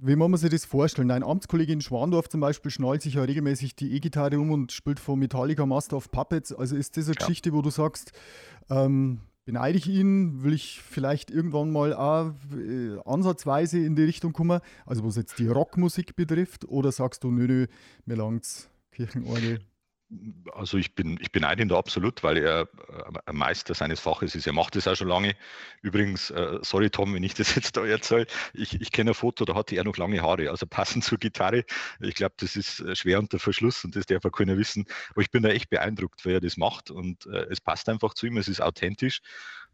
wie 0.00 0.16
muss 0.16 0.28
man 0.28 0.38
sich 0.38 0.50
das 0.50 0.64
vorstellen? 0.64 1.10
Ein 1.10 1.22
Amtskollege 1.22 1.72
in 1.72 1.80
Schwandorf 1.80 2.28
zum 2.28 2.40
Beispiel 2.40 2.70
schnallt 2.70 3.02
sich 3.02 3.14
ja 3.14 3.22
regelmäßig 3.22 3.76
die 3.76 3.92
E-Gitarre 3.94 4.38
um 4.38 4.50
und 4.50 4.72
spielt 4.72 5.00
von 5.00 5.18
Metallica 5.18 5.66
Master 5.66 5.96
of 5.96 6.10
Puppets. 6.10 6.52
Also 6.52 6.76
ist 6.76 6.96
das 6.96 7.06
eine 7.06 7.14
ja. 7.14 7.26
Geschichte, 7.26 7.52
wo 7.52 7.62
du 7.62 7.70
sagst, 7.70 8.12
ähm, 8.70 9.20
beneide 9.44 9.78
ich 9.78 9.88
ihn, 9.88 10.42
will 10.42 10.52
ich 10.52 10.80
vielleicht 10.82 11.30
irgendwann 11.30 11.70
mal 11.70 11.94
auch 11.94 12.32
äh, 12.56 12.98
ansatzweise 13.04 13.78
in 13.78 13.96
die 13.96 14.04
Richtung 14.04 14.32
kommen, 14.32 14.60
also 14.86 15.04
was 15.04 15.16
jetzt 15.16 15.38
die 15.38 15.48
Rockmusik 15.48 16.16
betrifft, 16.16 16.64
oder 16.66 16.92
sagst 16.92 17.24
du, 17.24 17.30
nö, 17.30 17.46
nö, 17.46 17.66
mir 18.06 18.16
langt's 18.16 18.68
Kirchenorgel? 18.92 19.60
Also 20.52 20.78
ich 20.78 20.94
bin, 20.94 21.18
ich 21.20 21.32
beneide 21.32 21.62
ihn 21.62 21.68
da 21.68 21.76
absolut, 21.76 22.22
weil 22.22 22.36
er 22.38 22.62
äh, 22.62 23.18
ein 23.26 23.36
Meister 23.36 23.74
seines 23.74 24.00
Faches 24.00 24.34
ist. 24.34 24.46
Er 24.46 24.52
macht 24.52 24.76
das 24.76 24.86
auch 24.86 24.96
schon 24.96 25.08
lange. 25.08 25.34
Übrigens, 25.80 26.30
äh, 26.30 26.58
sorry 26.62 26.90
Tom, 26.90 27.14
wenn 27.14 27.22
ich 27.22 27.34
das 27.34 27.54
jetzt 27.54 27.76
da 27.76 27.84
erzähle, 27.84 28.26
ich, 28.52 28.80
ich 28.80 28.92
kenne 28.92 29.12
ein 29.12 29.14
Foto, 29.14 29.44
da 29.44 29.54
hatte 29.54 29.76
er 29.76 29.84
noch 29.84 29.96
lange 29.96 30.20
Haare, 30.22 30.50
also 30.50 30.66
passend 30.66 31.04
zur 31.04 31.18
Gitarre. 31.18 31.64
Ich 32.00 32.14
glaube, 32.14 32.34
das 32.38 32.56
ist 32.56 32.80
äh, 32.80 32.94
schwer 32.94 33.18
unter 33.18 33.38
Verschluss 33.38 33.84
und 33.84 33.96
das 33.96 34.06
darf 34.06 34.24
auch 34.24 34.32
keiner 34.32 34.58
wissen. 34.58 34.86
Aber 35.10 35.22
ich 35.22 35.30
bin 35.30 35.42
da 35.42 35.48
echt 35.48 35.70
beeindruckt, 35.70 36.24
weil 36.24 36.34
er 36.34 36.40
das 36.40 36.56
macht 36.56 36.90
und 36.90 37.26
äh, 37.26 37.46
es 37.50 37.60
passt 37.60 37.88
einfach 37.88 38.14
zu 38.14 38.26
ihm, 38.26 38.36
es 38.36 38.48
ist 38.48 38.60
authentisch 38.60 39.20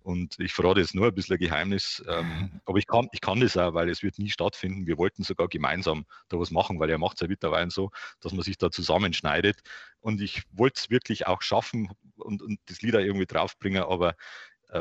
und 0.02 0.38
ich 0.38 0.52
verrate 0.52 0.80
jetzt 0.80 0.94
nur 0.94 1.06
ein 1.06 1.14
bisschen 1.14 1.36
ein 1.36 1.40
Geheimnis, 1.40 2.02
ähm, 2.08 2.60
aber 2.64 2.78
ich 2.78 2.86
kann, 2.86 3.08
ich 3.12 3.20
kann 3.20 3.40
das 3.40 3.56
auch, 3.56 3.74
weil 3.74 3.88
es 3.88 4.02
wird 4.02 4.18
nie 4.18 4.30
stattfinden. 4.30 4.86
Wir 4.86 4.98
wollten 4.98 5.22
sogar 5.22 5.48
gemeinsam 5.48 6.06
da 6.28 6.38
was 6.38 6.50
machen, 6.50 6.80
weil 6.80 6.90
er 6.90 6.98
macht 6.98 7.16
es 7.16 7.20
ja 7.20 7.28
mittlerweile 7.28 7.70
so, 7.70 7.90
dass 8.20 8.32
man 8.32 8.42
sich 8.42 8.58
da 8.58 8.70
zusammenschneidet. 8.70 9.60
Und 10.00 10.20
ich 10.20 10.42
wollte 10.52 10.80
es 10.80 10.90
wirklich 10.90 11.26
auch 11.26 11.42
schaffen 11.42 11.90
und, 12.16 12.42
und 12.42 12.60
das 12.66 12.82
Lied 12.82 12.94
auch 12.94 13.00
irgendwie 13.00 13.26
draufbringen, 13.26 13.82
aber 13.82 14.14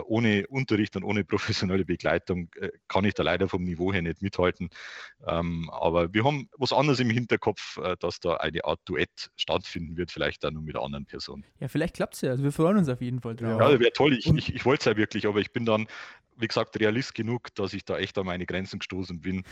ohne 0.05 0.45
Unterricht 0.47 0.95
und 0.95 1.03
ohne 1.03 1.23
professionelle 1.23 1.85
Begleitung 1.85 2.49
äh, 2.59 2.69
kann 2.87 3.05
ich 3.05 3.13
da 3.13 3.23
leider 3.23 3.47
vom 3.47 3.63
Niveau 3.63 3.93
her 3.93 4.01
nicht 4.01 4.21
mithalten. 4.21 4.69
Ähm, 5.25 5.69
aber 5.71 6.13
wir 6.13 6.23
haben 6.23 6.49
was 6.57 6.73
anderes 6.73 6.99
im 6.99 7.09
Hinterkopf, 7.09 7.77
äh, 7.77 7.95
dass 7.99 8.19
da 8.19 8.35
eine 8.35 8.65
Art 8.65 8.79
Duett 8.85 9.31
stattfinden 9.35 9.97
wird, 9.97 10.11
vielleicht 10.11 10.43
dann 10.43 10.53
nur 10.55 10.63
mit 10.63 10.75
anderen 10.75 11.05
Personen. 11.05 11.45
Ja, 11.59 11.67
vielleicht 11.67 11.95
klappt 11.95 12.15
es 12.15 12.21
ja. 12.21 12.31
Also 12.31 12.43
wir 12.43 12.51
freuen 12.51 12.77
uns 12.77 12.89
auf 12.89 13.01
jeden 13.01 13.21
Fall 13.21 13.35
drauf. 13.35 13.59
Ja, 13.59 13.79
wäre 13.79 13.93
toll. 13.93 14.13
Ich, 14.13 14.27
ich, 14.27 14.55
ich 14.55 14.65
wollte 14.65 14.81
es 14.81 14.85
ja 14.85 14.97
wirklich, 14.97 15.27
aber 15.27 15.39
ich 15.39 15.51
bin 15.51 15.65
dann 15.65 15.87
wie 16.39 16.47
gesagt, 16.47 16.79
Realist 16.79 17.15
genug, 17.15 17.53
dass 17.55 17.73
ich 17.73 17.83
da 17.85 17.97
echt 17.97 18.17
an 18.17 18.25
meine 18.25 18.45
Grenzen 18.45 18.79
gestoßen 18.79 19.19
bin. 19.19 19.43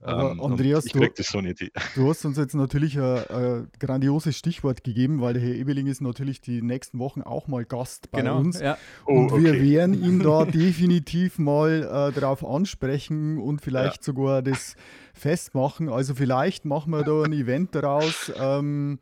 Aber 0.00 0.32
ähm, 0.32 0.40
Andreas, 0.40 0.84
du, 0.84 0.98
so 0.98 1.40
du, 1.40 2.08
hast 2.08 2.24
uns 2.24 2.36
jetzt 2.36 2.54
natürlich 2.54 2.98
ein, 2.98 3.24
ein, 3.28 3.68
grandioses 3.78 4.36
Stichwort 4.36 4.84
gegeben, 4.84 5.20
weil 5.20 5.34
der 5.34 5.42
Herr 5.42 5.54
Ebeling 5.54 5.86
ist 5.86 6.00
natürlich 6.00 6.40
die 6.40 6.62
nächsten 6.62 6.98
Wochen 6.98 7.22
auch 7.22 7.48
mal 7.48 7.64
Gast 7.64 8.10
bei 8.10 8.20
genau, 8.20 8.38
uns. 8.38 8.60
Ja. 8.60 8.76
Und 9.04 9.32
oh, 9.32 9.34
okay. 9.34 9.44
wir 9.44 9.62
werden 9.62 10.02
ihn 10.02 10.20
da 10.20 10.44
definitiv 10.44 11.38
mal 11.38 11.82
äh, 11.82 12.12
darauf 12.18 12.44
ansprechen 12.44 13.38
und 13.38 13.60
vielleicht 13.60 13.98
ja. 13.98 14.02
sogar 14.02 14.42
das 14.42 14.76
festmachen. 15.14 15.88
Also 15.88 16.14
vielleicht 16.14 16.64
machen 16.64 16.90
wir 16.92 17.02
da 17.02 17.22
ein 17.22 17.32
Event 17.32 17.74
daraus, 17.74 18.32
ähm, 18.38 18.98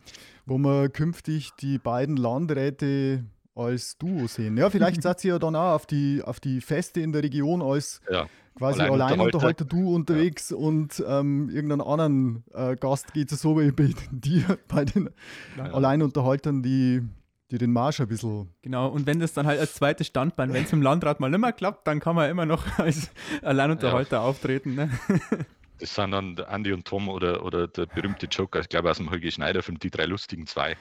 wo 0.46 0.58
wir 0.58 0.88
künftig 0.90 1.50
die 1.60 1.78
beiden 1.78 2.16
Landräte 2.16 3.24
als 3.54 3.98
Duo 3.98 4.26
sehen. 4.26 4.56
Ja, 4.56 4.70
vielleicht 4.70 5.02
seid 5.02 5.24
ihr 5.24 5.34
ja 5.34 5.38
dann 5.38 5.56
auch 5.56 5.74
auf 5.74 5.86
die, 5.86 6.22
auf 6.24 6.40
die 6.40 6.60
Feste 6.60 7.00
in 7.00 7.12
der 7.12 7.22
Region 7.22 7.62
als 7.62 8.00
ja. 8.10 8.26
quasi 8.56 8.82
Alleinunterhalter 8.82 9.64
du 9.64 9.94
unterwegs 9.94 10.50
ja. 10.50 10.56
und 10.56 11.02
ähm, 11.06 11.50
irgendeinen 11.50 11.82
anderen 11.82 12.44
äh, 12.54 12.76
Gast 12.76 13.12
geht 13.12 13.32
es 13.32 13.40
so 13.40 13.58
wie 13.60 13.70
bei 13.70 13.90
dir, 14.10 14.58
bei 14.68 14.84
den 14.84 15.10
ja. 15.56 15.64
Alleinunterhaltern, 15.64 16.62
die, 16.62 17.02
die 17.50 17.58
den 17.58 17.72
Marsch 17.72 18.00
ein 18.00 18.08
bisschen. 18.08 18.48
Genau, 18.62 18.88
und 18.88 19.06
wenn 19.06 19.20
das 19.20 19.34
dann 19.34 19.46
halt 19.46 19.60
als 19.60 19.74
zweites 19.74 20.06
Standbein, 20.06 20.52
wenn 20.52 20.64
es 20.64 20.72
im 20.72 20.82
Landrat 20.82 21.20
mal 21.20 21.30
nicht 21.30 21.40
mehr 21.40 21.52
klappt, 21.52 21.86
dann 21.86 22.00
kann 22.00 22.16
man 22.16 22.30
immer 22.30 22.46
noch 22.46 22.66
als 22.78 23.10
Alleinunterhalter 23.42 24.22
auftreten. 24.22 24.74
Ne? 24.74 24.90
Das 25.82 25.96
sind 25.96 26.12
dann 26.12 26.36
Andy 26.48 26.72
und 26.72 26.86
Tom 26.86 27.08
oder, 27.08 27.44
oder 27.44 27.66
der 27.66 27.86
berühmte 27.86 28.26
Joker, 28.26 28.60
ich 28.60 28.68
glaube 28.68 28.88
aus 28.88 28.98
dem 28.98 29.10
Holger 29.10 29.32
Schneider-Film, 29.32 29.80
die 29.80 29.90
drei 29.90 30.04
lustigen 30.04 30.46
zwei. 30.46 30.76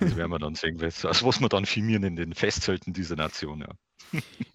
Das 0.00 0.16
werden 0.16 0.32
wir 0.32 0.40
dann 0.40 0.56
sehen, 0.56 0.82
also 0.82 1.08
was 1.24 1.40
wir 1.40 1.48
dann 1.48 1.66
filmieren 1.66 2.02
in 2.02 2.16
den 2.16 2.34
Festzelten 2.34 2.92
dieser 2.92 3.14
Nation. 3.14 3.60
Ja. 3.60 3.68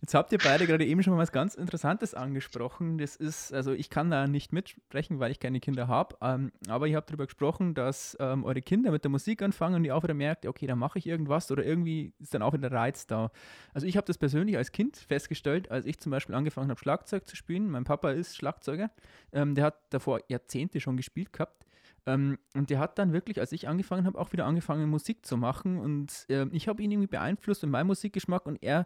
Jetzt 0.01 0.13
habt 0.13 0.31
ihr 0.31 0.37
beide 0.37 0.67
gerade 0.67 0.85
eben 0.85 1.01
schon 1.01 1.13
mal 1.13 1.19
was 1.19 1.31
ganz 1.31 1.55
Interessantes 1.55 2.13
angesprochen. 2.13 2.97
Das 2.97 3.15
ist, 3.15 3.53
also 3.53 3.71
ich 3.71 3.89
kann 3.89 4.11
da 4.11 4.27
nicht 4.27 4.53
mitsprechen, 4.53 5.19
weil 5.19 5.31
ich 5.31 5.39
keine 5.39 5.59
Kinder 5.59 5.87
habe, 5.87 6.15
ähm, 6.21 6.51
aber 6.67 6.87
ihr 6.87 6.97
habt 6.97 7.09
darüber 7.09 7.25
gesprochen, 7.25 7.73
dass 7.73 8.17
ähm, 8.19 8.43
eure 8.43 8.61
Kinder 8.61 8.91
mit 8.91 9.03
der 9.03 9.11
Musik 9.11 9.41
anfangen 9.41 9.75
und 9.75 9.83
ihr 9.85 9.95
auch 9.95 10.03
wieder 10.03 10.13
merkt, 10.13 10.45
okay, 10.45 10.67
da 10.67 10.75
mache 10.75 10.99
ich 10.99 11.07
irgendwas 11.07 11.49
oder 11.51 11.63
irgendwie 11.65 12.13
ist 12.19 12.33
dann 12.33 12.41
auch 12.41 12.53
wieder 12.53 12.69
der 12.69 12.77
Reiz 12.77 13.07
da. 13.07 13.31
Also 13.73 13.87
ich 13.87 13.97
habe 13.97 14.05
das 14.05 14.17
persönlich 14.17 14.57
als 14.57 14.71
Kind 14.71 14.97
festgestellt, 14.97 15.71
als 15.71 15.85
ich 15.85 15.99
zum 15.99 16.11
Beispiel 16.11 16.35
angefangen 16.35 16.69
habe, 16.69 16.79
Schlagzeug 16.79 17.27
zu 17.27 17.35
spielen. 17.35 17.69
Mein 17.69 17.83
Papa 17.85 18.11
ist 18.11 18.35
Schlagzeuger, 18.35 18.91
ähm, 19.31 19.55
der 19.55 19.65
hat 19.65 19.75
davor 19.91 20.19
Jahrzehnte 20.27 20.79
schon 20.79 20.97
gespielt 20.97 21.33
gehabt 21.33 21.65
Ähm, 22.07 22.37
und 22.53 22.69
der 22.69 22.79
hat 22.79 22.99
dann 22.99 23.13
wirklich, 23.13 23.39
als 23.39 23.51
ich 23.51 23.67
angefangen 23.67 24.05
habe, 24.05 24.19
auch 24.19 24.31
wieder 24.31 24.45
angefangen, 24.45 24.89
Musik 24.89 25.25
zu 25.25 25.37
machen. 25.37 25.79
Und 25.79 26.25
äh, 26.29 26.45
ich 26.51 26.67
habe 26.67 26.81
ihn 26.83 26.91
irgendwie 26.91 27.07
beeinflusst 27.07 27.63
in 27.63 27.71
meinem 27.71 27.87
Musikgeschmack 27.87 28.45
und 28.45 28.61
er 28.61 28.85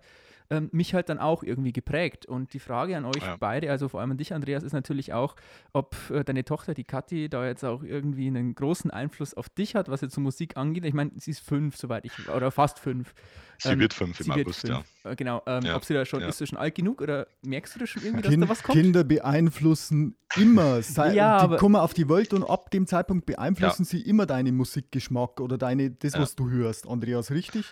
ähm, 0.50 0.70
mich 0.72 0.94
halt 0.94 1.10
dann 1.10 1.20
auch 1.20 1.44
irgendwie 1.44 1.72
geprägt. 1.72 2.26
Und 2.26 2.54
die 2.54 2.60
Frage 2.60 2.98
an 2.98 3.06
euch 3.06 3.22
ja. 3.22 3.38
beide, 3.38 3.70
also 3.70 3.88
vor 3.88 4.00
allem 4.00 4.12
an 4.12 4.18
dich, 4.18 4.34
Andreas, 4.34 4.64
ist 4.64 4.74
natürlich 4.74 5.14
auch, 5.14 5.36
ob 5.74 5.96
äh, 6.10 6.24
deine 6.24 6.44
Tochter, 6.44 6.74
die 6.74 6.84
Kathi, 6.84 7.30
da 7.30 7.46
jetzt 7.46 7.64
auch 7.64 7.84
irgendwie 7.84 8.28
einen 8.28 8.56
großen 8.56 8.90
Einfluss 8.90 9.34
auf 9.34 9.50
dich 9.50 9.76
hat, 9.76 9.90
was 9.90 10.02
jetzt 10.02 10.16
so 10.16 10.22
Musik 10.22 10.58
angeht. 10.58 10.86
Ich 10.86 10.94
meine, 10.94 11.12
sie 11.18 11.32
ist 11.32 11.42
fünf, 11.42 11.78
soweit 11.78 12.06
ich, 12.06 12.30
oder 12.30 12.52
fast 12.52 12.80
fünf. 12.80 13.14
Sie 13.60 13.70
ähm, 13.70 13.80
wird 13.80 13.94
fünf 13.94 14.20
im 14.22 14.32
August, 14.32 14.62
fünf. 14.62 14.84
ja. 15.04 15.12
Äh, 15.12 15.16
genau. 15.16 15.44
Ähm, 15.46 15.64
ja. 15.64 15.76
Ob 15.76 15.86
sie 15.86 15.94
da 15.94 16.06
schon, 16.06 16.22
ja. 16.22 16.30
ist 16.30 16.38
sie 16.38 16.48
schon 16.48 16.58
alt 16.58 16.76
genug 16.76 17.02
oder 17.02 17.28
merkst 17.44 17.76
du 17.76 17.80
das 17.80 17.90
schon 17.90 18.04
irgendwie, 18.04 18.24
dass 18.24 18.32
kind, 18.32 18.44
da 18.44 18.50
was 18.50 18.64
kommt? 18.64 18.80
Kinder 18.80 19.04
beeinflussen 19.04 20.16
immer. 20.36 20.82
Sei, 20.82 21.14
ja, 21.14 21.46
die 21.46 21.58
kommen 21.58 21.76
auf 21.76 21.94
die 21.94 22.10
Welt 22.10 22.34
und 22.34 22.44
ab 22.44 22.72
dem 22.72 22.88
Zeitpunkt 22.88 23.26
beeinflussen 23.26 23.86
sie 23.86 24.02
immer 24.02 24.26
deinen 24.26 24.56
Musikgeschmack 24.56 25.42
oder 25.42 25.58
deine, 25.58 25.92
das, 25.92 26.14
was 26.14 26.36
du 26.36 26.50
hörst, 26.50 26.88
Andreas, 26.88 27.32
richtig? 27.32 27.66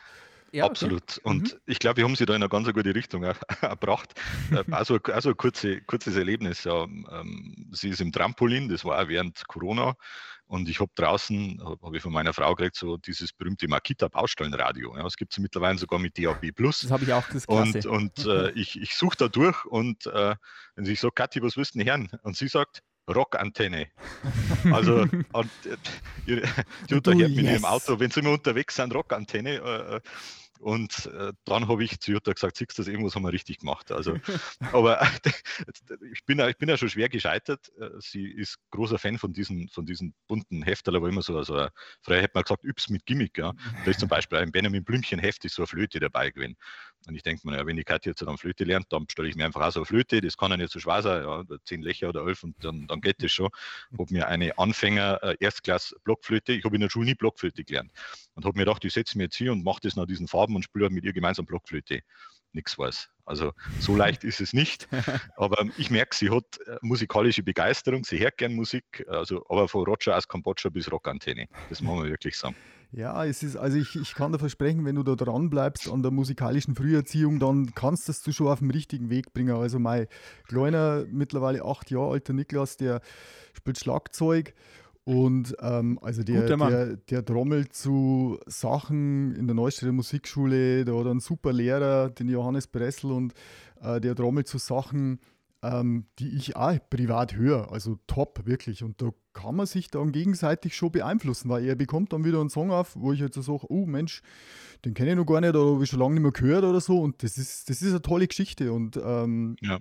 Ja, 0.51 0.65
Absolut. 0.65 1.03
Okay. 1.03 1.21
Und 1.23 1.53
mhm. 1.53 1.59
ich 1.65 1.79
glaube, 1.79 1.97
wir 1.97 2.05
haben 2.05 2.15
sie 2.15 2.25
da 2.25 2.35
in 2.35 2.41
eine 2.41 2.49
ganz 2.49 2.71
gute 2.71 2.95
Richtung 2.95 3.23
erbracht. 3.61 4.13
Also, 4.71 4.97
also 5.03 5.29
ein 5.29 5.37
kurze, 5.37 5.81
kurzes 5.81 6.15
Erlebnis. 6.15 6.63
Ja. 6.63 6.83
Ähm, 6.83 7.69
sie 7.71 7.89
ist 7.89 8.01
im 8.01 8.11
Trampolin, 8.11 8.69
das 8.69 8.85
war 8.85 9.01
auch 9.01 9.07
während 9.07 9.47
Corona. 9.47 9.95
Und 10.47 10.69
ich 10.69 10.79
habe 10.79 10.91
draußen, 10.95 11.61
habe 11.83 11.97
ich 11.97 12.01
von 12.01 12.13
meiner 12.13 12.31
Frau 12.31 12.55
gekriegt, 12.55 12.77
so 12.77 12.95
dieses 12.95 13.33
berühmte 13.33 13.67
Makita-Baustellenradio. 13.67 14.95
Ja, 14.95 15.03
das 15.03 15.17
gibt 15.17 15.33
es 15.33 15.39
mittlerweile 15.39 15.77
sogar 15.77 15.99
mit 15.99 16.17
DAB+. 16.17 16.53
Das 16.55 16.89
habe 16.89 17.03
ich 17.03 17.11
auch, 17.11 17.27
das. 17.27 17.45
Und, 17.45 17.85
und 17.85 18.25
äh, 18.25 18.51
ich, 18.55 18.79
ich 18.79 18.95
suche 18.95 19.17
da 19.17 19.27
durch 19.27 19.65
und 19.65 20.05
äh, 20.05 20.35
wenn 20.75 20.85
ich 20.85 21.01
sage, 21.01 21.13
Kathi, 21.13 21.41
was 21.41 21.57
willst 21.57 21.75
du 21.75 21.79
denn 21.79 21.87
hören? 21.87 22.09
Und 22.23 22.37
sie 22.37 22.47
sagt, 22.47 22.81
Rockantenne. 23.07 23.87
Also, 24.71 25.05
und, 25.33 25.51
äh, 26.27 26.41
Jutta 26.87 27.11
hört 27.13 27.31
mich 27.31 27.45
yes. 27.45 27.59
im 27.59 27.65
Auto, 27.65 27.99
wenn 27.99 28.11
sie 28.11 28.19
immer 28.19 28.31
unterwegs 28.31 28.75
sind, 28.75 28.93
Rockantenne. 28.93 29.55
Äh, 29.55 29.95
äh 29.95 30.01
und 30.59 31.05
äh, 31.07 31.33
dann 31.45 31.67
habe 31.67 31.83
ich 31.83 31.99
zu 31.99 32.11
Jutta 32.11 32.33
gesagt, 32.33 32.57
siehst 32.57 32.77
du, 32.77 32.81
das 32.81 32.87
irgendwas 32.87 33.15
haben 33.15 33.23
wir 33.23 33.33
richtig 33.33 33.59
gemacht. 33.59 33.91
Also, 33.91 34.17
aber 34.73 35.01
ich, 36.11 36.25
bin, 36.25 36.39
ich 36.39 36.57
bin 36.57 36.69
ja 36.69 36.77
schon 36.77 36.89
schwer 36.89 37.09
gescheitert. 37.09 37.71
Äh, 37.79 37.89
sie 37.99 38.25
ist 38.25 38.57
großer 38.71 38.97
Fan 38.97 39.17
von 39.17 39.33
diesen, 39.33 39.69
von 39.69 39.85
diesen 39.85 40.13
bunten 40.27 40.63
Hefterl, 40.63 40.95
aber 40.95 41.09
immer 41.09 41.21
so, 41.21 41.37
also 41.37 41.67
früher 42.01 42.21
hätte 42.21 42.31
man 42.33 42.43
gesagt, 42.43 42.63
Yps 42.63 42.89
mit 42.89 43.05
Gimmick. 43.05 43.37
Ja. 43.37 43.53
Da 43.85 43.91
ist 43.91 43.99
zum 43.99 44.09
Beispiel 44.09 44.39
ein 44.39 44.51
Benjamin 44.51 44.83
Blümchen 44.83 45.19
Heft, 45.19 45.45
ist 45.45 45.55
so 45.55 45.63
eine 45.63 45.67
Flöte 45.67 45.99
dabei 45.99 46.31
gewesen. 46.31 46.57
Und 47.07 47.15
ich 47.15 47.23
denke 47.23 47.47
mir, 47.47 47.57
ja, 47.57 47.65
wenn 47.65 47.77
die 47.77 47.83
Katja 47.83 48.11
jetzt 48.11 48.21
dann 48.21 48.37
Flöte 48.37 48.65
lernt, 48.65 48.87
dann 48.89 49.05
stelle 49.09 49.29
ich 49.29 49.35
mir 49.35 49.45
einfach 49.45 49.61
auch 49.61 49.71
so 49.71 49.79
eine 49.79 49.85
Flöte, 49.85 50.19
das 50.19 50.35
kann 50.35 50.51
ja 50.51 50.57
nicht 50.57 50.71
so 50.71 50.79
schwer 50.79 51.01
sein, 51.01 51.23
ja, 51.23 51.43
zehn 51.63 51.81
Löcher 51.81 52.09
oder 52.09 52.25
elf 52.25 52.43
und 52.43 52.55
dann, 52.63 52.85
dann 52.87 52.99
geht 52.99 53.23
das 53.23 53.31
schon. 53.31 53.49
Ich 53.91 53.99
habe 53.99 54.13
mir 54.13 54.27
eine 54.27 54.57
Anfänger 54.57 55.23
äh, 55.23 55.35
Erstklass 55.39 55.95
Blockflöte, 56.03 56.53
ich 56.53 56.65
habe 56.65 56.75
in 56.75 56.81
der 56.81 56.89
Schule 56.89 57.05
nie 57.05 57.15
Blockflöte 57.15 57.63
gelernt 57.63 57.91
und 58.35 58.45
habe 58.45 58.57
mir 58.57 58.65
gedacht, 58.65 58.83
ich 58.83 58.93
setze 58.93 59.17
mir 59.17 59.25
jetzt 59.25 59.37
hier 59.37 59.51
und 59.51 59.63
mache 59.63 59.79
das 59.81 59.95
nach 59.95 60.05
diesen 60.05 60.27
Farben 60.27 60.55
und 60.55 60.63
spiele 60.63 60.89
mit 60.89 61.05
ihr 61.05 61.13
gemeinsam 61.13 61.45
Blockflöte. 61.45 62.01
Nichts 62.51 62.77
weiß. 62.77 63.09
Also 63.25 63.53
so 63.79 63.95
leicht 63.95 64.23
ist 64.23 64.41
es 64.41 64.51
nicht. 64.51 64.87
Aber 65.37 65.65
ich 65.77 65.89
merke, 65.89 66.15
sie 66.15 66.29
hat 66.29 66.45
äh, 66.65 66.77
musikalische 66.81 67.43
Begeisterung, 67.43 68.03
sie 68.03 68.19
hört 68.19 68.37
gern 68.37 68.53
Musik, 68.53 69.05
also 69.07 69.45
aber 69.49 69.67
von 69.67 69.85
Roger 69.85 70.17
aus 70.17 70.27
Kambodscha 70.27 70.69
bis 70.69 70.91
Rockantenne. 70.91 71.47
Das 71.69 71.81
muss 71.81 71.99
man 71.99 72.09
wirklich 72.09 72.37
sagen. 72.37 72.55
Ja, 72.91 73.25
es 73.25 73.43
ist, 73.43 73.57
also 73.57 73.77
ich, 73.77 73.95
ich 73.95 74.15
kann 74.15 74.31
dir 74.31 74.39
versprechen, 74.39 74.85
wenn 74.85 74.95
du 74.95 75.03
da 75.03 75.15
dran 75.15 75.49
bleibst 75.49 75.89
an 75.89 76.01
der 76.01 76.11
musikalischen 76.11 76.75
Früherziehung, 76.75 77.39
dann 77.39 77.73
kannst 77.75 78.07
das 78.07 78.21
du 78.21 78.31
schon 78.31 78.47
auf 78.47 78.59
den 78.59 78.71
richtigen 78.71 79.09
Weg 79.09 79.33
bringen. 79.33 79.55
Also 79.55 79.77
mein 79.77 80.07
kleiner, 80.47 81.05
mittlerweile 81.11 81.65
acht 81.65 81.91
Jahre 81.91 82.13
alter 82.13 82.33
Niklas, 82.33 82.77
der 82.77 83.01
spielt 83.53 83.77
Schlagzeug 83.77 84.53
und 85.07 85.55
ähm, 85.61 85.99
also 86.01 86.21
der, 86.21 86.57
der, 86.57 86.97
der, 86.97 87.23
trommelt 87.23 87.73
zu 87.73 88.39
Sachen 88.45 89.33
in 89.35 89.47
der 89.47 89.55
Neustädter 89.55 89.93
Musikschule, 89.93 90.83
da 90.83 90.91
hat 90.97 91.05
er 91.05 91.11
einen 91.11 91.21
super 91.21 91.53
Lehrer, 91.53 92.09
den 92.09 92.27
Johannes 92.27 92.67
Bressel, 92.67 93.13
und 93.13 93.33
äh, 93.81 94.01
der 94.01 94.15
trommelt 94.15 94.49
zu 94.49 94.57
Sachen, 94.57 95.21
ähm, 95.63 96.07
die 96.19 96.35
ich 96.35 96.57
auch 96.57 96.77
privat 96.89 97.37
höre. 97.37 97.71
Also 97.71 97.97
top, 98.07 98.41
wirklich. 98.45 98.83
Und 98.83 99.01
da 99.01 99.11
kann 99.37 99.55
man 99.55 99.65
sich 99.65 99.89
dann 99.89 100.11
gegenseitig 100.11 100.75
schon 100.75 100.91
beeinflussen, 100.91 101.49
weil 101.49 101.65
er 101.65 101.75
bekommt 101.75 102.13
dann 102.13 102.25
wieder 102.25 102.39
einen 102.39 102.49
Song 102.49 102.71
auf, 102.71 102.95
wo 102.95 103.13
ich 103.13 103.19
jetzt 103.19 103.35
so 103.35 103.41
sage, 103.41 103.71
oh 103.71 103.85
Mensch, 103.85 104.21
den 104.83 104.93
kenne 104.93 105.11
ich 105.11 105.15
noch 105.15 105.25
gar 105.25 105.41
nicht 105.41 105.55
oder 105.55 105.73
habe 105.73 105.83
ich 105.83 105.89
schon 105.89 105.99
lange 105.99 106.15
nicht 106.15 106.23
mehr 106.23 106.31
gehört 106.31 106.63
oder 106.63 106.81
so. 106.81 106.99
Und 106.99 107.21
das 107.23 107.37
ist, 107.37 107.69
das 107.69 107.81
ist 107.81 107.91
eine 107.91 108.01
tolle 108.01 108.27
Geschichte. 108.27 108.73
Und 108.73 108.97
ähm, 108.97 109.55
ja. 109.61 109.79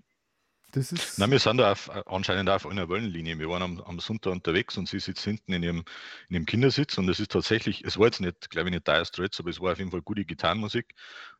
Das 0.72 0.92
ist 0.92 1.18
Nein, 1.18 1.30
wir 1.30 1.38
sind 1.38 1.56
da 1.56 1.72
auf, 1.72 1.90
anscheinend 2.06 2.50
auf 2.50 2.66
einer 2.66 2.88
Wellenlinie. 2.88 3.38
Wir 3.38 3.48
waren 3.48 3.62
am, 3.62 3.80
am, 3.80 3.98
Sonntag 3.98 4.32
unterwegs 4.32 4.76
und 4.76 4.88
sie 4.88 4.98
sitzt 4.98 5.24
hinten 5.24 5.52
in 5.52 5.62
ihrem, 5.62 5.84
in 6.28 6.34
ihrem 6.34 6.44
Kindersitz 6.44 6.98
und 6.98 7.08
es 7.08 7.18
ist 7.18 7.30
tatsächlich, 7.30 7.84
es 7.84 7.98
war 7.98 8.06
jetzt 8.06 8.20
nicht, 8.20 8.50
glaube 8.50 8.68
ich, 8.68 8.74
nicht 8.74 8.86
Dire 8.86 9.06
Straits, 9.06 9.40
aber 9.40 9.48
es 9.48 9.60
war 9.60 9.72
auf 9.72 9.78
jeden 9.78 9.90
Fall 9.90 10.02
gute 10.02 10.24
Gitarrenmusik. 10.24 10.94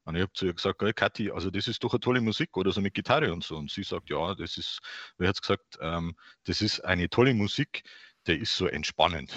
Und 0.04 0.14
ich 0.14 0.22
habe 0.22 0.32
zu 0.32 0.46
ihr 0.46 0.54
gesagt, 0.54 0.80
hey, 0.80 0.92
Kathi, 0.92 1.32
also 1.32 1.50
das 1.50 1.66
ist 1.66 1.82
doch 1.82 1.92
eine 1.92 2.00
tolle 2.00 2.20
Musik 2.20 2.56
oder 2.56 2.70
so 2.70 2.80
mit 2.80 2.94
Gitarre 2.94 3.32
und 3.32 3.42
so. 3.42 3.56
Und 3.56 3.70
sie 3.70 3.82
sagt, 3.82 4.08
ja, 4.08 4.34
das 4.36 4.56
ist, 4.56 4.78
wie 5.18 5.26
hat 5.26 5.40
gesagt, 5.40 5.76
ähm, 5.80 6.14
das 6.44 6.62
ist 6.62 6.80
eine 6.84 7.10
tolle 7.10 7.34
Musik, 7.34 7.82
der 8.26 8.38
ist 8.38 8.56
so 8.56 8.66
entspannend. 8.66 9.32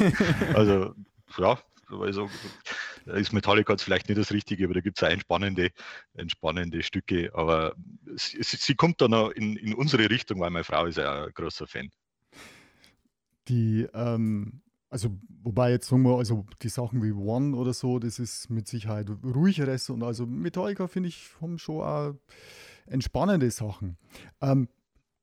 also 0.54 0.94
ja, 1.38 1.58
also 1.90 2.28
ist 3.06 3.32
Metallica 3.32 3.72
jetzt 3.72 3.82
vielleicht 3.82 4.08
nicht 4.08 4.18
das 4.18 4.32
Richtige, 4.32 4.64
aber 4.64 4.74
da 4.74 4.80
gibt 4.80 5.00
es 5.00 5.08
entspannende, 5.08 5.70
entspannende 6.14 6.82
Stücke. 6.82 7.30
Aber 7.34 7.74
sie, 8.16 8.42
sie 8.42 8.74
kommt 8.74 9.00
dann 9.00 9.14
auch 9.14 9.30
in, 9.30 9.56
in 9.56 9.74
unsere 9.74 10.08
Richtung, 10.08 10.40
weil 10.40 10.50
meine 10.50 10.64
Frau 10.64 10.86
ist 10.86 10.98
ja 10.98 11.24
ein 11.24 11.32
großer 11.34 11.66
Fan. 11.66 11.90
Die, 13.48 13.86
ähm, 13.92 14.62
also 14.88 15.10
wobei 15.42 15.72
jetzt 15.72 15.88
sagen 15.88 16.02
wir, 16.02 16.16
also 16.16 16.46
die 16.62 16.68
Sachen 16.68 17.02
wie 17.02 17.12
One 17.12 17.56
oder 17.56 17.74
so, 17.74 17.98
das 17.98 18.18
ist 18.18 18.48
mit 18.48 18.68
Sicherheit 18.68 19.08
ruhigeres 19.22 19.90
und 19.90 20.02
also 20.02 20.24
Metallica 20.24 20.88
finde 20.88 21.10
ich 21.10 21.30
haben 21.40 21.58
schon 21.58 21.82
auch 21.82 22.14
entspannende 22.86 23.50
Sachen. 23.50 23.98
Ähm, 24.40 24.68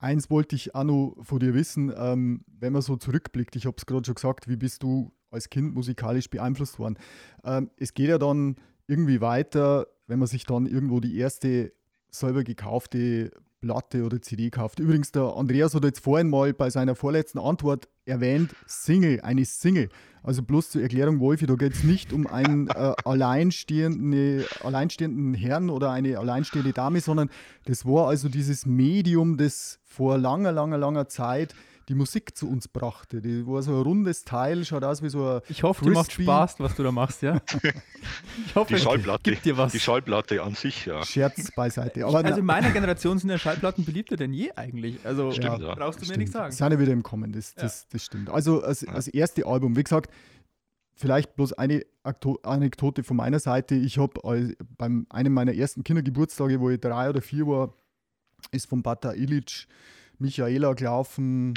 eins 0.02 0.30
wollte 0.30 0.56
ich 0.56 0.76
auch 0.76 0.84
noch 0.84 1.16
von 1.22 1.40
dir 1.40 1.54
wissen, 1.54 1.94
ähm, 1.96 2.44
wenn 2.48 2.74
man 2.74 2.82
so 2.82 2.98
zurückblickt, 2.98 3.56
ich 3.56 3.66
habe 3.66 3.76
es 3.78 3.86
gerade 3.86 4.06
schon 4.06 4.16
gesagt, 4.16 4.48
wie 4.48 4.58
bist 4.58 4.84
du 4.84 5.12
als 5.30 5.50
Kind 5.50 5.74
musikalisch 5.74 6.30
beeinflusst 6.30 6.80
worden. 6.80 6.98
Ähm, 7.44 7.70
es 7.78 7.94
geht 7.94 8.10
ja 8.10 8.18
dann 8.18 8.58
irgendwie 8.88 9.22
weiter, 9.22 9.88
wenn 10.08 10.20
man 10.20 10.28
sich 10.28 10.46
dann 10.46 10.66
irgendwo 10.66 11.00
die 11.00 11.18
erste 11.18 11.72
selber 12.10 12.44
gekaufte 12.44 13.32
Platte 13.62 14.04
oder 14.04 14.22
CD 14.22 14.50
kauft. 14.50 14.80
Übrigens, 14.80 15.12
der 15.12 15.36
Andreas 15.38 15.76
hat 15.76 15.84
jetzt 15.84 16.00
vorhin 16.00 16.30
mal 16.30 16.54
bei 16.54 16.70
seiner 16.70 16.96
vorletzten 16.96 17.38
Antwort 17.38 17.88
erwähnt, 18.06 18.56
Single, 18.66 19.22
eine 19.22 19.46
Single. 19.46 19.90
Also 20.24 20.42
bloß 20.42 20.72
zur 20.72 20.82
Erklärung, 20.82 21.20
Wolfi, 21.20 21.46
da 21.46 21.56
geht 21.56 21.74
es 21.74 21.84
nicht 21.84 22.12
um 22.12 22.28
einen 22.28 22.68
äh, 22.68 22.94
alleinstehenden, 23.06 24.44
alleinstehenden 24.64 25.34
Herrn 25.34 25.70
oder 25.70 25.92
eine 25.92 26.18
alleinstehende 26.18 26.74
Dame, 26.74 27.02
sondern 27.02 27.30
das 27.66 27.86
war 27.86 28.08
also 28.08 28.30
dieses 28.30 28.66
Medium, 28.66 29.38
das 29.38 29.80
vor 29.84 30.18
langer, 30.18 30.52
langer, 30.52 30.78
langer 30.78 31.08
Zeit 31.08 31.54
die 31.90 31.96
Musik 31.96 32.38
zu 32.38 32.50
uns 32.50 32.68
brachte. 32.68 33.22
Die 33.22 33.46
war 33.46 33.62
so 33.62 33.72
ein 33.72 33.82
rundes 33.82 34.24
Teil, 34.24 34.64
schaut 34.66 34.84
aus 34.84 35.02
wie 35.02 35.10
so 35.10 35.28
ein. 35.28 35.42
Ich 35.50 35.64
hoffe, 35.64 35.84
Frisbee. 35.84 35.94
dir 35.94 36.00
macht 36.00 36.12
Spaß, 36.12 36.60
was 36.60 36.76
du 36.76 36.84
da 36.84 36.92
machst, 36.92 37.22
ja. 37.22 37.42
ich 38.46 38.56
hoffe, 38.56 38.74
die 38.74 38.80
Schallplatte, 38.80 39.32
gibt 39.32 39.46
dir 39.46 39.58
was. 39.58 39.72
Die 39.72 39.80
Schallplatte 39.80 40.42
an 40.42 40.56
sich, 40.56 40.86
ja. 40.86 41.04
Scherz 41.04 41.52
beiseite. 41.56 42.06
Aber 42.06 42.24
also 42.24 42.40
in 42.40 42.46
meiner 42.46 42.72
Generation 42.72 43.18
sind 43.18 43.30
ja 43.30 43.38
Schallplatten 43.38 43.86
beliebter 43.86 44.16
denn 44.16 44.34
je 44.34 44.52
eigentlich. 44.56 45.06
Also 45.06 45.32
stimmt, 45.32 45.62
ja, 45.62 45.76
brauchst 45.76 46.02
du 46.02 46.08
mir 46.08 46.18
nichts 46.18 46.34
sagen. 46.34 46.52
Sind 46.52 46.72
ja 46.72 46.80
wieder 46.80 46.94
im 46.94 47.04
Kommen, 47.04 47.32
das, 47.32 47.54
das, 47.56 47.88
das 47.90 48.06
stimmt. 48.06 48.30
Also 48.30 48.62
als, 48.62 48.88
als 48.88 49.08
erste 49.08 49.46
Album, 49.46 49.76
wie 49.76 49.84
gesagt, 49.84 50.12
vielleicht 50.94 51.36
bloß 51.36 51.54
eine 51.54 51.84
Anekdote 52.44 53.04
von 53.04 53.18
meiner 53.18 53.40
Seite. 53.40 53.76
Ich 53.76 53.98
habe 53.98 54.56
beim 54.78 55.08
einem 55.10 55.34
meiner 55.34 55.54
ersten 55.54 55.84
Kindergeburtstage, 55.84 56.60
wo 56.60 56.70
ich 56.70 56.80
drei 56.80 57.10
oder 57.10 57.22
vier 57.22 57.48
war, 57.48 57.74
ist 58.52 58.68
von 58.68 58.82
Bata 58.82 59.14
Ilic 59.14 59.68
Michaela 60.22 60.74
gelaufen 60.74 61.54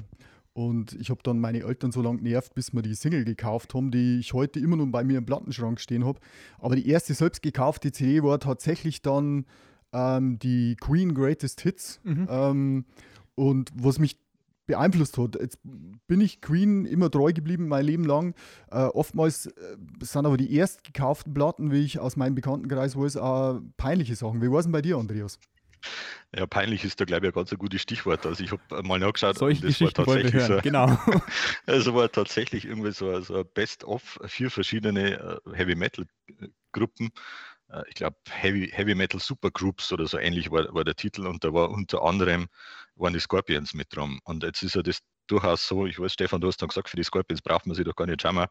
und 0.54 0.92
ich 0.94 1.10
habe 1.10 1.20
dann 1.24 1.40
meine 1.40 1.64
Eltern 1.64 1.90
so 1.90 2.00
lange 2.00 2.18
genervt, 2.18 2.54
bis 2.54 2.72
wir 2.72 2.82
die 2.82 2.94
Single 2.94 3.24
gekauft 3.24 3.74
haben, 3.74 3.90
die 3.90 4.20
ich 4.20 4.32
heute 4.32 4.60
immer 4.60 4.76
noch 4.76 4.86
bei 4.86 5.02
mir 5.02 5.18
im 5.18 5.26
Plattenschrank 5.26 5.80
stehen 5.80 6.04
habe. 6.04 6.20
Aber 6.58 6.76
die 6.76 6.88
erste 6.88 7.12
selbst 7.12 7.42
gekaufte 7.42 7.90
CD 7.90 8.22
war 8.22 8.38
tatsächlich 8.38 9.02
dann 9.02 9.46
ähm, 9.92 10.38
die 10.38 10.76
Queen 10.76 11.12
Greatest 11.12 11.60
Hits. 11.60 12.00
Mhm. 12.04 12.28
Ähm, 12.30 12.84
und 13.34 13.72
was 13.74 13.98
mich 13.98 14.16
beeinflusst 14.66 15.18
hat. 15.18 15.34
Jetzt 15.40 15.58
bin 16.06 16.20
ich 16.20 16.40
Queen 16.40 16.86
immer 16.86 17.10
treu 17.10 17.32
geblieben, 17.32 17.68
mein 17.68 17.84
Leben 17.84 18.04
lang. 18.04 18.34
Äh, 18.70 18.84
oftmals 18.84 19.46
äh, 19.46 19.52
sind 20.00 20.24
aber 20.24 20.36
die 20.36 20.54
erst 20.54 20.84
gekauften 20.84 21.34
Platten, 21.34 21.70
wie 21.70 21.84
ich 21.84 21.98
aus 21.98 22.16
meinem 22.16 22.34
Bekanntenkreis 22.34 22.96
weiß, 22.96 23.16
auch 23.18 23.60
peinliche 23.76 24.16
Sachen. 24.16 24.40
Wie 24.40 24.50
war 24.50 24.60
es 24.60 24.66
denn 24.66 24.72
bei 24.72 24.82
dir, 24.82 24.96
Andreas? 24.96 25.38
Ja, 26.36 26.46
peinlich 26.46 26.84
ist 26.84 27.00
da, 27.00 27.04
glaube 27.04 27.26
ich, 27.26 27.32
ein 27.32 27.34
ganz 27.34 27.52
ein 27.52 27.58
gutes 27.58 27.80
Stichwort. 27.80 28.26
Also 28.26 28.42
ich 28.42 28.50
habe 28.50 28.82
mal 28.82 28.98
nachgeschaut, 28.98 29.38
Solche 29.38 29.66
das 29.66 29.80
war 29.80 29.92
tatsächlich 29.92 30.42
so, 30.42 30.58
genau. 30.62 30.86
also 31.66 31.94
war 31.94 32.10
tatsächlich 32.10 32.64
irgendwie 32.64 32.92
so, 32.92 33.20
so 33.20 33.38
ein 33.38 33.44
Best-of 33.54 34.18
vier 34.26 34.50
verschiedene 34.50 35.40
äh, 35.46 35.56
Heavy 35.56 35.76
Metal 35.76 36.04
Gruppen. 36.72 37.10
Äh, 37.68 37.82
ich 37.88 37.94
glaube 37.94 38.16
Heavy, 38.28 38.68
Heavy 38.72 38.94
Metal 38.94 39.20
Supergroups 39.20 39.92
oder 39.92 40.06
so 40.06 40.18
ähnlich 40.18 40.50
war, 40.50 40.72
war 40.74 40.84
der 40.84 40.96
Titel 40.96 41.26
und 41.26 41.44
da 41.44 41.52
war 41.52 41.70
unter 41.70 42.02
anderem 42.02 42.48
waren 42.96 43.12
die 43.12 43.20
Scorpions 43.20 43.74
mit 43.74 43.94
drum. 43.94 44.20
Und 44.24 44.42
jetzt 44.42 44.62
ist 44.62 44.74
ja 44.74 44.82
das 44.82 45.00
durchaus 45.26 45.66
so. 45.66 45.86
Ich 45.86 45.98
weiß, 45.98 46.12
Stefan, 46.12 46.40
du 46.40 46.48
hast 46.48 46.60
dann 46.60 46.68
gesagt, 46.68 46.88
für 46.88 46.96
die 46.96 47.02
Scorpions 47.02 47.42
braucht 47.42 47.66
man 47.66 47.74
sich 47.74 47.84
doch 47.84 47.96
gar 47.96 48.06
nicht 48.06 48.22
schauen. 48.22 48.46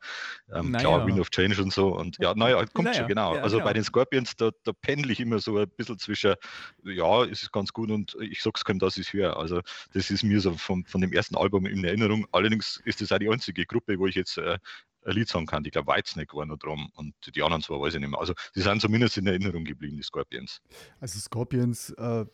Ähm, 0.53 0.71
naja. 0.71 0.79
Klar, 0.79 1.07
Wind 1.07 1.19
of 1.19 1.29
Change 1.29 1.61
und 1.61 1.73
so. 1.73 1.95
Und 1.95 2.17
ja, 2.19 2.33
naja, 2.35 2.65
kommt 2.73 2.85
naja, 2.85 2.99
schon, 2.99 3.07
genau. 3.07 3.35
Ja, 3.35 3.41
also 3.41 3.57
genau. 3.57 3.67
bei 3.67 3.73
den 3.73 3.83
Scorpions, 3.83 4.35
da, 4.35 4.51
da 4.63 4.71
pendle 4.73 5.11
ich 5.11 5.19
immer 5.19 5.39
so 5.39 5.57
ein 5.57 5.69
bisschen 5.69 5.99
zwischen, 5.99 6.35
ja, 6.83 7.23
ist 7.23 7.43
es 7.43 7.51
ganz 7.51 7.71
gut 7.73 7.91
und 7.91 8.15
ich 8.21 8.41
sag's 8.41 8.63
keinem, 8.63 8.79
dass 8.79 8.97
ich 8.97 9.07
es 9.07 9.13
höre. 9.13 9.37
Also 9.37 9.61
das 9.93 10.09
ist 10.11 10.23
mir 10.23 10.39
so 10.41 10.53
vom, 10.53 10.85
von 10.85 11.01
dem 11.01 11.13
ersten 11.13 11.35
Album 11.35 11.65
in 11.65 11.83
Erinnerung. 11.83 12.27
Allerdings 12.31 12.81
ist 12.85 13.01
das 13.01 13.11
auch 13.11 13.19
die 13.19 13.29
einzige 13.29 13.65
Gruppe, 13.65 13.97
wo 13.99 14.07
ich 14.07 14.15
jetzt 14.15 14.37
äh, 14.37 14.57
ein 15.05 15.13
Lied 15.13 15.27
sagen 15.27 15.45
kann. 15.45 15.65
Ich 15.65 15.71
glaube, 15.71 15.91
Whitesnake 15.91 16.35
war 16.35 16.45
noch 16.45 16.57
drum 16.57 16.89
und 16.95 17.13
die 17.35 17.41
anderen 17.41 17.61
zwei 17.61 17.79
weiß 17.79 17.93
ich 17.95 17.99
nicht 17.99 18.09
mehr. 18.09 18.19
Also 18.19 18.33
die 18.55 18.61
sind 18.61 18.81
zumindest 18.81 19.17
in 19.17 19.27
Erinnerung 19.27 19.65
geblieben, 19.65 19.97
die 19.97 20.03
Scorpions. 20.03 20.61
Also 20.99 21.19
Scorpions 21.19 21.91
äh, 21.91 22.25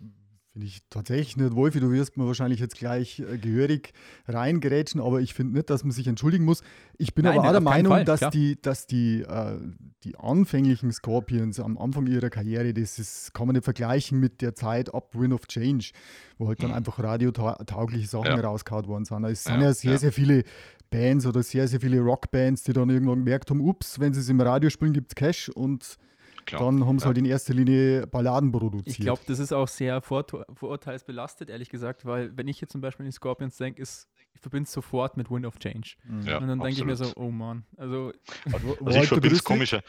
finde 0.60 0.74
ich 0.74 0.82
tatsächlich 0.90 1.38
nicht, 1.38 1.56
Wolfi, 1.56 1.80
du 1.80 1.90
wirst 1.92 2.18
mir 2.18 2.26
wahrscheinlich 2.26 2.60
jetzt 2.60 2.76
gleich 2.78 3.20
äh, 3.20 3.38
gehörig 3.38 3.94
reingerätschen, 4.28 5.00
aber 5.00 5.22
ich 5.22 5.34
finde 5.34 5.54
nicht, 5.54 5.70
dass 5.70 5.84
man 5.84 5.92
sich 5.92 6.06
entschuldigen 6.06 6.44
muss. 6.44 6.64
Ich 6.98 7.14
bin 7.14 7.24
Nein, 7.24 7.38
aber 7.40 7.48
auch 7.48 7.52
der 7.52 7.62
Meinung, 7.62 7.94
Fall, 7.94 8.04
dass, 8.04 8.30
die, 8.32 8.62
dass 8.62 8.86
die, 8.86 9.22
äh, 9.22 9.58
die 10.04 10.18
anfänglichen 10.18 10.92
Scorpions 10.92 11.62
am 11.62 11.78
Anfang 11.78 12.08
ihrer 12.08 12.30
Karriere, 12.30 12.74
das 12.74 13.00
ist, 13.00 13.34
kann 13.34 13.48
man 13.48 13.54
nicht 13.54 13.64
vergleichen 13.64 14.20
mit 14.20 14.42
der 14.42 14.54
Zeit 14.54 14.94
ab 14.94 15.14
Win 15.14 15.32
of 15.32 15.48
Change, 15.48 15.92
wo 16.38 16.50
halt 16.50 16.62
dann 16.62 16.72
mhm. 16.72 16.78
einfach 16.78 17.00
radiotaugliche 17.02 18.08
Sachen 18.08 18.26
ja. 18.26 18.40
rausgehauen 18.42 18.88
worden 18.88 19.06
sind. 19.06 19.24
Es 19.24 19.46
sind 19.46 19.62
ja, 19.62 19.68
ja 19.68 19.74
sehr, 19.74 19.92
ja. 19.94 19.98
sehr 19.98 20.12
viele 20.12 20.44
Bands 20.90 21.26
oder 21.26 21.42
sehr, 21.42 21.70
sehr 21.70 21.80
viele 21.80 22.02
Rockbands, 22.02 22.64
die 22.64 22.74
dann 22.74 22.90
irgendwann 22.90 23.20
gemerkt 23.20 23.50
haben, 23.50 23.62
ups, 23.62 23.98
wenn 24.00 24.14
sie 24.14 24.20
es 24.20 24.28
im 24.28 24.42
Radio 24.42 24.70
spielen, 24.70 24.92
gibt 24.92 25.12
es 25.12 25.16
Cash 25.16 25.48
und 25.48 25.98
Klar. 26.46 26.62
dann 26.62 26.86
haben 26.86 27.00
sie 27.00 27.04
ja. 27.04 27.08
halt 27.08 27.18
in 27.18 27.26
erster 27.26 27.54
Linie 27.54 28.08
Balladen 28.08 28.52
produziert. 28.52 28.88
Ich 28.88 29.00
glaube, 29.00 29.22
das 29.28 29.40
ist 29.40 29.54
auch 29.54 29.68
sehr 29.68 30.02
vorurteilsbelastet, 30.02 31.50
ehrlich 31.50 31.70
gesagt, 31.70 32.06
weil 32.06 32.36
wenn 32.38 32.48
ich 32.48 32.62
jetzt 32.62 32.72
zum 32.72 32.82
Beispiel 32.82 33.06
an 33.06 33.10
die 33.10 33.16
Scorpions 33.16 33.58
denke, 33.58 33.82
ist 33.82 34.10
ich 34.34 34.42
verbinde 34.42 34.68
es 34.68 34.72
sofort 34.72 35.18
mit 35.18 35.30
Wind 35.30 35.46
of 35.46 35.60
Change. 35.60 35.96
Mhm. 36.06 36.22
Ja, 36.22 36.38
und 36.38 36.48
dann 36.48 36.60
denke 36.60 36.80
ich 36.80 36.86
mir 36.86 36.96
so, 36.96 37.12
oh 37.16 37.30
Mann. 37.30 37.66
Also, 37.76 38.14
also 38.52 39.00
ich 39.00 39.08
verbinde 39.08 39.36
es 39.36 39.44
komischer. 39.44 39.82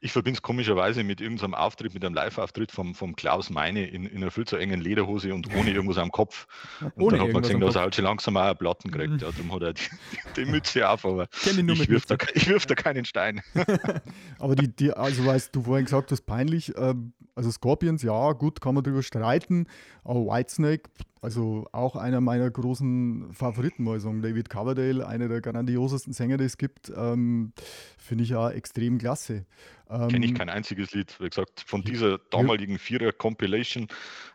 Ich 0.00 0.12
verbinde 0.12 0.36
es 0.36 0.42
komischerweise 0.42 1.02
mit 1.04 1.20
irgendeinem 1.20 1.54
Auftritt, 1.54 1.94
mit 1.94 2.04
einem 2.04 2.14
Live-Auftritt 2.14 2.70
vom, 2.70 2.94
vom 2.94 3.16
Klaus 3.16 3.48
Meine 3.48 3.86
in, 3.88 4.04
in 4.04 4.22
einer 4.22 4.30
viel 4.30 4.44
zu 4.44 4.56
engen 4.56 4.80
Lederhose 4.80 5.32
und 5.32 5.54
ohne 5.54 5.70
irgendwas 5.70 5.98
am 5.98 6.10
Kopf. 6.10 6.46
Und 6.80 7.02
ohne 7.02 7.16
dann 7.16 7.26
hat 7.26 7.32
man 7.32 7.42
gesehen, 7.42 7.60
dass 7.60 7.76
er 7.76 7.82
halt 7.82 7.94
schon 7.94 8.04
langsam 8.04 8.36
auch 8.36 8.54
Platten 8.54 8.90
kriegt. 8.90 9.22
Ja, 9.22 9.30
darum 9.30 9.52
hat 9.52 9.62
er 9.62 9.72
die, 9.72 9.82
die, 10.12 10.44
die 10.44 10.50
Mütze 10.50 10.88
auf, 10.88 11.04
aber 11.04 11.28
ich, 11.44 11.58
ich 11.58 11.88
wirf 11.88 12.06
da, 12.06 12.16
wirf 12.16 12.66
da 12.66 12.74
keinen 12.74 13.04
Stein. 13.04 13.42
aber 14.38 14.54
die, 14.54 14.68
die, 14.68 14.92
also 14.92 15.24
weißt 15.24 15.54
du 15.54 15.62
vorhin 15.62 15.86
gesagt 15.86 16.12
hast, 16.12 16.22
peinlich. 16.22 16.72
Ähm, 16.76 17.12
also 17.34 17.50
Scorpions, 17.50 18.02
ja, 18.02 18.32
gut, 18.32 18.60
kann 18.60 18.74
man 18.74 18.84
darüber 18.84 19.02
streiten. 19.02 19.66
Aber 20.04 20.20
Whitesnake, 20.26 20.90
also 21.22 21.66
auch 21.72 21.96
einer 21.96 22.20
meiner 22.20 22.50
großen 22.50 23.32
Favoriten, 23.32 23.82
muss 23.82 23.98
ich 23.98 24.02
sagen. 24.02 24.22
David 24.22 24.50
Coverdale, 24.50 25.06
einer 25.06 25.28
der 25.28 25.40
grandiosesten 25.40 26.12
Sänger, 26.12 26.36
die 26.36 26.44
es 26.44 26.58
gibt, 26.58 26.92
ähm, 26.94 27.52
finde 27.98 28.24
ich 28.24 28.30
ja 28.30 28.50
extrem 28.50 28.98
klasse. 28.98 29.46
Ähm, 29.88 30.08
Kenne 30.08 30.26
ich 30.26 30.34
kein 30.34 30.48
einziges 30.48 30.92
Lied. 30.92 31.18
Wie 31.20 31.28
gesagt, 31.28 31.64
von 31.66 31.82
dieser 31.82 32.18
damaligen 32.30 32.78
Vierer-Compilation 32.78 33.86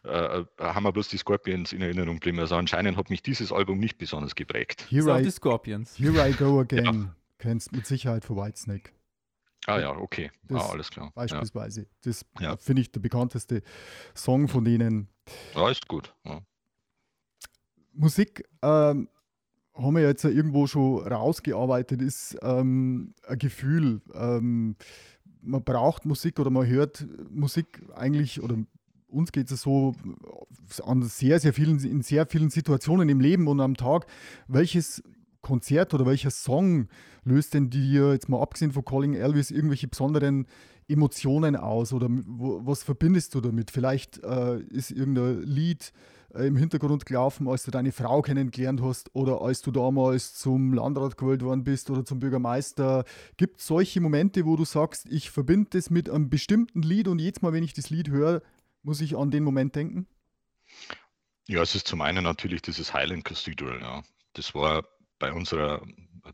äh, 0.06 0.40
äh, 0.40 0.46
haben 0.60 0.84
wir 0.84 0.92
bloß 0.92 1.10
die 1.10 1.18
Scorpions 1.18 1.74
in 1.74 1.82
Erinnerung 1.82 2.16
geblieben. 2.16 2.40
Also 2.40 2.56
anscheinend 2.56 2.98
hat 2.98 3.10
mich 3.10 3.22
dieses 3.22 3.52
Album 3.52 3.80
nicht 3.80 3.98
besonders 3.98 4.36
geprägt. 4.36 4.86
Here, 4.90 5.20
I, 5.20 5.24
die 5.24 5.32
Scorpions. 5.32 5.98
Here 5.98 6.28
I 6.28 6.34
Go 6.34 6.60
Again. 6.62 6.86
Ja. 6.86 7.16
Kennst 7.38 7.72
mit 7.74 7.86
Sicherheit 7.86 8.24
für 8.24 8.36
Whitesnake. 8.36 8.92
Ah 9.68 9.80
ja, 9.80 9.92
okay. 9.92 10.32
Das 10.48 10.64
ah, 10.64 10.72
alles 10.72 10.90
klar. 10.90 11.12
Beispielsweise. 11.14 11.82
Ja. 11.82 11.88
Das 12.04 12.26
ja. 12.40 12.58
finde 12.58 12.82
ich 12.82 12.92
der 12.92 13.00
bekannteste 13.00 13.62
Song 14.16 14.48
von 14.48 14.66
denen. 14.66 15.08
Ja, 15.56 15.70
ist 15.70 15.88
gut. 15.88 16.14
Ja. 16.26 16.42
Musik 17.94 18.44
ähm, 18.62 19.10
haben 19.74 19.96
wir 19.96 20.04
jetzt 20.04 20.24
irgendwo 20.24 20.68
schon 20.68 21.08
rausgearbeitet, 21.08 22.02
ist 22.02 22.38
ähm, 22.42 23.14
ein 23.28 23.38
Gefühl. 23.38 24.02
Ähm, 24.14 24.76
man 25.42 25.64
braucht 25.64 26.06
Musik 26.06 26.39
oder 26.39 26.50
man 26.50 26.68
hört 26.68 27.06
Musik 27.30 27.82
eigentlich 27.96 28.42
oder 28.42 28.58
uns 29.08 29.32
geht 29.32 29.52
es 29.52 29.62
so 29.62 29.96
an 30.86 31.04
sehr, 31.04 31.39
sehr 31.39 31.54
vielen, 31.54 31.80
in 31.84 32.02
sehr 32.02 32.26
vielen 32.28 32.50
Situationen 32.50 33.10
im 33.10 33.20
Leben 33.20 33.48
und 33.48 33.60
am 33.60 33.76
Tag. 33.76 34.06
Welches 34.48 35.04
Konzert 35.42 35.94
oder 35.94 36.06
welcher 36.06 36.32
Song 36.32 36.88
löst 37.24 37.54
denn 37.54 37.70
dir, 37.70 38.14
jetzt 38.14 38.30
mal 38.30 38.42
abgesehen 38.42 38.72
von 38.72 38.86
Calling 38.86 39.16
Elvis, 39.16 39.52
irgendwelche 39.52 39.88
besonderen 39.88 40.46
Emotionen 40.92 41.56
aus 41.56 41.94
oder 41.94 42.08
wo, 42.10 42.62
was 42.66 42.84
verbindest 42.84 43.36
du 43.36 43.42
damit? 43.42 43.72
Vielleicht 43.72 44.24
äh, 44.24 44.60
ist 44.60 44.92
irgendein 44.92 45.44
Lied 45.44 45.94
äh, 46.34 46.48
im 46.48 46.56
Hintergrund 46.56 47.06
gelaufen, 47.06 47.48
als 47.48 47.64
du 47.64 47.72
deine 47.72 47.92
Frau 47.92 48.22
kennengelernt 48.22 48.82
hast 48.82 49.14
oder 49.16 49.42
als 49.42 49.62
du 49.62 49.72
damals 49.72 50.36
zum 50.36 50.74
Landrat 50.74 51.18
gewählt 51.18 51.44
worden 51.44 51.64
bist 51.64 51.89
oder 51.89 52.06
zum 52.06 52.20
Bürgermeister. 52.20 53.06
Gibt 53.38 53.60
es 53.60 53.68
solche 53.68 54.02
Momente, 54.02 54.46
wo 54.46 54.56
du 54.56 54.66
sagst, 54.66 55.08
ich 55.10 55.30
verbinde 55.30 55.70
das 55.72 55.89
mit 55.89 56.10
einem 56.10 56.30
bestimmten 56.30 56.82
Lied 56.82 57.08
und 57.08 57.20
jedes 57.20 57.42
Mal, 57.42 57.54
wenn 57.54 57.64
ich 57.64 57.74
das 57.74 57.89
Lied 57.89 58.10
höre, 58.10 58.42
muss 58.84 59.02
ich 59.02 59.18
an 59.18 59.32
den 59.32 59.44
Moment 59.44 59.76
denken? 59.76 60.08
Ja, 61.48 61.62
es 61.62 61.76
ist 61.76 61.88
zum 61.88 62.02
einen 62.02 62.24
natürlich 62.24 62.62
dieses 62.62 62.94
Highland 62.94 63.26
Cathedral. 63.26 63.82
Ja. 63.82 64.04
Das 64.34 64.56
war 64.56 64.86
bei 65.20 65.34
unserer 65.34 65.82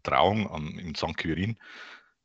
Trauung 0.04 0.50
am, 0.50 0.78
im 0.80 0.96
St. 0.96 1.18
Quirin 1.18 1.58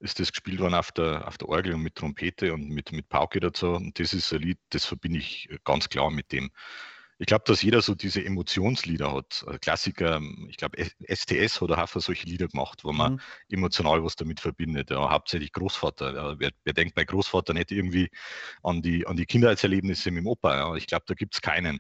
ist 0.03 0.19
das 0.19 0.33
gespielt 0.33 0.61
worden 0.61 0.75
auf 0.75 0.93
der, 0.93 1.27
auf 1.29 1.39
der 1.39 1.49
Orgel 1.49 1.75
und 1.75 1.83
mit 1.83 1.95
Trompete 1.95 2.53
und 2.53 2.69
mit, 2.69 2.93
mit 2.93 3.09
Pauke 3.09 3.41
dazu. 3.41 3.69
Und 3.69 3.99
das 3.99 4.13
ist 4.13 4.33
ein 4.33 4.43
Lied, 4.43 4.59
das 4.71 4.85
verbinde 4.85 5.19
ich 5.19 5.49
ganz 5.65 5.89
klar 5.89 6.11
mit 6.11 6.33
dem. 6.33 6.51
Ich 7.19 7.27
glaube, 7.27 7.45
dass 7.47 7.63
jeder 7.63 7.83
so 7.83 7.95
diese 7.95 8.25
Emotionslieder 8.25 9.13
hat. 9.15 9.45
Klassiker, 9.61 10.21
ich 10.49 10.57
glaube, 10.57 10.85
STS 11.07 11.61
hat 11.61 11.71
auch 11.71 12.01
solche 12.01 12.27
Lieder 12.27 12.49
gemacht, 12.49 12.83
wo 12.83 12.93
man 12.93 13.13
mhm. 13.13 13.21
emotional 13.49 14.03
was 14.03 14.17
damit 14.17 14.41
verbindet. 14.41 14.91
Ja, 14.91 15.09
hauptsächlich 15.09 15.53
Großvater. 15.53 16.15
Ja, 16.15 16.41
wer, 16.41 16.51
wer, 16.65 16.73
denkt 16.73 16.97
bei 16.97 17.05
Großvater 17.05 17.55
nicht 17.55 17.71
irgendwie 17.71 18.11
an 18.65 18.83
die, 18.83 19.07
an 19.07 19.17
die 19.17 19.27
Kindheitserlebnisse 19.27 20.11
mit 20.11 20.25
dem 20.25 20.27
Opa? 20.27 20.57
Ja? 20.57 20.75
Ich 20.75 20.89
glaube, 20.89 21.05
da 21.07 21.15
gibt 21.15 21.35
es 21.35 21.41
keinen. 21.41 21.79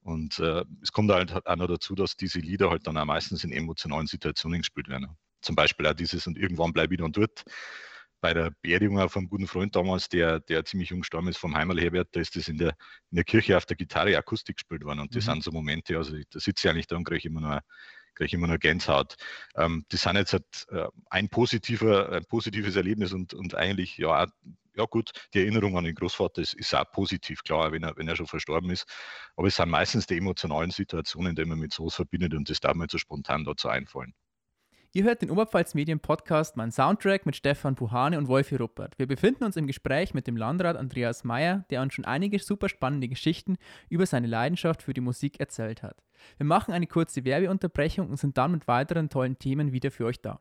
Und 0.00 0.38
äh, 0.38 0.64
es 0.82 0.90
kommt 0.90 1.10
halt 1.10 1.46
auch 1.46 1.56
noch 1.56 1.66
dazu, 1.66 1.94
dass 1.94 2.16
diese 2.16 2.38
Lieder 2.38 2.70
halt 2.70 2.86
dann 2.86 2.96
auch 2.96 3.04
meistens 3.04 3.44
in 3.44 3.52
emotionalen 3.52 4.06
Situationen 4.06 4.60
gespielt 4.60 4.88
werden. 4.88 5.18
Zum 5.40 5.56
Beispiel 5.56 5.86
auch 5.86 5.94
dieses 5.94 6.26
und 6.26 6.38
irgendwann 6.38 6.72
bleibe 6.72 6.94
ich 6.94 7.00
dann 7.00 7.12
dort. 7.12 7.44
Bei 8.20 8.34
der 8.34 8.52
Beerdigung 8.62 8.96
von 9.08 9.20
einem 9.20 9.28
guten 9.28 9.46
Freund 9.46 9.76
damals, 9.76 10.08
der, 10.08 10.40
der 10.40 10.64
ziemlich 10.64 10.90
jung 10.90 11.00
gestorben 11.00 11.28
ist, 11.28 11.38
vom 11.38 11.54
Heimal 11.54 11.78
Herbert, 11.78 12.08
da 12.12 12.20
ist 12.20 12.34
das 12.34 12.48
in 12.48 12.58
der, 12.58 12.70
in 13.10 13.16
der 13.16 13.24
Kirche 13.24 13.56
auf 13.56 13.64
der 13.64 13.76
Gitarre 13.76 14.16
akustik 14.16 14.56
gespielt 14.56 14.84
worden. 14.84 14.98
Und 15.00 15.14
das 15.14 15.26
mhm. 15.26 15.32
sind 15.32 15.44
so 15.44 15.52
Momente, 15.52 15.96
also 15.96 16.16
da 16.30 16.40
sitze 16.40 16.66
ich 16.66 16.70
eigentlich 16.70 16.88
da 16.88 16.96
und 16.96 17.04
kriege 17.04 17.28
immer 17.28 17.40
noch 17.40 17.60
kriege 18.14 18.36
immer 18.36 18.48
nur 18.48 18.58
Gänsehaut. 18.58 19.14
Ähm, 19.54 19.84
das 19.90 20.00
sind 20.02 20.16
jetzt 20.16 20.32
halt, 20.32 20.66
äh, 20.70 20.88
ein, 21.08 21.28
positiver, 21.28 22.10
ein 22.10 22.24
positives 22.24 22.74
Erlebnis 22.74 23.12
und, 23.12 23.32
und 23.32 23.54
eigentlich 23.54 23.96
ja 23.96 24.26
ja 24.78 24.84
gut, 24.84 25.10
die 25.34 25.40
Erinnerung 25.40 25.76
an 25.76 25.84
den 25.84 25.94
Großvater 25.94 26.40
ist, 26.40 26.54
ist 26.54 26.72
auch 26.72 26.90
positiv, 26.92 27.42
klar, 27.42 27.72
wenn 27.72 27.82
er, 27.82 27.96
wenn 27.96 28.06
er 28.06 28.14
schon 28.14 28.28
verstorben 28.28 28.70
ist. 28.70 28.86
Aber 29.36 29.48
es 29.48 29.56
sind 29.56 29.68
meistens 29.68 30.06
die 30.06 30.16
emotionalen 30.16 30.70
Situationen, 30.70 31.34
die 31.34 31.44
man 31.44 31.58
mit 31.58 31.72
sowas 31.72 31.96
verbindet 31.96 32.32
und 32.34 32.48
das 32.48 32.60
darf 32.60 32.76
mir 32.76 32.86
so 32.88 32.96
spontan 32.96 33.44
dazu 33.44 33.68
einfallen. 33.68 34.14
Ihr 34.94 35.04
hört 35.04 35.20
den 35.20 35.30
Oberpfalz 35.30 35.74
Medien 35.74 36.00
Podcast, 36.00 36.56
mein 36.56 36.72
Soundtrack 36.72 37.26
mit 37.26 37.36
Stefan 37.36 37.74
Puhane 37.74 38.16
und 38.16 38.26
Wolfi 38.26 38.56
Ruppert. 38.56 38.98
Wir 38.98 39.06
befinden 39.06 39.44
uns 39.44 39.58
im 39.58 39.66
Gespräch 39.66 40.14
mit 40.14 40.26
dem 40.26 40.34
Landrat 40.34 40.78
Andreas 40.78 41.24
Meyer, 41.24 41.66
der 41.68 41.82
uns 41.82 41.92
schon 41.92 42.06
einige 42.06 42.38
super 42.38 42.70
spannende 42.70 43.06
Geschichten 43.06 43.58
über 43.90 44.06
seine 44.06 44.28
Leidenschaft 44.28 44.82
für 44.82 44.94
die 44.94 45.02
Musik 45.02 45.40
erzählt 45.40 45.82
hat. 45.82 46.02
Wir 46.38 46.46
machen 46.46 46.72
eine 46.72 46.86
kurze 46.86 47.26
Werbeunterbrechung 47.26 48.08
und 48.08 48.16
sind 48.16 48.38
dann 48.38 48.52
mit 48.52 48.66
weiteren 48.66 49.10
tollen 49.10 49.38
Themen 49.38 49.72
wieder 49.72 49.90
für 49.90 50.06
euch 50.06 50.22
da. 50.22 50.40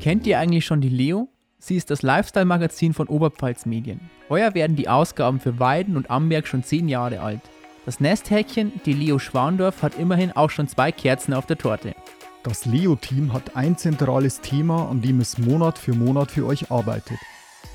Kennt 0.00 0.26
ihr 0.26 0.40
eigentlich 0.40 0.64
schon 0.64 0.80
die 0.80 0.88
Leo? 0.88 1.28
Sie 1.60 1.76
ist 1.76 1.92
das 1.92 2.02
Lifestyle-Magazin 2.02 2.92
von 2.92 3.06
Oberpfalz 3.06 3.66
Medien. 3.66 4.00
Heuer 4.28 4.52
werden 4.54 4.74
die 4.74 4.88
Ausgaben 4.88 5.38
für 5.38 5.60
Weiden 5.60 5.96
und 5.96 6.10
Amberg 6.10 6.48
schon 6.48 6.64
10 6.64 6.88
Jahre 6.88 7.20
alt. 7.20 7.51
Das 7.84 7.98
Nesthäkchen, 7.98 8.80
die 8.86 8.92
Leo 8.92 9.18
Schwandorf, 9.18 9.82
hat 9.82 9.98
immerhin 9.98 10.30
auch 10.30 10.50
schon 10.50 10.68
zwei 10.68 10.92
Kerzen 10.92 11.34
auf 11.34 11.46
der 11.46 11.58
Torte. 11.58 11.96
Das 12.44 12.64
Leo-Team 12.64 13.32
hat 13.32 13.56
ein 13.56 13.76
zentrales 13.76 14.40
Thema, 14.40 14.88
an 14.88 15.02
dem 15.02 15.20
es 15.20 15.36
Monat 15.36 15.78
für 15.78 15.92
Monat 15.92 16.30
für 16.30 16.46
euch 16.46 16.70
arbeitet. 16.70 17.18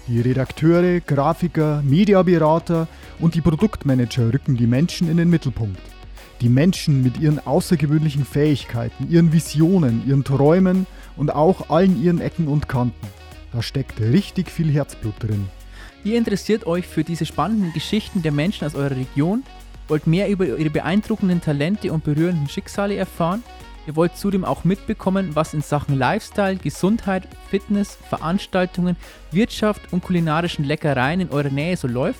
Die 0.07 0.21
Redakteure, 0.21 1.01
Grafiker, 1.01 1.81
Mediaberater 1.83 2.87
und 3.19 3.35
die 3.35 3.41
Produktmanager 3.41 4.31
rücken 4.33 4.55
die 4.55 4.67
Menschen 4.67 5.09
in 5.09 5.17
den 5.17 5.29
Mittelpunkt. 5.29 5.81
Die 6.39 6.47
Menschen 6.47 7.03
mit 7.03 7.19
ihren 7.19 7.45
außergewöhnlichen 7.45 8.23
Fähigkeiten, 8.23 9.11
ihren 9.11 9.33
Visionen, 9.33 10.07
ihren 10.07 10.23
Träumen 10.23 10.87
und 11.17 11.35
auch 11.35 11.69
allen 11.69 12.01
ihren 12.01 12.21
Ecken 12.21 12.47
und 12.47 12.69
Kanten. 12.69 13.07
Da 13.51 13.61
steckt 13.61 13.99
richtig 13.99 14.49
viel 14.51 14.71
Herzblut 14.71 15.15
drin. 15.19 15.49
Ihr 16.05 16.17
interessiert 16.17 16.65
euch 16.65 16.87
für 16.87 17.03
diese 17.03 17.25
spannenden 17.25 17.73
Geschichten 17.73 18.21
der 18.21 18.31
Menschen 18.31 18.65
aus 18.65 18.75
eurer 18.75 18.95
Region, 18.95 19.43
wollt 19.87 20.07
mehr 20.07 20.29
über 20.29 20.45
ihre 20.45 20.69
beeindruckenden 20.69 21.41
Talente 21.41 21.91
und 21.91 22.03
berührenden 22.03 22.49
Schicksale 22.49 22.95
erfahren. 22.95 23.43
Ihr 23.87 23.95
wollt 23.95 24.17
zudem 24.17 24.43
auch 24.43 24.65
mitbekommen, 24.65 25.31
was 25.33 25.53
in 25.53 25.61
Sachen 25.61 25.97
Lifestyle, 25.97 26.57
Gesundheit, 26.57 27.27
Fitness, 27.49 27.97
Veranstaltungen, 28.09 28.97
Wirtschaft 29.31 29.81
und 29.91 30.03
kulinarischen 30.03 30.65
Leckereien 30.65 31.21
in 31.21 31.29
eurer 31.29 31.49
Nähe 31.49 31.77
so 31.77 31.87
läuft 31.87 32.19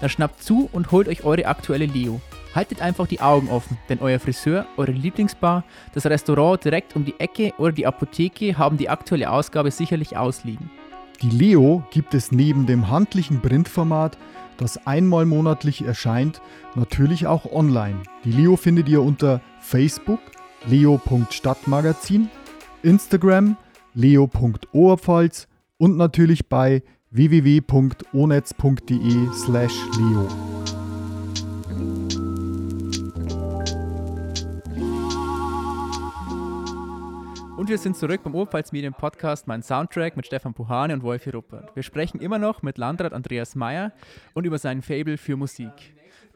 Dann 0.00 0.10
schnappt 0.10 0.42
zu 0.42 0.68
und 0.72 0.92
holt 0.92 1.08
euch 1.08 1.24
eure 1.24 1.46
aktuelle 1.46 1.86
Leo. 1.86 2.20
Haltet 2.54 2.82
einfach 2.82 3.06
die 3.06 3.20
Augen 3.20 3.48
offen, 3.48 3.78
denn 3.88 3.98
euer 4.00 4.18
Friseur, 4.18 4.66
eure 4.76 4.92
Lieblingsbar, 4.92 5.64
das 5.94 6.06
Restaurant 6.06 6.64
direkt 6.64 6.96
um 6.96 7.04
die 7.04 7.18
Ecke 7.18 7.52
oder 7.58 7.72
die 7.72 7.86
Apotheke 7.86 8.56
haben 8.56 8.76
die 8.76 8.88
aktuelle 8.88 9.30
Ausgabe 9.30 9.70
sicherlich 9.70 10.16
ausliegen. 10.16 10.70
Die 11.22 11.30
Leo 11.30 11.82
gibt 11.90 12.12
es 12.12 12.30
neben 12.30 12.66
dem 12.66 12.90
handlichen 12.90 13.40
Printformat, 13.40 14.18
das 14.56 14.86
einmal 14.86 15.26
monatlich 15.26 15.82
erscheint, 15.82 16.40
natürlich 16.74 17.26
auch 17.26 17.50
online. 17.50 17.96
Die 18.24 18.32
Leo 18.32 18.56
findet 18.56 18.88
ihr 18.88 19.02
unter 19.02 19.40
Facebook 19.60 20.20
leo.stadtmagazin, 20.66 22.30
Instagram 22.82 23.56
leo.oberpfalz 23.94 25.48
und 25.78 25.96
natürlich 25.96 26.48
bei 26.48 26.82
www.onetz.de 27.10 27.66
Und 37.56 37.70
wir 37.70 37.78
sind 37.78 37.96
zurück 37.96 38.22
beim 38.22 38.34
Oberpfalz 38.34 38.70
Medien 38.72 38.92
Podcast, 38.92 39.46
mein 39.46 39.62
Soundtrack 39.62 40.14
mit 40.14 40.26
Stefan 40.26 40.52
Puhane 40.52 40.92
und 40.92 41.02
Wolfi 41.02 41.30
Ruppert. 41.30 41.74
Wir 41.74 41.82
sprechen 41.82 42.20
immer 42.20 42.38
noch 42.38 42.60
mit 42.60 42.76
Landrat 42.76 43.14
Andreas 43.14 43.54
Meyer 43.54 43.92
und 44.34 44.44
über 44.44 44.58
sein 44.58 44.82
Fable 44.82 45.16
für 45.16 45.36
Musik. 45.36 45.72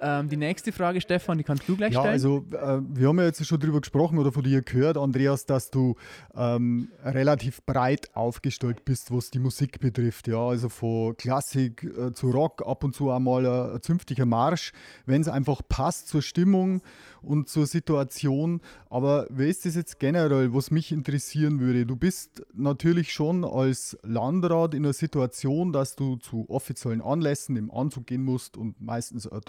Ähm, 0.00 0.28
die 0.28 0.36
nächste 0.36 0.72
Frage, 0.72 1.00
Stefan, 1.00 1.38
die 1.38 1.44
kannst 1.44 1.68
du 1.68 1.76
gleich 1.76 1.92
ja, 1.92 2.00
stellen. 2.00 2.14
Also, 2.14 2.46
äh, 2.52 2.80
wir 2.96 3.08
haben 3.08 3.18
ja 3.18 3.26
jetzt 3.26 3.44
schon 3.44 3.60
darüber 3.60 3.80
gesprochen 3.80 4.18
oder 4.18 4.32
von 4.32 4.42
dir 4.42 4.62
gehört, 4.62 4.96
Andreas, 4.96 5.46
dass 5.46 5.70
du 5.70 5.96
ähm, 6.34 6.88
relativ 7.04 7.62
breit 7.66 8.14
aufgestellt 8.14 8.84
bist, 8.84 9.14
was 9.14 9.30
die 9.30 9.38
Musik 9.38 9.80
betrifft. 9.80 10.28
Ja, 10.28 10.48
also 10.48 10.68
von 10.68 11.16
Klassik 11.16 11.84
äh, 11.84 12.12
zu 12.12 12.30
Rock, 12.30 12.62
ab 12.66 12.84
und 12.84 12.94
zu 12.94 13.10
einmal 13.10 13.46
ein, 13.46 13.74
ein 13.76 13.82
zünftiger 13.82 14.26
Marsch, 14.26 14.72
wenn 15.06 15.20
es 15.20 15.28
einfach 15.28 15.62
passt 15.68 16.08
zur 16.08 16.22
Stimmung 16.22 16.82
und 17.22 17.48
zur 17.48 17.66
Situation. 17.66 18.60
Aber 18.88 19.26
wie 19.30 19.48
ist 19.48 19.66
das 19.66 19.74
jetzt 19.74 20.00
generell, 20.00 20.54
was 20.54 20.70
mich 20.70 20.92
interessieren 20.92 21.60
würde? 21.60 21.86
Du 21.86 21.96
bist 21.96 22.42
natürlich 22.54 23.12
schon 23.12 23.44
als 23.44 23.98
Landrat 24.02 24.74
in 24.74 24.82
der 24.82 24.92
Situation, 24.92 25.72
dass 25.72 25.96
du 25.96 26.16
zu 26.16 26.48
offiziellen 26.48 27.02
Anlässen 27.02 27.56
im 27.56 27.70
Anzug 27.70 28.06
gehen 28.06 28.24
musst 28.24 28.56
und 28.56 28.80
meistens 28.80 29.26
eine 29.26 29.40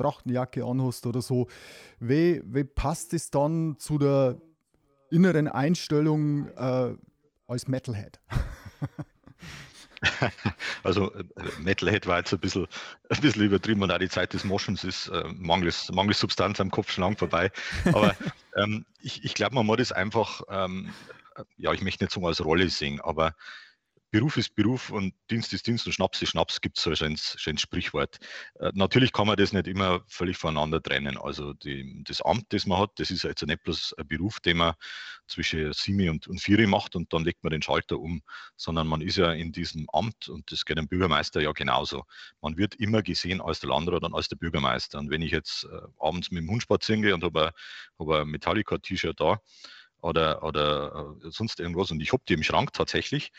Trachtenjacke 0.41 0.65
anhast 0.65 1.05
oder 1.05 1.21
so. 1.21 1.47
Wie, 1.99 2.41
wie 2.45 2.63
passt 2.63 3.13
es 3.13 3.29
dann 3.29 3.77
zu 3.79 3.97
der 3.97 4.37
inneren 5.09 5.47
Einstellung 5.47 6.47
äh, 6.55 6.95
als 7.47 7.67
Metalhead? 7.67 8.19
Also 10.83 11.13
äh, 11.13 11.23
Metalhead 11.59 12.07
war 12.07 12.17
jetzt 12.17 12.33
ein 12.33 12.39
bisschen, 12.39 12.65
ein 13.09 13.21
bisschen 13.21 13.43
übertrieben 13.43 13.83
und 13.83 13.91
auch 13.91 13.99
die 13.99 14.09
Zeit 14.09 14.33
des 14.33 14.43
Moschens 14.43 14.83
ist 14.83 15.09
äh, 15.09 15.23
mangels, 15.35 15.91
mangels 15.91 16.19
Substanz 16.19 16.59
am 16.59 16.71
Kopf 16.71 16.89
schon 16.89 17.03
lang 17.03 17.17
vorbei. 17.17 17.51
Aber 17.85 18.15
ähm, 18.57 18.83
ich, 18.99 19.23
ich 19.23 19.35
glaube, 19.35 19.53
man 19.53 19.67
muss 19.67 19.77
das 19.77 19.91
einfach, 19.91 20.41
ähm, 20.49 20.89
ja, 21.57 21.71
ich 21.71 21.83
möchte 21.83 22.03
nicht 22.03 22.13
so 22.13 22.25
als 22.25 22.43
Rolle 22.43 22.67
sehen, 22.69 22.99
aber 22.99 23.35
Beruf 24.12 24.36
ist 24.36 24.55
Beruf 24.55 24.89
und 24.89 25.14
Dienst 25.30 25.53
ist 25.53 25.66
Dienst 25.66 25.86
und 25.86 25.93
Schnaps 25.93 26.22
ist 26.22 26.30
Schnaps, 26.32 26.59
gibt 26.59 26.78
es 26.78 26.84
so 26.84 26.89
ein 26.89 26.97
schönes, 26.97 27.36
schönes 27.38 27.62
Sprichwort. 27.62 28.18
Äh, 28.59 28.72
natürlich 28.74 29.14
kann 29.14 29.26
man 29.26 29.38
das 29.38 29.53
nicht 29.53 29.68
immer 29.68 30.03
völlig 30.07 30.38
voneinander 30.38 30.84
trennen. 30.84 31.18
Also 31.18 31.53
die, 31.53 32.03
das 32.03 32.22
Amt, 32.22 32.51
das 32.51 32.66
man 32.66 32.80
hat, 32.80 32.91
das 32.97 33.09
ist 33.09 33.24
jetzt 33.24 33.41
nicht 33.45 33.64
bloß 33.64 33.95
ein 33.97 34.07
Beruf, 34.07 34.41
den 34.41 34.57
man 34.57 34.74
zwischen 35.28 35.72
Simi 35.72 36.09
und, 36.09 36.28
und 36.28 36.41
Vieri 36.41 36.68
macht 36.68 36.97
und 36.97 37.14
dann 37.14 37.24
legt 37.24 37.41
man 37.45 37.51
den 37.51 37.62
Schalter 37.62 37.97
um, 37.99 38.22
sondern 38.57 38.86
man 38.86 38.99
ist 38.99 39.16
ja 39.16 39.32
in 39.32 39.53
diesem 39.53 39.89
Amt 39.93 40.28
und 40.28 40.51
das 40.51 40.66
geht 40.66 40.78
dem 40.78 40.89
Bürgermeister 40.89 41.39
ja 41.39 41.53
genauso. 41.53 42.03
Man 42.41 42.57
wird 42.57 42.76
immer 42.76 43.01
gesehen 43.01 43.39
als 43.39 43.62
der 43.62 43.70
Landrat 43.70 44.03
und 44.03 44.14
als 44.14 44.28
der 44.28 44.36
Bürgermeister. 44.36 44.99
Und 44.99 45.09
wenn 45.09 45.22
ich 45.22 45.32
jetzt 45.32 45.64
äh, 45.64 45.88
abends 45.99 46.32
mit 46.32 46.43
dem 46.43 46.49
Hund 46.49 46.64
spazieren 46.64 47.01
gehe 47.01 47.14
und 47.14 47.24
habe 47.24 47.47
ein, 47.47 47.51
hab 47.97 48.09
ein 48.09 48.28
Metallica-T-Shirt 48.28 49.18
da, 49.22 49.39
oder, 50.02 50.43
oder 50.43 51.16
äh, 51.24 51.30
sonst 51.32 51.60
irgendwas. 51.60 51.91
Und 51.91 52.02
ich 52.02 52.12
habe 52.12 52.24
die 52.28 52.34
im 52.34 52.43
Schrank 52.43 52.74
tatsächlich. 52.74 53.32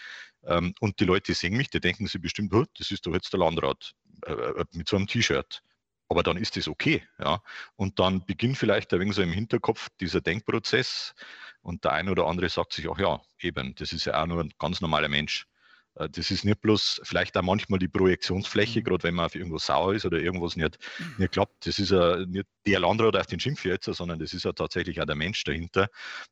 Ähm, 0.44 0.74
und 0.80 0.98
die 1.00 1.04
Leute 1.04 1.34
sehen 1.34 1.56
mich, 1.56 1.70
die 1.70 1.80
denken 1.80 2.06
sich 2.06 2.20
bestimmt, 2.20 2.52
oh, 2.54 2.64
das 2.78 2.90
ist 2.90 3.06
doch 3.06 3.12
jetzt 3.12 3.32
der 3.32 3.40
Landrat 3.40 3.92
äh, 4.26 4.32
äh, 4.32 4.64
mit 4.72 4.88
so 4.88 4.96
einem 4.96 5.06
T-Shirt. 5.06 5.62
Aber 6.08 6.22
dann 6.22 6.36
ist 6.36 6.56
das 6.56 6.68
okay. 6.68 7.02
Ja? 7.18 7.42
Und 7.76 7.98
dann 7.98 8.24
beginnt 8.26 8.58
vielleicht 8.58 8.92
ein 8.92 9.00
wenig 9.00 9.14
so 9.14 9.22
im 9.22 9.32
Hinterkopf 9.32 9.88
dieser 10.00 10.20
Denkprozess. 10.20 11.14
Und 11.62 11.84
der 11.84 11.92
eine 11.92 12.10
oder 12.10 12.26
andere 12.26 12.48
sagt 12.48 12.72
sich, 12.72 12.90
ach 12.90 12.98
ja, 12.98 13.20
eben, 13.40 13.74
das 13.76 13.92
ist 13.92 14.04
ja 14.04 14.20
auch 14.20 14.26
nur 14.26 14.40
ein 14.40 14.52
ganz 14.58 14.80
normaler 14.80 15.08
Mensch. 15.08 15.46
Äh, 15.94 16.08
das 16.10 16.30
ist 16.30 16.44
nicht 16.44 16.60
bloß 16.60 17.00
vielleicht 17.04 17.36
auch 17.36 17.42
manchmal 17.42 17.78
die 17.78 17.88
Projektionsfläche, 17.88 18.80
mhm. 18.80 18.84
gerade 18.84 19.04
wenn 19.04 19.14
man 19.14 19.26
auf 19.26 19.34
irgendwas 19.34 19.66
sauer 19.66 19.94
ist 19.94 20.04
oder 20.04 20.18
irgendwas 20.18 20.56
nicht, 20.56 20.78
mhm. 20.98 21.14
nicht 21.18 21.32
klappt. 21.32 21.66
Das 21.66 21.78
ist 21.78 21.90
ja 21.90 22.24
nicht 22.26 22.46
der 22.66 22.80
Landrat 22.80 23.16
auf 23.16 23.26
den 23.26 23.40
Schimpf 23.40 23.64
jetzt, 23.64 23.86
sondern 23.86 24.18
das 24.18 24.32
ist 24.32 24.44
ja 24.44 24.52
tatsächlich 24.52 25.00
auch 25.00 25.06
der 25.06 25.16
Mensch 25.16 25.42
dahinter, 25.44 25.88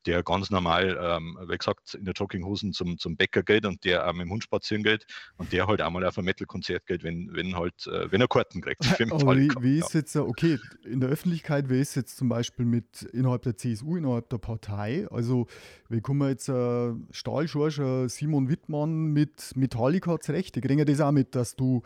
der 0.06 0.22
ganz 0.22 0.50
normal, 0.50 0.98
ähm, 1.00 1.38
wie 1.48 1.56
gesagt, 1.56 1.94
in 1.94 2.04
der 2.04 2.14
Jogginghosen 2.14 2.72
zum, 2.72 2.98
zum 2.98 3.16
Bäcker 3.16 3.42
geht 3.42 3.66
und 3.66 3.84
der 3.84 4.06
auch 4.06 4.12
mit 4.12 4.22
dem 4.22 4.30
Hund 4.30 4.44
spazieren 4.44 4.82
geht 4.82 5.06
und 5.36 5.52
der 5.52 5.66
halt 5.66 5.80
einmal 5.80 6.04
auf 6.04 6.18
ein 6.18 6.24
Metal-Konzert 6.24 6.86
geht, 6.86 7.02
wenn, 7.02 7.30
wenn 7.32 7.56
halt, 7.56 7.86
äh, 7.86 8.10
wenn 8.10 8.20
er 8.20 8.28
Karten 8.28 8.60
kriegt. 8.60 8.80
Aber 9.12 9.36
wie, 9.36 9.50
wie 9.60 9.78
ist 9.78 9.94
ja. 9.94 10.00
jetzt, 10.00 10.16
okay, 10.16 10.58
in 10.84 11.00
der 11.00 11.08
Öffentlichkeit, 11.08 11.68
wie 11.68 11.80
ist 11.80 11.94
jetzt 11.94 12.16
zum 12.16 12.28
Beispiel 12.28 12.64
mit 12.64 13.02
innerhalb 13.02 13.42
der 13.42 13.56
CSU, 13.56 13.96
innerhalb 13.96 14.28
der 14.28 14.38
Partei? 14.38 15.06
Also, 15.10 15.46
wie 15.88 16.00
kommen 16.00 16.20
wir 16.20 16.28
jetzt 16.28 16.48
äh, 16.48 16.92
Stahlschorsch, 17.10 17.78
äh, 17.78 18.08
Simon 18.08 18.48
Wittmann 18.48 19.06
mit 19.06 19.56
Metallica 19.56 20.20
zurecht. 20.20 20.56
Ich 20.56 20.62
kriege 20.62 20.84
das 20.84 21.00
auch 21.00 21.12
mit, 21.12 21.34
dass 21.34 21.56
du 21.56 21.82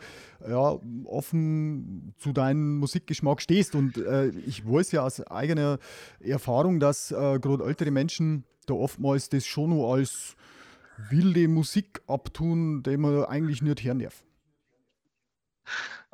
ja, 0.47 0.79
offen 1.05 2.13
zu 2.17 2.31
deinem 2.31 2.77
Musikgeschmack 2.77 3.41
stehst. 3.41 3.75
Und 3.75 3.97
äh, 3.97 4.31
ich 4.45 4.65
weiß 4.65 4.91
ja 4.91 5.03
aus 5.03 5.21
eigener 5.21 5.79
Erfahrung, 6.19 6.79
dass 6.79 7.11
äh, 7.11 7.39
gerade 7.39 7.65
ältere 7.65 7.91
Menschen 7.91 8.43
da 8.65 8.73
oftmals 8.73 9.29
das 9.29 9.45
schon 9.45 9.71
nur 9.71 9.93
als 9.93 10.35
wilde 11.09 11.47
Musik 11.47 12.01
abtun, 12.07 12.83
die 12.83 12.97
man 12.97 13.25
eigentlich 13.25 13.61
nicht 13.61 13.83
hören 13.83 13.99
darf. 13.99 14.23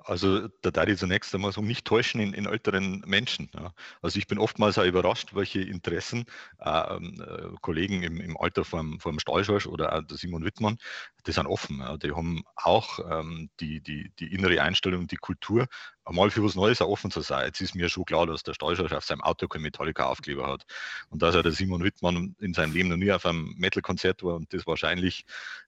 Also 0.03 0.47
da 0.61 0.71
darf 0.71 0.87
ich 0.87 0.97
zunächst 0.97 1.33
einmal 1.33 1.51
so 1.51 1.61
nicht 1.61 1.85
täuschen 1.85 2.21
in, 2.21 2.33
in 2.33 2.45
älteren 2.45 3.03
Menschen. 3.05 3.49
Ja. 3.53 3.73
Also 4.01 4.17
ich 4.17 4.27
bin 4.27 4.39
oftmals 4.39 4.77
auch 4.77 4.85
überrascht, 4.85 5.35
welche 5.35 5.61
Interessen 5.61 6.25
äh, 6.59 6.69
äh, 6.69 7.55
Kollegen 7.61 8.03
im, 8.03 8.19
im 8.19 8.37
Alter 8.37 8.63
vom, 8.65 8.99
vom 8.99 9.19
Stahlschorsch 9.19 9.67
oder 9.67 9.95
auch 9.95 10.01
der 10.01 10.17
Simon 10.17 10.43
Wittmann, 10.43 10.77
die 11.25 11.31
sind 11.31 11.47
offen. 11.47 11.79
Ja. 11.79 11.97
Die 11.97 12.11
haben 12.11 12.43
auch 12.55 12.99
ähm, 12.99 13.49
die, 13.59 13.81
die, 13.81 14.11
die 14.19 14.33
innere 14.33 14.61
Einstellung, 14.61 15.07
die 15.07 15.17
Kultur, 15.17 15.67
einmal 16.05 16.31
für 16.31 16.43
was 16.43 16.55
Neues 16.55 16.81
auch 16.81 16.89
offen 16.89 17.11
zu 17.11 17.21
sein. 17.21 17.45
Jetzt 17.45 17.61
ist 17.61 17.75
mir 17.75 17.89
schon 17.89 18.05
klar, 18.05 18.25
dass 18.25 18.43
der 18.43 18.53
Stahlschorsch 18.53 18.93
auf 18.93 19.05
seinem 19.05 19.21
Auto 19.21 19.47
kein 19.47 19.61
Metallica-Aufkleber 19.61 20.47
hat 20.47 20.65
und 21.09 21.21
dass 21.21 21.35
er 21.35 21.43
der 21.43 21.51
Simon 21.51 21.83
Wittmann 21.83 22.35
in 22.39 22.53
seinem 22.53 22.73
Leben 22.73 22.89
noch 22.89 22.97
nie 22.97 23.11
auf 23.11 23.25
einem 23.25 23.53
Metal-Konzert 23.57 24.23
war 24.23 24.35
und 24.35 24.51
das 24.53 24.65
wahrscheinlich 24.65 25.25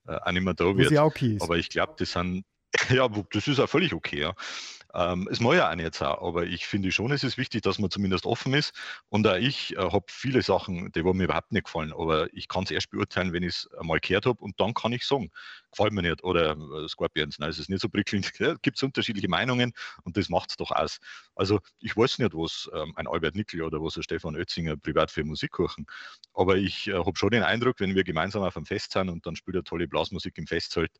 äh, 0.07 0.15
auch 0.15 0.31
nicht 0.31 0.43
mehr 0.43 0.53
da 0.53 0.75
wird. 0.75 0.91
Aber 1.41 1.57
ich 1.57 1.69
glaube, 1.69 1.93
das 1.97 2.11
sind 2.11 2.45
Ja, 2.89 3.07
das 3.07 3.47
ist 3.47 3.57
ja 3.59 3.67
völlig 3.67 3.93
okay. 3.93 4.21
Ja. 4.21 4.33
Ähm, 4.93 5.27
es 5.31 5.39
muss 5.39 5.55
ja 5.55 5.71
auch 5.71 5.75
nicht 5.75 5.95
sein, 5.95 6.09
aber 6.09 6.43
ich 6.45 6.67
finde 6.67 6.91
schon, 6.91 7.11
es 7.11 7.23
ist 7.23 7.37
wichtig, 7.37 7.61
dass 7.63 7.79
man 7.79 7.89
zumindest 7.89 8.25
offen 8.25 8.53
ist. 8.53 8.73
Und 9.09 9.27
auch 9.27 9.35
ich 9.35 9.75
äh, 9.75 9.77
habe 9.77 10.05
viele 10.07 10.41
Sachen, 10.41 10.91
die 10.91 11.03
mir 11.03 11.23
überhaupt 11.25 11.51
nicht 11.51 11.65
gefallen, 11.65 11.93
aber 11.93 12.27
ich 12.33 12.47
kann 12.47 12.63
es 12.63 12.71
erst 12.71 12.91
beurteilen, 12.91 13.33
wenn 13.33 13.43
ich 13.43 13.55
es 13.55 13.69
einmal 13.79 13.99
gehört 13.99 14.25
habe 14.27 14.39
und 14.43 14.59
dann 14.59 14.73
kann 14.73 14.93
ich 14.93 15.05
sagen, 15.05 15.31
gefällt 15.75 15.93
mir 15.93 16.01
nicht. 16.01 16.23
Oder 16.23 16.51
äh, 16.51 16.87
Scorpions, 16.87 17.39
nein, 17.39 17.49
es 17.49 17.59
ist 17.59 17.69
nicht 17.69 17.81
so 17.81 17.89
prickelnd. 17.89 18.31
Gibt 18.61 18.77
es 18.77 18.83
unterschiedliche 18.83 19.27
Meinungen 19.27 19.73
und 20.03 20.17
das 20.17 20.29
macht 20.29 20.51
es 20.51 20.57
doch 20.57 20.71
aus. 20.71 20.99
Also 21.35 21.59
ich 21.79 21.95
weiß 21.97 22.19
nicht, 22.19 22.33
was 22.33 22.69
ähm, 22.73 22.93
ein 22.95 23.07
Albert 23.07 23.35
Nickel 23.35 23.61
oder 23.61 23.81
was 23.81 23.97
ein 23.97 24.03
Stefan 24.03 24.35
Oetzinger 24.35 24.77
privat 24.77 25.11
für 25.11 25.23
Musik 25.23 25.51
kochen, 25.51 25.85
aber 26.33 26.57
ich 26.57 26.87
äh, 26.87 26.93
habe 26.93 27.13
schon 27.15 27.31
den 27.31 27.43
Eindruck, 27.43 27.79
wenn 27.79 27.95
wir 27.95 28.03
gemeinsam 28.03 28.43
auf 28.43 28.55
einem 28.55 28.65
Fest 28.65 28.93
sind 28.93 29.09
und 29.09 29.25
dann 29.25 29.35
spielt 29.35 29.55
er 29.55 29.63
tolle 29.63 29.87
Blasmusik 29.87 30.37
im 30.37 30.47
Festzelt, 30.47 30.91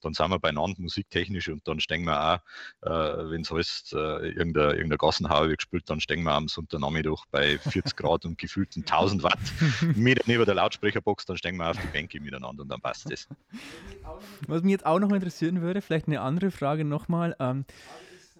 dann 0.00 0.14
sind 0.14 0.30
wir 0.30 0.38
beieinander 0.38 0.80
musiktechnisch 0.80 1.48
und 1.48 1.66
dann 1.66 1.80
stehen 1.80 2.04
wir 2.04 2.20
auch, 2.20 2.38
äh, 2.86 3.30
wenn 3.30 3.42
es 3.42 3.50
heißt, 3.50 3.92
äh, 3.94 4.28
irgendein, 4.28 4.76
irgendein 4.76 4.98
Gassenhauer 4.98 5.48
wird 5.48 5.58
gespielt, 5.58 5.84
dann 5.88 6.00
stehen 6.00 6.22
wir 6.22 6.32
am 6.32 6.48
Sonntagnachmittag 6.48 7.24
bei 7.30 7.58
40 7.58 7.96
Grad 7.96 8.24
und 8.24 8.38
gefühlten 8.38 8.82
1000 8.82 9.22
Watt 9.22 9.38
Meter 9.96 10.22
neben 10.26 10.44
der 10.44 10.54
Lautsprecherbox, 10.54 11.26
dann 11.26 11.36
stehen 11.36 11.56
wir 11.56 11.70
auf 11.70 11.78
die 11.78 11.88
Bänke 11.88 12.20
miteinander 12.20 12.62
und 12.62 12.68
dann 12.68 12.80
passt 12.80 13.10
das. 13.10 13.28
Was 14.46 14.62
mich 14.62 14.72
jetzt 14.72 14.86
auch 14.86 14.98
noch 14.98 15.12
interessieren 15.12 15.60
würde, 15.60 15.80
vielleicht 15.80 16.06
eine 16.06 16.20
andere 16.20 16.50
Frage 16.50 16.84
nochmal. 16.84 17.36
Ähm, 17.38 17.64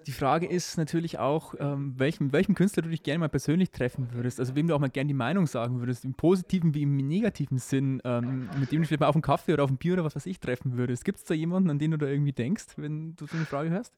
die 0.06 0.12
Frage 0.12 0.46
ist 0.46 0.78
natürlich 0.78 1.18
auch, 1.18 1.54
ähm, 1.58 1.94
welchem, 1.98 2.32
welchem 2.32 2.54
Künstler 2.54 2.82
du 2.82 2.88
dich 2.88 3.02
gerne 3.02 3.18
mal 3.18 3.28
persönlich 3.28 3.70
treffen 3.70 4.12
würdest, 4.12 4.40
also 4.40 4.54
wem 4.54 4.66
du 4.66 4.74
auch 4.74 4.78
mal 4.78 4.88
gerne 4.88 5.08
die 5.08 5.14
Meinung 5.14 5.46
sagen 5.46 5.80
würdest, 5.80 6.04
im 6.04 6.14
positiven 6.14 6.74
wie 6.74 6.82
im 6.82 6.96
negativen 6.96 7.58
Sinn, 7.58 8.00
ähm, 8.04 8.48
mit 8.58 8.72
dem 8.72 8.80
du 8.80 8.88
vielleicht 8.88 9.00
mal 9.00 9.08
auf 9.08 9.14
einen 9.14 9.22
Kaffee 9.22 9.52
oder 9.52 9.64
auf 9.64 9.70
ein 9.70 9.76
Bier 9.76 9.94
oder 9.94 10.04
was 10.04 10.16
weiß 10.16 10.26
ich 10.26 10.40
treffen 10.40 10.76
würdest. 10.76 11.04
Gibt 11.04 11.18
es 11.18 11.24
da 11.24 11.34
jemanden, 11.34 11.70
an 11.70 11.78
den 11.78 11.90
du 11.90 11.98
da 11.98 12.06
irgendwie 12.06 12.32
denkst, 12.32 12.64
wenn 12.76 13.14
du 13.16 13.26
so 13.26 13.36
eine 13.36 13.46
Frage 13.46 13.70
hörst? 13.70 13.94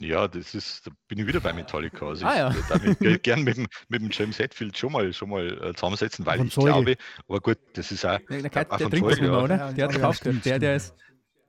Ja, 0.00 0.28
das 0.28 0.54
ist, 0.54 0.86
da 0.86 0.90
bin 1.08 1.18
ich 1.18 1.26
wieder 1.26 1.40
bei 1.40 1.52
Metallica. 1.52 2.06
Also 2.06 2.24
ah, 2.24 2.50
ich 2.50 2.68
ja. 2.68 2.82
würde 3.00 3.18
gerne 3.22 3.42
mit, 3.42 3.58
mit 3.88 4.02
dem 4.02 4.10
James 4.12 4.38
Hetfield 4.38 4.76
schon 4.78 4.92
mal, 4.92 5.12
schon 5.12 5.30
mal 5.30 5.46
äh, 5.62 5.74
zusammensetzen, 5.74 6.24
weil 6.24 6.44
ich 6.46 6.54
glaube, 6.54 6.96
aber 7.28 7.40
gut, 7.40 7.58
das 7.72 7.90
ist 7.90 8.04
auch. 8.04 8.18
Der, 8.28 8.42
der, 8.42 8.50
der, 8.50 8.64
der 8.64 8.90
trinkt 8.90 9.10
das 9.10 9.20
nicht 9.20 9.22
mehr, 9.22 9.42
oder? 9.42 9.72
Der 9.72 9.88
hat 9.88 10.00
drauf 10.00 10.20
gehört. 10.20 10.44
Der, 10.44 10.58
der 10.58 10.76
ist. 10.76 10.94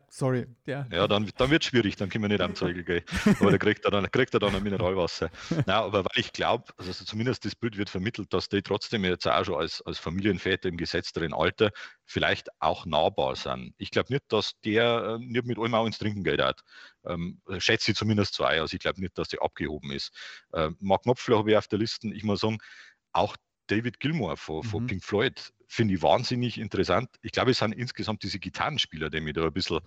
Sorry. 0.10 0.47
Ja, 0.66 0.88
ja 0.91 1.07
dann, 1.07 1.30
dann 1.38 1.49
wird 1.49 1.64
es 1.64 1.70
schwierig, 1.70 1.95
dann 1.95 2.10
können 2.10 2.24
wir 2.24 2.30
nicht 2.30 2.41
am 2.41 2.55
Zeugel 2.55 2.84
gehen. 2.84 3.03
Aber 3.39 3.51
da 3.51 3.57
kriegt 3.57 3.86
er 3.86 3.91
dann, 3.91 4.10
kriegt 4.12 4.34
er 4.34 4.39
dann 4.39 4.55
ein 4.55 4.64
Mineralwasser. 4.64 5.30
Nein, 5.49 5.70
aber 5.70 6.03
weil 6.05 6.18
ich 6.18 6.34
glaube, 6.34 6.66
also 6.78 6.91
zumindest 6.91 7.45
das 7.45 7.55
Bild 7.55 7.78
wird 7.78 7.89
vermittelt, 7.89 8.34
dass 8.34 8.49
die 8.49 8.62
trotzdem 8.62 9.05
jetzt 9.05 9.28
auch 9.28 9.45
schon 9.45 9.55
als, 9.55 9.82
als 9.84 9.99
Familienväter 9.99 10.70
im 10.70 10.78
gesetzteren 10.78 11.34
Alter 11.34 11.72
vielleicht 12.05 12.49
auch 12.60 12.86
nahbar 12.86 13.36
sind. 13.36 13.74
Ich 13.78 13.91
glaube 13.91 14.12
nicht, 14.12 14.24
dass 14.30 14.60
der 14.66 15.20
äh, 15.20 15.24
nicht 15.24 15.45
mit 15.45 15.60
allem 15.60 15.76
auch 15.76 15.86
ins 15.86 15.99
Trinken 15.99 16.24
geht 16.24 16.41
hat. 16.41 16.62
Ähm, 17.05 17.41
schätze 17.60 17.91
ich 17.91 17.97
zumindest 17.97 18.34
zwei. 18.34 18.60
Also 18.60 18.76
ich 18.76 18.80
glaube 18.80 18.99
nicht, 19.01 19.18
dass 19.18 19.30
der 19.30 19.41
abgehoben 19.41 19.91
ist. 19.91 20.12
Äh, 20.53 20.70
Mark 20.80 21.03
Knopfler 21.03 21.38
habe 21.38 21.51
ich 21.51 21.57
auf 21.57 21.68
der 21.68 21.80
Liste. 21.80 22.07
Ich 22.14 22.24
muss 22.24 22.39
sagen, 22.39 22.57
auch 23.14 23.36
David 23.68 23.99
Gilmour 23.99 24.38
von, 24.38 24.64
von 24.64 24.84
mhm. 24.84 24.88
Pink 24.88 25.03
Floyd 25.03 25.53
finde 25.72 25.93
ich 25.93 26.01
wahnsinnig 26.01 26.57
interessant. 26.57 27.09
Ich 27.22 27.32
glaube, 27.32 27.51
es 27.51 27.59
sind 27.59 27.74
insgesamt 27.74 28.24
diese 28.24 28.39
Gitarrenspieler, 28.39 29.11
die 29.11 29.22
mich 29.22 29.36
da 29.36 29.45
ein 29.45 29.53
bisschen, 29.53 29.80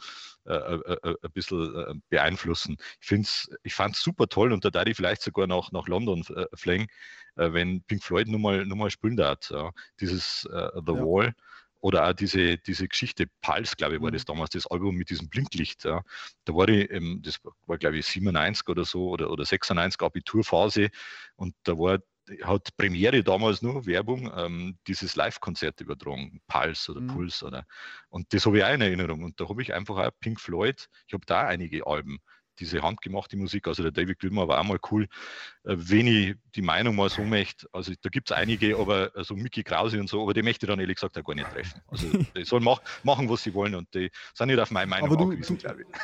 äh, 0.47 0.55
äh, 0.55 0.97
äh 1.03 1.15
ein 1.23 1.33
bisschen 1.33 1.75
äh, 1.75 1.95
beeinflussen. 2.09 2.77
Ich, 3.01 3.49
ich 3.65 3.75
fand 3.75 3.97
es 3.97 4.03
super 4.03 4.29
toll 4.29 4.53
und 4.53 4.65
da 4.65 4.71
darf 4.71 4.87
ich 4.87 4.97
vielleicht 4.97 5.23
sogar 5.23 5.49
nach, 5.49 5.73
nach 5.73 5.89
London 5.89 6.25
äh, 6.37 6.47
fliegen, 6.55 6.87
äh, 7.35 7.53
wenn 7.53 7.83
Pink 7.83 8.05
Floyd 8.05 8.29
nochmal 8.29 8.65
noch 8.65 8.77
mal 8.77 8.91
spielen 8.91 9.17
darf. 9.17 9.51
Ja. 9.51 9.73
Dieses 10.01 10.43
The 10.43 10.49
ja. 10.49 11.05
Wall 11.05 11.35
oder 11.81 12.09
auch 12.09 12.13
diese, 12.13 12.59
diese 12.59 12.87
Geschichte 12.87 13.27
Pulse, 13.41 13.75
glaube 13.75 13.97
ich, 13.97 14.01
war 14.01 14.11
mhm. 14.11 14.15
das 14.15 14.25
damals 14.25 14.51
das 14.51 14.69
Album 14.69 14.95
mit 14.95 15.11
diesem 15.11 15.29
Blinklicht. 15.29 15.85
Ja. 15.85 16.03
Da 16.45 16.55
war 16.55 16.69
ich, 16.69 16.89
das 17.23 17.41
war 17.67 17.77
glaube 17.77 17.99
ich 17.99 18.07
97 18.07 18.69
oder 18.69 18.85
so 18.85 19.09
oder, 19.11 19.31
oder 19.31 19.45
96 19.45 20.01
Abiturphase 20.01 20.91
und 21.35 21.57
da 21.65 21.77
war 21.77 21.99
hat 22.43 22.77
Premiere 22.77 23.23
damals 23.23 23.63
nur 23.63 23.87
Werbung, 23.87 24.33
ähm, 24.37 24.79
dieses 24.87 25.17
Live-Konzert 25.17 25.81
übertragen, 25.81 26.41
Pulse 26.47 26.93
oder 26.93 27.01
mhm. 27.01 27.09
Puls 27.09 27.43
oder 27.43 27.67
und 28.09 28.33
das 28.33 28.47
habe 28.47 28.59
ich 28.59 28.65
auch 28.65 28.73
in 28.73 28.81
Erinnerung. 28.81 29.23
Und 29.23 29.41
da 29.41 29.49
habe 29.49 29.63
ich 29.63 29.73
einfach 29.73 29.97
auch 29.99 30.11
Pink 30.21 30.41
Floyd, 30.41 30.89
ich 31.07 31.15
habe 31.15 31.25
da 31.27 31.47
einige 31.47 31.87
Alben 31.87 32.21
diese 32.59 32.83
handgemachte 32.83 33.37
Musik, 33.37 33.67
also 33.67 33.83
der 33.83 33.93
David 33.93 34.19
Gilmour 34.19 34.49
war 34.49 34.61
auch 34.61 34.65
mal 34.65 34.79
cool. 34.91 35.05
Äh, 35.65 35.77
wenn 35.77 36.07
ich 36.07 36.35
die 36.55 36.63
Meinung 36.63 36.97
mal 36.97 37.09
so 37.09 37.23
möchte, 37.23 37.67
also 37.73 37.93
da 38.01 38.09
gibt 38.09 38.31
es 38.31 38.37
einige, 38.37 38.77
aber 38.77 39.11
so 39.15 39.19
also 39.19 39.37
Mickey 39.37 39.63
Krause 39.63 39.99
und 40.01 40.09
so, 40.09 40.23
aber 40.23 40.35
die 40.35 40.43
möchte 40.43 40.67
ich 40.67 40.71
dann 40.71 40.81
ehrlich 40.81 40.97
gesagt 40.97 41.17
auch 41.19 41.25
gar 41.25 41.35
nicht 41.35 41.51
treffen. 41.51 41.81
Also 41.89 42.07
die 42.37 42.45
sollen 42.45 42.65
mach, 42.65 42.81
machen, 43.03 43.29
was 43.29 43.43
sie 43.43 43.55
wollen 43.55 43.75
und 43.75 43.93
die 43.95 44.11
sind 44.35 44.49
nicht 44.49 44.59
auf 44.59 44.71
meine 44.71 44.89
Meinung 44.89 45.11
aber 45.11 45.17
du, 45.17 45.33
ich. 45.33 45.47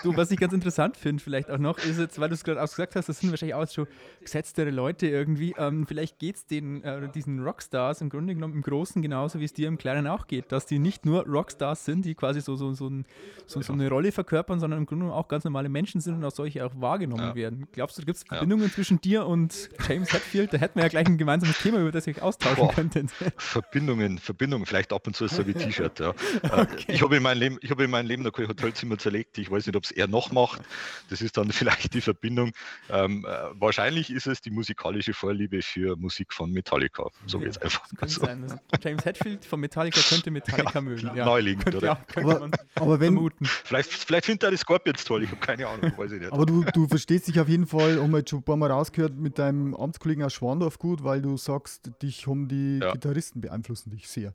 Du, 0.02 0.16
was 0.16 0.30
ich 0.30 0.38
ganz 0.38 0.52
interessant 0.52 0.96
finde, 0.96 1.22
vielleicht 1.22 1.50
auch 1.50 1.58
noch, 1.58 1.78
ist 1.78 1.98
jetzt, 1.98 2.18
weil 2.18 2.28
du 2.28 2.34
es 2.34 2.44
gerade 2.44 2.62
auch 2.62 2.68
gesagt 2.68 2.96
hast, 2.96 3.08
das 3.08 3.20
sind 3.20 3.30
wahrscheinlich 3.30 3.54
auch 3.54 3.68
schon 3.68 3.86
gesetztere 4.20 4.70
Leute 4.70 5.06
irgendwie. 5.06 5.54
Ähm, 5.58 5.86
vielleicht 5.86 6.18
geht 6.18 6.36
es 6.36 6.46
den 6.46 6.82
äh, 6.82 7.08
diesen 7.08 7.42
Rockstars 7.42 8.00
im 8.00 8.10
Grunde 8.10 8.34
genommen 8.34 8.54
im 8.54 8.62
Großen 8.62 9.02
genauso, 9.02 9.40
wie 9.40 9.44
es 9.44 9.52
dir 9.52 9.68
im 9.68 9.78
Kleinen 9.78 10.06
auch 10.06 10.26
geht, 10.26 10.52
dass 10.52 10.66
die 10.66 10.78
nicht 10.78 11.04
nur 11.04 11.26
Rockstars 11.26 11.84
sind, 11.84 12.04
die 12.04 12.14
quasi 12.14 12.40
so, 12.40 12.56
so, 12.56 12.72
so, 12.72 12.88
ein, 12.88 13.06
so, 13.46 13.60
so 13.60 13.72
eine 13.72 13.88
Rolle 13.88 14.12
verkörpern, 14.12 14.60
sondern 14.60 14.80
im 14.80 14.86
Grunde 14.86 15.04
genommen 15.04 15.18
auch 15.18 15.28
ganz 15.28 15.44
normale 15.44 15.68
Menschen 15.68 16.00
sind 16.00 16.14
und 16.14 16.24
auch 16.24 16.30
solche 16.38 16.64
auch 16.64 16.72
wahrgenommen 16.76 17.22
ja. 17.22 17.34
werden. 17.34 17.68
Glaubst 17.72 17.98
du, 17.98 18.02
gibt 18.02 18.16
es 18.16 18.22
Verbindungen 18.24 18.68
ja. 18.68 18.72
zwischen 18.72 19.00
dir 19.00 19.26
und 19.26 19.68
James 19.86 20.12
Hetfield? 20.12 20.54
Da 20.54 20.58
hätten 20.58 20.76
wir 20.76 20.84
ja 20.84 20.88
gleich 20.88 21.06
ein 21.06 21.18
gemeinsames 21.18 21.58
Thema, 21.58 21.80
über 21.80 21.92
das 21.92 22.06
ihr 22.06 22.16
euch 22.16 22.22
austauschen 22.22 22.56
Boah. 22.66 22.72
könntet. 22.72 23.10
Verbindungen, 23.36 24.18
Verbindungen, 24.18 24.64
vielleicht 24.64 24.92
ab 24.92 25.06
und 25.06 25.14
zu 25.14 25.26
so 25.26 25.46
wie 25.46 25.52
T-Shirt. 25.52 26.00
Ja. 26.00 26.14
Äh, 26.42 26.62
okay. 26.62 26.84
Ich 26.88 27.02
habe 27.02 27.16
in 27.16 27.22
meinem 27.22 27.40
Leben, 27.40 27.58
ich 27.62 27.70
habe 27.70 27.84
in 27.84 27.90
meinem 27.90 28.06
Leben 28.06 28.22
noch 28.22 28.32
kein 28.32 28.46
Hotelzimmer 28.46 28.96
zerlegt. 28.96 29.38
Ich 29.38 29.50
weiß 29.50 29.66
nicht, 29.66 29.76
ob 29.76 29.84
es 29.84 29.90
er 29.90 30.06
noch 30.06 30.30
macht. 30.30 30.62
Das 31.10 31.20
ist 31.20 31.36
dann 31.36 31.50
vielleicht 31.52 31.94
die 31.94 32.00
Verbindung. 32.00 32.52
Ähm, 32.88 33.26
äh, 33.26 33.28
wahrscheinlich 33.54 34.10
ist 34.10 34.26
es 34.26 34.40
die 34.40 34.50
musikalische 34.50 35.14
Vorliebe 35.14 35.60
für 35.62 35.96
Musik 35.96 36.32
von 36.32 36.52
Metallica. 36.52 37.08
So 37.26 37.40
geht 37.40 37.50
es 37.50 37.58
einfach. 37.58 37.82
Kann 37.96 38.08
so. 38.08 38.24
sein. 38.24 38.60
James 38.80 39.04
Hetfield 39.04 39.44
von 39.44 39.60
Metallica 39.60 40.00
könnte 40.00 40.30
Metallica 40.30 40.70
ja, 40.74 40.80
mögen. 40.80 41.10
Ja. 41.16 41.24
Neuliegend, 41.24 41.74
oder? 41.74 41.98
aber, 42.14 42.50
aber 42.76 43.00
wenn, 43.00 43.14
vermuten. 43.14 43.44
Vielleicht, 43.46 43.92
vielleicht 43.92 44.26
findet 44.26 44.44
er 44.44 44.50
die 44.50 44.56
Scorpions 44.56 45.04
toll. 45.04 45.24
Ich 45.24 45.30
habe 45.30 45.40
keine 45.40 45.66
Ahnung, 45.66 45.92
weiß 45.96 46.12
ich 46.12 46.20
nicht. 46.20 46.27
Aber 46.32 46.46
du, 46.46 46.64
du 46.64 46.86
verstehst 46.86 47.28
dich 47.28 47.40
auf 47.40 47.48
jeden 47.48 47.66
Fall, 47.66 48.00
haben 48.00 48.10
wir 48.10 48.18
jetzt 48.18 48.30
schon 48.30 48.40
ein 48.40 48.44
paar 48.44 48.56
Mal 48.56 48.70
rausgehört, 48.70 49.16
mit 49.16 49.38
deinem 49.38 49.74
Amtskollegen 49.74 50.24
aus 50.24 50.32
Schwandorf 50.32 50.78
gut, 50.78 51.04
weil 51.04 51.22
du 51.22 51.36
sagst, 51.36 51.90
dich 52.02 52.26
haben 52.26 52.48
die 52.48 52.78
ja. 52.80 52.92
Gitarristen 52.92 53.40
beeinflussen 53.40 53.90
dich 53.90 54.08
sehr. 54.08 54.34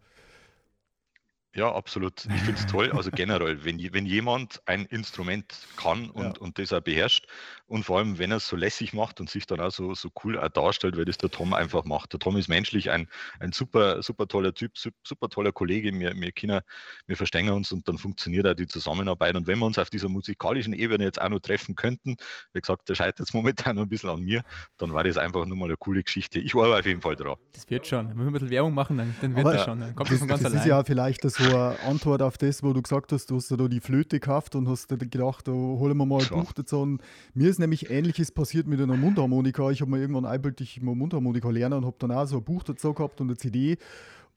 Ja, 1.56 1.72
absolut. 1.72 2.26
Ich 2.26 2.42
finde 2.42 2.60
es 2.60 2.66
toll. 2.72 2.92
Also 2.92 3.12
generell, 3.12 3.64
wenn, 3.64 3.78
wenn 3.94 4.06
jemand 4.06 4.62
ein 4.66 4.86
Instrument 4.86 5.54
kann 5.78 6.10
und, 6.10 6.38
ja. 6.38 6.42
und 6.42 6.58
das 6.58 6.74
auch 6.74 6.82
beherrscht 6.82 7.28
und 7.68 7.84
vor 7.86 8.00
allem, 8.00 8.18
wenn 8.18 8.32
er 8.32 8.38
es 8.38 8.48
so 8.48 8.56
lässig 8.56 8.94
macht 8.94 9.20
und 9.20 9.30
sich 9.30 9.46
dann 9.46 9.60
auch 9.60 9.72
so, 9.72 9.94
so 9.94 10.10
cool 10.24 10.38
auch 10.38 10.50
darstellt, 10.50 10.98
weil 10.98 11.06
das 11.06 11.18
der 11.18 11.30
Tom 11.30 11.54
einfach 11.54 11.86
macht. 11.86 12.14
Der 12.14 12.20
Tom 12.20 12.38
ist 12.38 12.48
menschlich 12.48 12.90
ein, 12.90 13.08
ein 13.40 13.52
super, 13.52 14.02
super 14.02 14.28
toller 14.28 14.54
Typ, 14.54 14.72
super 14.78 15.30
toller 15.30 15.52
Kollege. 15.52 15.94
Wir, 15.94 16.14
wir, 16.16 16.32
Kinder, 16.32 16.64
wir 17.06 17.18
verstehen 17.18 17.50
uns 17.50 17.72
und 17.72 17.88
dann 17.88 17.98
funktioniert 17.98 18.48
auch 18.48 18.56
die 18.56 18.68
Zusammenarbeit. 18.68 19.36
Und 19.36 19.46
wenn 19.46 19.60
wir 19.60 19.66
uns 19.66 19.78
auf 19.78 19.90
dieser 19.90 20.10
musikalischen 20.10 20.74
Ebene 20.74 21.04
jetzt 21.04 21.22
auch 21.22 21.30
noch 21.30 21.40
treffen 21.40 21.76
könnten, 21.76 22.16
wie 22.54 22.62
gesagt, 22.62 22.90
der 22.90 22.96
scheitert 22.96 23.20
jetzt 23.20 23.34
momentan 23.34 23.76
noch 23.76 23.84
ein 23.84 23.90
bisschen 23.90 24.10
an 24.10 24.22
mir, 24.22 24.44
dann 24.78 24.94
war 24.94 25.04
das 25.04 25.18
einfach 25.18 25.46
nur 25.46 25.58
mal 25.58 25.66
eine 25.66 25.78
coole 25.78 26.04
Geschichte. 26.04 26.40
Ich 26.40 26.56
war 26.56 26.78
auf 26.78 26.86
jeden 26.86 27.02
Fall 27.02 27.16
dran. 27.16 27.36
Das 27.54 27.70
wird 27.70 27.86
schon. 27.86 28.10
Wenn 28.10 28.18
wir 28.18 28.26
ein 28.26 28.34
bisschen 28.34 28.50
Werbung 28.50 28.74
machen, 28.74 28.98
dann, 28.98 29.16
dann 29.22 29.36
wird 29.36 29.46
Aber 29.46 29.56
das 29.56 29.66
schon. 29.66 29.80
Dann 29.80 29.96
kommt 29.96 30.10
das, 30.10 30.16
das 30.16 30.20
von 30.20 30.28
ganz 30.28 30.42
das 30.42 30.52
allein. 30.52 30.64
ist 30.64 30.68
ja 30.68 30.84
vielleicht 30.84 31.24
das 31.24 31.43
eine 31.46 31.80
Antwort 31.88 32.22
auf 32.22 32.38
das, 32.38 32.64
wo 32.64 32.74
du 32.74 32.82
gesagt 32.82 33.12
hast, 33.12 33.30
du 33.30 33.36
hast 33.36 33.52
da 33.52 33.56
die 33.68 33.80
Flöte 33.80 34.20
gekauft 34.20 34.56
und 34.56 34.68
hast 34.68 34.90
dir 34.92 34.98
gedacht, 34.98 35.48
da 35.48 35.52
holen 35.52 35.98
wir 35.98 36.06
mal 36.06 36.22
ein 36.22 36.28
Buch 36.28 36.54
dazu. 36.54 36.80
Und 36.80 37.02
mir 37.34 37.50
ist 37.50 37.60
nämlich 37.60 37.90
Ähnliches 37.90 38.32
passiert 38.32 38.68
mit 38.68 38.82
einer 38.82 38.96
Mundharmonika. 38.96 39.70
Ich 39.72 39.82
habe 39.82 39.92
mir 39.92 40.00
irgendwann 40.00 40.26
einbildig 40.26 40.82
mal 40.82 40.96
Mundharmonika 40.96 41.50
lernen 41.50 41.80
und 41.80 41.86
habe 41.86 41.96
dann 42.00 42.12
auch 42.12 42.26
so 42.26 42.38
ein 42.38 42.44
Buch 42.44 42.64
dazu 42.64 42.94
gehabt 42.94 43.22
und 43.22 43.28
eine 43.28 43.38
CD. 43.38 43.78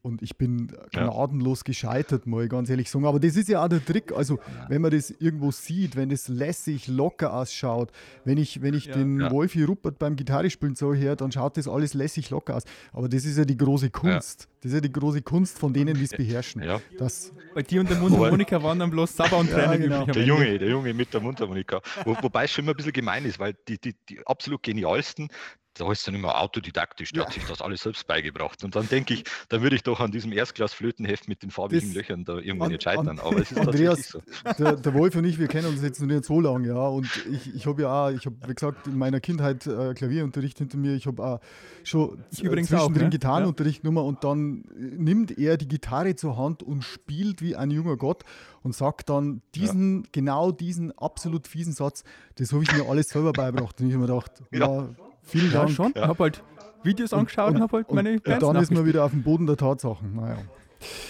Und 0.07 0.23
ich 0.23 0.37
bin 0.37 0.69
gnadenlos 0.93 1.65
gescheitert, 1.65 2.29
mal 2.29 2.47
ganz 2.47 2.71
ehrlich 2.71 2.89
sagen. 2.89 3.07
Aber 3.07 3.19
das 3.19 3.35
ist 3.35 3.49
ja 3.49 3.65
auch 3.65 3.69
der 3.69 3.85
Trick. 3.85 4.13
Also, 4.13 4.37
ja. 4.37 4.67
wenn 4.69 4.81
man 4.81 4.93
das 4.93 5.11
irgendwo 5.11 5.51
sieht, 5.51 5.97
wenn 5.97 6.13
es 6.13 6.29
lässig, 6.29 6.87
locker 6.87 7.35
ausschaut, 7.35 7.91
wenn 8.25 8.39
ich, 8.39 8.63
wenn 8.63 8.73
ich 8.75 8.85
ja. 8.85 8.95
den 8.95 9.19
ja. 9.19 9.33
Wolfi 9.33 9.65
Ruppert 9.65 9.99
beim 9.99 10.15
Gitarrespielen 10.15 10.77
so 10.77 10.95
höre, 10.95 11.17
dann 11.17 11.33
schaut 11.33 11.57
das 11.57 11.67
alles 11.67 11.93
lässig, 11.93 12.31
locker 12.31 12.55
aus. 12.55 12.63
Aber 12.93 13.09
das 13.09 13.25
ist 13.25 13.37
ja 13.37 13.45
die 13.45 13.57
große 13.57 13.91
Kunst. 13.91 14.47
Das 14.61 14.71
ist 14.71 14.75
ja 14.75 14.81
die 14.81 14.93
große 14.93 15.23
Kunst 15.23 15.59
von 15.59 15.73
denen, 15.73 15.95
die 15.95 16.05
es 16.05 16.11
beherrschen. 16.11 16.63
Ja. 16.63 16.81
Das 16.99 17.33
Bei 17.53 17.63
dir 17.63 17.81
und 17.81 17.91
der 17.91 17.99
Mundharmonika 17.99 18.63
waren 18.63 18.79
dann 18.79 18.91
bloß 18.91 19.17
Sabber 19.17 19.39
und 19.39 19.51
Tränen 19.51 19.83
genau. 19.83 20.07
Der 20.07 20.23
Junge, 20.23 20.57
der 20.57 20.69
Junge 20.69 20.95
mit 20.95 21.13
der 21.15 21.21
Mundharmonika. 21.21 21.83
Wo, 22.05 22.17
wobei 22.23 22.45
es 22.45 22.53
schon 22.53 22.65
immer 22.65 22.75
ein 22.75 22.77
bisschen 22.77 22.93
gemein 22.93 23.25
ist, 23.25 23.41
weil 23.41 23.57
die, 23.67 23.81
die, 23.81 23.97
die 24.09 24.25
absolut 24.25 24.63
genialsten, 24.63 25.31
da 25.79 25.91
ist 25.93 26.07
dann 26.07 26.14
immer 26.14 26.41
autodidaktisch, 26.41 27.12
der 27.12 27.22
ja. 27.22 27.27
hat 27.27 27.35
sich 27.35 27.45
das 27.45 27.61
alles 27.61 27.83
selbst 27.83 28.07
beigebracht. 28.07 28.64
Und 28.64 28.74
dann 28.77 28.89
denke 28.89 29.14
ich, 29.14 29.24
da 29.49 29.62
würde 29.62 29.77
ich 29.77 29.83
doch 29.83 30.01
an 30.01 30.11
diesem 30.11 30.33
Erstglas-Flötenheft 30.33 31.29
mit 31.29 31.43
den 31.43 31.51
farbigen 31.51 31.89
das 31.89 31.95
Löchern 31.95 32.24
da 32.24 32.39
irgendwann 32.39 32.70
nicht 32.70 32.83
scheitern. 32.83 33.18
Aber 33.18 33.39
es 33.39 33.53
ist 33.53 33.59
Andreas, 33.59 34.09
so. 34.09 34.22
Der, 34.59 34.77
der, 34.77 34.95
Wolf 34.95 35.14
und 35.16 35.24
ich, 35.24 35.39
wir 35.39 35.49
kennen 35.49 35.66
uns 35.68 35.83
jetzt 35.83 36.01
noch 36.01 36.07
nicht 36.07 36.24
so 36.24 36.41
lange, 36.41 36.68
ja. 36.68 36.87
Und 36.89 37.09
ich, 37.31 37.55
ich 37.55 37.66
habe 37.66 37.83
ja 37.83 38.07
auch, 38.07 38.11
ich 38.11 38.24
habe, 38.27 38.37
wie 38.47 38.55
gesagt, 38.55 38.87
in 38.87 38.97
meiner 38.97 39.20
Kindheit 39.20 39.66
äh, 39.66 39.95
Klavierunterricht 39.95 40.59
hinter 40.59 40.79
mir. 40.79 40.95
Ich 40.95 41.07
habe 41.07 41.22
auch 41.22 41.41
schon 41.85 42.24
ich 42.31 42.43
übrigens 42.43 42.68
zwischendrin 42.68 43.03
auch, 43.03 43.07
ne? 43.07 43.11
Gitarrenunterricht 43.11 43.79
ja. 43.79 43.91
genommen 43.91 44.07
und 44.07 44.24
dann 44.24 44.64
nimmt 44.77 45.37
er 45.37 45.57
die 45.57 45.68
Gitarre 45.68 46.16
zur 46.16 46.37
Hand 46.37 46.62
und 46.62 46.83
spielt 46.83 47.43
wie 47.43 47.57
ein 47.57 47.70
junger 47.70 47.97
Gott 47.97 48.24
und 48.62 48.74
sagt 48.74 49.11
dann 49.11 49.43
diesen, 49.55 50.03
ja. 50.03 50.09
genau 50.12 50.53
diesen 50.53 50.97
absolut 50.99 51.47
fiesen 51.47 51.72
Satz, 51.72 52.03
das 52.37 52.53
habe 52.53 52.62
ich 52.62 52.72
mir 52.72 52.89
alles 52.89 53.09
selber 53.09 53.33
beigebracht. 53.33 53.81
Und 53.81 53.89
ich 53.89 53.95
habe 53.95 54.07
mir 54.07 54.09
gedacht, 54.09 54.43
ja 54.51 54.89
Vielen 55.27 55.53
Dank. 55.53 55.68
Ja, 55.68 55.74
schon. 55.74 55.93
Ja. 55.95 56.03
Ich 56.03 56.09
habe 56.09 56.24
halt 56.24 56.43
Videos 56.83 57.12
angeschaut 57.12 57.51
und, 57.51 57.57
und 57.57 57.62
habe 57.62 57.77
halt 57.79 57.93
meine 57.93 58.18
Bands 58.18 58.45
Und 58.45 58.55
dann 58.55 58.62
ist 58.62 58.72
man 58.72 58.87
wieder 58.87 59.05
auf 59.05 59.11
dem 59.11 59.22
Boden 59.22 59.47
der 59.47 59.57
Tatsachen. 59.57 60.16
Naja. 60.16 60.39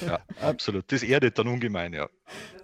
Ja, 0.06 0.20
absolut. 0.42 0.90
Das 0.92 1.02
erdet 1.02 1.38
dann 1.38 1.48
ungemein, 1.48 1.92
ja. 1.92 2.08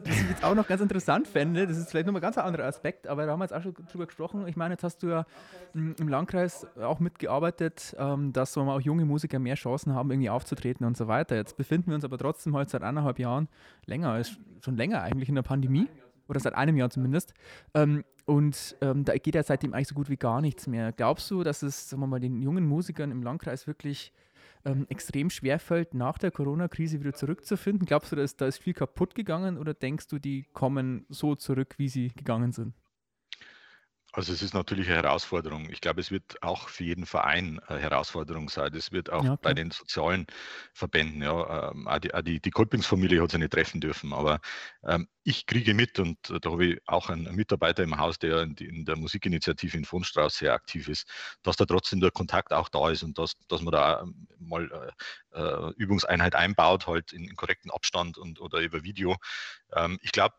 Was 0.04 0.20
ich 0.20 0.30
jetzt 0.30 0.44
auch 0.44 0.54
noch 0.54 0.66
ganz 0.66 0.80
interessant 0.80 1.28
fände, 1.28 1.66
das 1.66 1.76
ist 1.76 1.90
vielleicht 1.90 2.06
nochmal 2.06 2.20
ein 2.20 2.22
ganz 2.22 2.38
anderer 2.38 2.64
Aspekt, 2.64 3.06
aber 3.06 3.26
da 3.26 3.32
haben 3.32 3.40
wir 3.40 3.44
jetzt 3.44 3.52
auch 3.52 3.62
schon 3.62 3.74
drüber 3.90 4.06
gesprochen. 4.06 4.46
Ich 4.46 4.56
meine, 4.56 4.74
jetzt 4.74 4.84
hast 4.84 5.02
du 5.02 5.08
ja 5.08 5.26
hm, 5.72 5.96
im 5.98 6.08
Landkreis 6.08 6.66
auch 6.80 7.00
mitgearbeitet, 7.00 7.94
ähm, 7.98 8.32
dass 8.32 8.52
so 8.52 8.62
auch 8.62 8.80
junge 8.80 9.04
Musiker 9.04 9.38
mehr 9.38 9.54
Chancen 9.54 9.94
haben, 9.94 10.10
irgendwie 10.10 10.30
aufzutreten 10.30 10.86
und 10.86 10.96
so 10.96 11.08
weiter. 11.08 11.36
Jetzt 11.36 11.56
befinden 11.56 11.88
wir 11.88 11.94
uns 11.94 12.04
aber 12.04 12.18
trotzdem 12.18 12.56
halt 12.56 12.70
seit 12.70 12.82
eineinhalb 12.82 13.18
Jahren 13.18 13.48
länger, 13.86 14.18
ist 14.18 14.38
schon 14.64 14.76
länger 14.76 15.02
eigentlich 15.02 15.28
in 15.28 15.34
der 15.34 15.42
Pandemie 15.42 15.88
oder 16.28 16.40
seit 16.40 16.54
einem 16.54 16.76
Jahr 16.76 16.90
zumindest. 16.90 17.34
Ähm, 17.74 18.04
und 18.24 18.76
ähm, 18.80 19.04
da 19.04 19.16
geht 19.16 19.34
ja 19.34 19.42
seitdem 19.42 19.74
eigentlich 19.74 19.88
so 19.88 19.94
gut 19.94 20.08
wie 20.08 20.16
gar 20.16 20.40
nichts 20.40 20.66
mehr. 20.66 20.92
Glaubst 20.92 21.30
du, 21.30 21.42
dass 21.42 21.62
es 21.62 21.90
sagen 21.90 22.02
wir 22.02 22.06
mal, 22.06 22.20
den 22.20 22.40
jungen 22.42 22.66
Musikern 22.66 23.10
im 23.10 23.22
Landkreis 23.22 23.66
wirklich 23.66 24.12
ähm, 24.64 24.86
extrem 24.88 25.30
schwerfällt, 25.30 25.94
nach 25.94 26.18
der 26.18 26.30
Corona-Krise 26.30 27.00
wieder 27.00 27.12
zurückzufinden? 27.12 27.86
Glaubst 27.86 28.12
du, 28.12 28.16
dass 28.16 28.36
da 28.36 28.46
ist 28.46 28.58
viel 28.58 28.74
kaputt 28.74 29.14
gegangen 29.14 29.58
oder 29.58 29.74
denkst 29.74 30.08
du, 30.08 30.18
die 30.18 30.46
kommen 30.52 31.06
so 31.08 31.34
zurück, 31.34 31.74
wie 31.78 31.88
sie 31.88 32.08
gegangen 32.08 32.52
sind? 32.52 32.74
Also 34.14 34.34
es 34.34 34.42
ist 34.42 34.52
natürlich 34.52 34.88
eine 34.88 34.96
Herausforderung. 34.96 35.70
Ich 35.70 35.80
glaube, 35.80 36.02
es 36.02 36.10
wird 36.10 36.42
auch 36.42 36.68
für 36.68 36.84
jeden 36.84 37.06
Verein 37.06 37.60
eine 37.60 37.80
Herausforderung 37.80 38.50
sein. 38.50 38.74
Es 38.74 38.92
wird 38.92 39.10
auch 39.10 39.24
ja, 39.24 39.36
bei 39.36 39.54
den 39.54 39.70
sozialen 39.70 40.26
Verbänden, 40.74 41.22
ja, 41.22 41.70
ähm, 41.70 41.88
auch 41.88 41.98
die, 41.98 42.12
auch 42.12 42.20
die, 42.20 42.38
die 42.38 42.50
Kolpingsfamilie 42.50 43.22
hat 43.22 43.30
sich 43.30 43.40
nicht 43.40 43.54
treffen 43.54 43.80
dürfen, 43.80 44.12
aber 44.12 44.40
ähm, 44.84 45.08
ich 45.24 45.46
kriege 45.46 45.72
mit 45.72 45.98
und 45.98 46.18
da 46.28 46.50
habe 46.50 46.66
ich 46.66 46.80
auch 46.86 47.08
einen 47.08 47.34
Mitarbeiter 47.34 47.82
im 47.84 47.96
Haus, 47.96 48.18
der 48.18 48.42
in, 48.42 48.54
in 48.56 48.84
der 48.84 48.96
Musikinitiative 48.96 49.78
in 49.78 49.86
Vonstrauß 49.86 50.36
sehr 50.36 50.52
aktiv 50.52 50.88
ist, 50.88 51.08
dass 51.42 51.56
da 51.56 51.64
trotzdem 51.64 52.00
der 52.00 52.10
Kontakt 52.10 52.52
auch 52.52 52.68
da 52.68 52.90
ist 52.90 53.02
und 53.02 53.16
dass, 53.16 53.32
dass 53.48 53.62
man 53.62 53.72
da 53.72 54.02
ähm, 54.02 54.26
mal 54.38 54.92
äh, 55.32 55.40
äh, 55.40 55.72
Übungseinheit 55.76 56.34
einbaut, 56.34 56.86
halt 56.86 57.14
in, 57.14 57.24
in 57.24 57.36
korrekten 57.36 57.70
Abstand 57.70 58.18
und 58.18 58.40
oder 58.40 58.60
über 58.60 58.82
Video. 58.82 59.16
Ähm, 59.74 59.98
ich 60.02 60.12
glaube, 60.12 60.34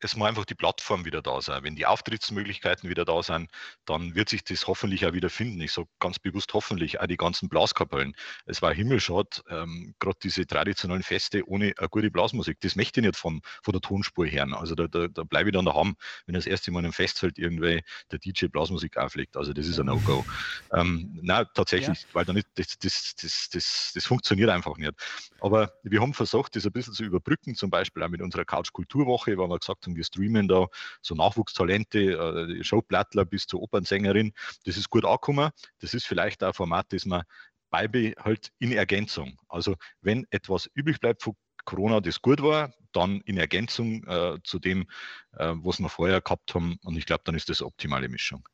es 0.00 0.16
muss 0.16 0.28
einfach 0.28 0.44
die 0.44 0.54
Plattform 0.54 1.04
wieder 1.04 1.22
da 1.22 1.40
sein. 1.40 1.62
Wenn 1.62 1.76
die 1.76 1.86
Auftrittsmöglichkeiten 1.86 2.88
wieder 2.88 3.04
da 3.04 3.22
sind, 3.22 3.50
dann 3.84 4.14
wird 4.14 4.28
sich 4.28 4.44
das 4.44 4.66
hoffentlich 4.66 5.06
auch 5.06 5.12
wieder 5.12 5.30
finden. 5.30 5.60
Ich 5.60 5.72
sage 5.72 5.88
ganz 5.98 6.18
bewusst 6.18 6.52
hoffentlich, 6.54 7.00
auch 7.00 7.06
die 7.06 7.16
ganzen 7.16 7.48
Blaskapellen. 7.48 8.14
Es 8.46 8.62
war 8.62 8.72
himmelschad, 8.72 9.42
ähm, 9.50 9.94
gerade 9.98 10.18
diese 10.22 10.46
traditionellen 10.46 11.02
Feste 11.02 11.46
ohne 11.46 11.74
eine 11.76 11.88
gute 11.88 12.10
Blasmusik. 12.10 12.58
Das 12.60 12.76
möchte 12.76 13.00
ich 13.00 13.06
nicht 13.06 13.16
vom, 13.16 13.42
von 13.62 13.72
der 13.72 13.80
Tonspur 13.82 14.26
her. 14.26 14.46
Also 14.52 14.74
da, 14.74 14.86
da, 14.86 15.08
da 15.08 15.22
bleibe 15.24 15.50
ich 15.50 15.54
dann 15.54 15.66
daheim, 15.66 15.96
wenn 16.26 16.34
das 16.34 16.46
erste 16.46 16.70
Mal 16.70 16.80
in 16.80 16.86
einem 16.86 16.92
Festfeld 16.92 17.38
irgendwie 17.38 17.82
der 18.10 18.18
DJ 18.18 18.46
Blasmusik 18.46 18.96
auflegt. 18.96 19.36
Also 19.36 19.52
das 19.52 19.66
ist 19.66 19.78
ein 19.78 19.86
No-Go. 19.86 20.24
ähm, 20.72 21.18
nein, 21.22 21.46
tatsächlich, 21.54 22.02
ja. 22.02 22.08
weil 22.14 22.24
da 22.24 22.32
nicht, 22.32 22.48
das, 22.54 22.78
das, 22.78 23.14
das, 23.20 23.48
das, 23.52 23.92
das 23.94 24.06
funktioniert 24.06 24.48
einfach 24.50 24.76
nicht. 24.78 24.92
Aber 25.40 25.72
wir 25.82 26.00
haben 26.00 26.14
versucht, 26.14 26.56
das 26.56 26.64
ein 26.64 26.72
bisschen 26.72 26.94
zu 26.94 27.04
überbrücken, 27.04 27.54
zum 27.54 27.70
Beispiel 27.70 28.02
auch 28.02 28.08
mit 28.08 28.22
unserer 28.22 28.44
Couch-Kulturwoche, 28.44 29.36
weil 29.36 29.48
wir 29.48 29.58
gesagt 29.58 29.86
haben, 29.86 29.89
und 29.90 29.96
wir 29.96 30.04
streamen 30.04 30.48
da 30.48 30.66
so 31.02 31.14
Nachwuchstalente, 31.14 31.98
äh, 32.00 32.64
Showplattler 32.64 33.24
bis 33.24 33.46
zur 33.46 33.62
Opernsängerin. 33.62 34.32
Das 34.64 34.76
ist 34.76 34.90
gut 34.90 35.04
angekommen. 35.04 35.50
Das 35.80 35.94
ist 35.94 36.06
vielleicht 36.06 36.42
auch 36.42 36.48
ein 36.48 36.54
Format, 36.54 36.92
das 36.92 37.04
man 37.06 37.22
beibehält 37.70 38.52
in 38.58 38.72
Ergänzung. 38.72 39.38
Also 39.48 39.76
wenn 40.00 40.26
etwas 40.30 40.68
übrig 40.74 41.00
bleibt 41.00 41.22
von 41.22 41.34
Corona, 41.64 42.00
das 42.00 42.20
gut 42.20 42.42
war, 42.42 42.72
dann 42.92 43.20
in 43.22 43.36
Ergänzung 43.36 44.04
äh, 44.04 44.38
zu 44.42 44.58
dem, 44.58 44.88
äh, 45.36 45.54
was 45.56 45.78
wir 45.78 45.88
vorher 45.88 46.20
gehabt 46.20 46.54
haben. 46.54 46.78
Und 46.82 46.96
ich 46.96 47.06
glaube, 47.06 47.22
dann 47.24 47.34
ist 47.34 47.48
das 47.48 47.60
eine 47.60 47.68
optimale 47.68 48.08
Mischung. 48.08 48.48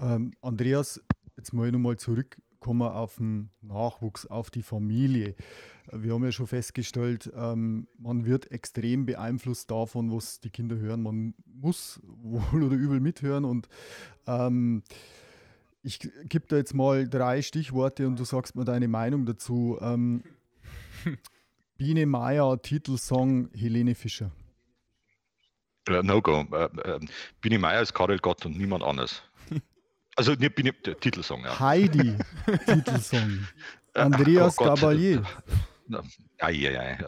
Ähm, 0.00 0.32
Andreas, 0.40 1.00
jetzt 1.36 1.52
mal 1.52 1.70
nochmal 1.70 1.96
zurückkommen 2.64 2.88
auf 2.88 3.16
den 3.16 3.50
Nachwuchs, 3.60 4.26
auf 4.26 4.50
die 4.50 4.62
Familie 4.62 5.34
wir 5.92 6.14
haben 6.14 6.24
ja 6.24 6.32
schon 6.32 6.46
festgestellt, 6.46 7.30
ähm, 7.36 7.88
man 7.98 8.24
wird 8.24 8.50
extrem 8.50 9.04
beeinflusst 9.04 9.70
davon, 9.70 10.10
was 10.10 10.40
die 10.40 10.48
Kinder 10.48 10.76
hören. 10.76 11.02
Man 11.02 11.34
muss 11.44 12.00
wohl 12.04 12.62
oder 12.62 12.74
übel 12.74 13.00
mithören 13.00 13.44
und 13.44 13.68
ähm, 14.26 14.82
ich 15.82 15.98
gebe 15.98 16.46
da 16.48 16.56
jetzt 16.56 16.72
mal 16.72 17.06
drei 17.06 17.42
Stichworte 17.42 18.06
und 18.06 18.18
du 18.18 18.24
sagst 18.24 18.56
mir 18.56 18.64
deine 18.64 18.88
Meinung 18.88 19.26
dazu. 19.26 19.76
Ähm, 19.82 20.24
Biene 21.76 22.06
Meier, 22.06 22.62
Titelsong 22.62 23.50
Helene 23.54 23.94
Fischer. 23.94 24.30
Uh, 25.90 26.00
no 26.02 26.22
go. 26.22 26.46
Uh, 26.50 26.68
uh, 26.88 26.98
Biene 27.42 27.58
Meier 27.58 27.82
ist 27.82 27.92
Karel 27.92 28.18
Gott 28.18 28.46
und 28.46 28.56
niemand 28.56 28.82
anders. 28.82 29.22
Also 30.16 30.32
ne, 30.34 30.48
Biene, 30.50 30.72
Titelsong, 30.72 31.44
ja. 31.44 31.58
Heidi, 31.58 32.16
Titelsong. 32.66 33.46
Andreas 33.94 34.58
oh 34.58 34.64
Gabalier. 34.64 35.22
Eieiei. 36.38 36.98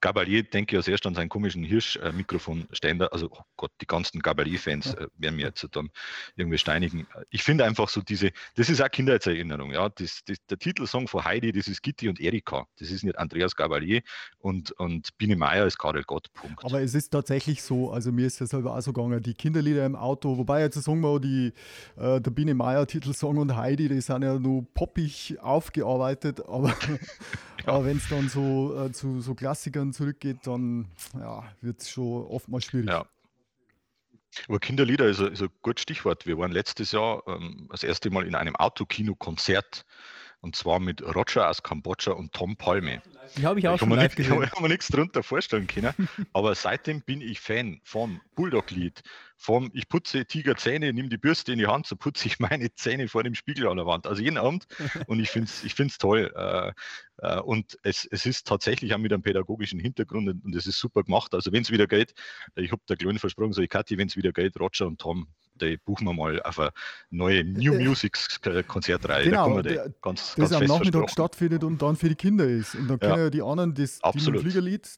Gabalier 0.00 0.42
denke 0.42 0.74
ich 0.74 0.78
als 0.78 0.88
erst 0.88 1.06
an 1.06 1.14
seinen 1.14 1.28
komischen 1.28 1.64
Hirsch-Mikrofonständer. 1.64 3.12
Also, 3.12 3.30
oh 3.32 3.42
Gott, 3.56 3.72
die 3.80 3.86
ganzen 3.86 4.20
Gabalier-Fans 4.20 4.94
äh, 4.94 5.08
werden 5.18 5.36
mir 5.36 5.46
jetzt 5.46 5.66
dann 5.72 5.90
irgendwie 6.36 6.58
steinigen. 6.58 7.06
Ich 7.30 7.42
finde 7.42 7.64
einfach 7.64 7.88
so 7.88 8.00
diese, 8.00 8.30
das 8.56 8.68
ist 8.68 8.80
auch 8.80 8.90
Kindheitserinnerung. 8.90 9.72
Ja? 9.72 9.88
Das, 9.88 10.22
das, 10.24 10.38
der 10.46 10.58
Titelsong 10.58 11.08
von 11.08 11.24
Heidi, 11.24 11.52
das 11.52 11.68
ist 11.68 11.82
Gitti 11.82 12.08
und 12.08 12.20
Erika. 12.20 12.66
Das 12.78 12.90
ist 12.90 13.04
nicht 13.04 13.18
Andreas 13.18 13.56
Gabalier 13.56 14.02
und, 14.38 14.72
und 14.72 15.16
Biene 15.18 15.36
Meier 15.36 15.66
ist 15.66 15.78
Karel 15.78 16.04
Gott. 16.04 16.32
Punkt. 16.32 16.64
Aber 16.64 16.80
es 16.80 16.94
ist 16.94 17.10
tatsächlich 17.10 17.62
so, 17.62 17.90
also 17.90 18.12
mir 18.12 18.26
ist 18.26 18.40
ja 18.40 18.46
selber 18.46 18.76
auch 18.76 18.80
so 18.80 18.92
gegangen, 18.92 19.22
die 19.22 19.34
Kinderlieder 19.34 19.84
im 19.84 19.96
Auto, 19.96 20.36
wobei 20.36 20.60
jetzt 20.60 20.80
sagen 20.82 21.00
wir 21.00 21.20
die, 21.20 21.52
äh, 21.96 22.20
der 22.20 22.30
Biene 22.30 22.54
Meier 22.54 22.86
Titelsong 22.86 23.38
und 23.38 23.56
Heidi, 23.56 23.88
die 23.88 24.00
sind 24.00 24.22
ja 24.22 24.38
nur 24.38 24.66
poppig 24.74 25.36
aufgearbeitet, 25.40 26.40
aber, 26.46 26.74
ja. 27.66 27.72
aber 27.72 27.86
wenn 27.86 27.96
es 27.96 28.08
dann 28.08 28.28
so 28.28 28.76
äh, 28.76 28.92
zu 28.92 29.20
so 29.20 29.34
Klassikern 29.34 29.92
zurückgeht, 29.92 30.38
dann 30.44 30.88
ja, 31.14 31.44
wird 31.60 31.80
es 31.80 31.90
schon 31.90 32.24
oftmals 32.24 32.64
schwierig. 32.64 32.88
Ja. 32.88 33.06
Aber 34.48 34.60
Kinderlieder 34.60 35.06
ist 35.06 35.20
ein, 35.20 35.32
ist 35.32 35.42
ein 35.42 35.50
gutes 35.60 35.82
Stichwort. 35.82 36.26
Wir 36.26 36.38
waren 36.38 36.52
letztes 36.52 36.92
Jahr 36.92 37.22
ähm, 37.26 37.68
das 37.70 37.82
erste 37.82 38.10
Mal 38.10 38.26
in 38.26 38.34
einem 38.34 38.56
Autokino-Konzert 38.56 39.84
und 40.42 40.56
zwar 40.56 40.80
mit 40.80 41.02
Roger 41.02 41.48
aus 41.48 41.62
Kambodscha 41.62 42.12
und 42.12 42.32
Tom 42.32 42.56
Palme. 42.56 43.00
Die 43.36 43.46
habe 43.46 43.60
ich 43.60 43.68
auch 43.68 43.74
ich 43.74 43.80
schon 43.80 43.90
live 43.90 44.02
nicht, 44.02 44.16
gesehen. 44.28 44.42
Ich 44.42 44.50
habe 44.50 44.62
mir 44.62 44.68
nichts 44.68 44.88
darunter 44.88 45.22
vorstellen 45.22 45.66
können. 45.68 45.94
aber 46.32 46.54
seitdem 46.54 47.00
bin 47.00 47.20
ich 47.20 47.40
Fan 47.40 47.80
vom 47.84 48.20
Bulldog-Lied, 48.34 49.02
vom 49.42 49.70
Ich 49.74 49.88
putze 49.88 50.24
Tiger 50.24 50.56
Zähne, 50.56 50.92
nimm 50.92 51.10
die 51.10 51.18
Bürste 51.18 51.52
in 51.52 51.58
die 51.58 51.66
Hand, 51.66 51.86
so 51.86 51.96
putze 51.96 52.26
ich 52.26 52.38
meine 52.38 52.72
Zähne 52.74 53.08
vor 53.08 53.24
dem 53.24 53.34
Spiegel 53.34 53.66
an 53.66 53.76
der 53.76 53.86
Wand. 53.86 54.06
Also 54.06 54.22
jeden 54.22 54.38
Abend. 54.38 54.66
Und 55.06 55.20
ich 55.20 55.30
finde 55.30 55.48
es 55.48 55.64
ich 55.64 55.74
find's 55.74 55.98
toll. 55.98 56.32
Äh, 56.34 56.72
äh, 57.18 57.40
und 57.40 57.78
es, 57.82 58.06
es 58.10 58.26
ist 58.26 58.46
tatsächlich 58.46 58.94
auch 58.94 58.98
mit 58.98 59.12
einem 59.12 59.22
pädagogischen 59.22 59.78
Hintergrund 59.78 60.28
und 60.44 60.56
es 60.56 60.66
ist 60.66 60.78
super 60.78 61.04
gemacht. 61.04 61.34
Also 61.34 61.52
wenn 61.52 61.62
es 61.62 61.70
wieder 61.70 61.86
geht, 61.86 62.14
ich 62.56 62.72
habe 62.72 62.82
der 62.88 62.96
Kleinen 62.96 63.18
versprochen, 63.18 63.52
so 63.52 63.62
ich 63.62 63.68
Kathi, 63.68 63.96
wenn 63.96 64.08
es 64.08 64.16
wieder 64.16 64.32
geht, 64.32 64.58
Roger 64.58 64.86
und 64.86 65.00
Tom, 65.00 65.28
die 65.60 65.76
buchen 65.76 66.06
wir 66.06 66.14
mal 66.14 66.42
auf 66.42 66.58
eine 66.58 66.70
neue 67.10 67.44
New 67.44 67.74
äh, 67.74 67.84
Music 67.84 68.18
Konzertreihe. 68.66 69.24
Genau, 69.26 69.56
da 69.56 69.62
der, 69.62 69.94
ganz, 70.00 70.34
das 70.34 70.50
ganz 70.50 70.52
am 70.52 70.64
Nachmittag 70.64 71.10
stattfindet 71.10 71.62
und 71.62 71.80
dann 71.80 71.96
für 71.96 72.08
die 72.08 72.16
Kinder 72.16 72.46
ist. 72.46 72.74
Und 72.74 72.88
dann 72.88 72.98
können 72.98 73.12
ja, 73.12 73.24
ja 73.24 73.30
die 73.30 73.42
anderen 73.42 73.74
das 73.74 74.00
Fliegerlied, 74.00 74.88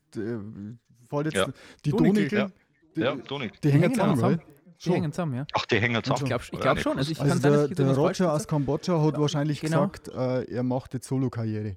fällt 1.14 1.26
jetzt 1.26 1.34
ja. 1.34 1.52
die 1.84 1.90
Tonikel, 1.90 2.38
ja. 2.38 2.50
Die, 2.96 3.00
ja, 3.00 3.16
Tonikel. 3.16 3.58
die 3.62 3.70
hängen 3.70 3.94
zusammen, 3.94 4.14
zusammen. 4.16 4.40
Die 4.84 4.90
hängen 4.90 5.12
zusammen, 5.12 5.34
ja. 5.34 5.46
Ach, 5.54 5.66
die 5.66 5.80
hängen 5.80 6.02
zusammen. 6.02 6.22
Ich 6.22 6.50
glaube 6.50 6.60
glaub 6.60 6.78
schon. 6.78 6.98
Also, 6.98 7.12
ich 7.12 7.20
also 7.20 7.38
der, 7.38 7.66
sein, 7.68 7.74
der 7.74 7.94
Roger 7.94 8.32
aus 8.32 8.46
Kambodscha 8.46 9.00
hat 9.02 9.18
wahrscheinlich 9.18 9.60
genau. 9.60 9.88
gesagt, 9.88 10.08
äh, 10.08 10.44
er 10.44 10.62
macht 10.62 10.94
jetzt 10.94 11.08
Solo-Karriere. 11.08 11.76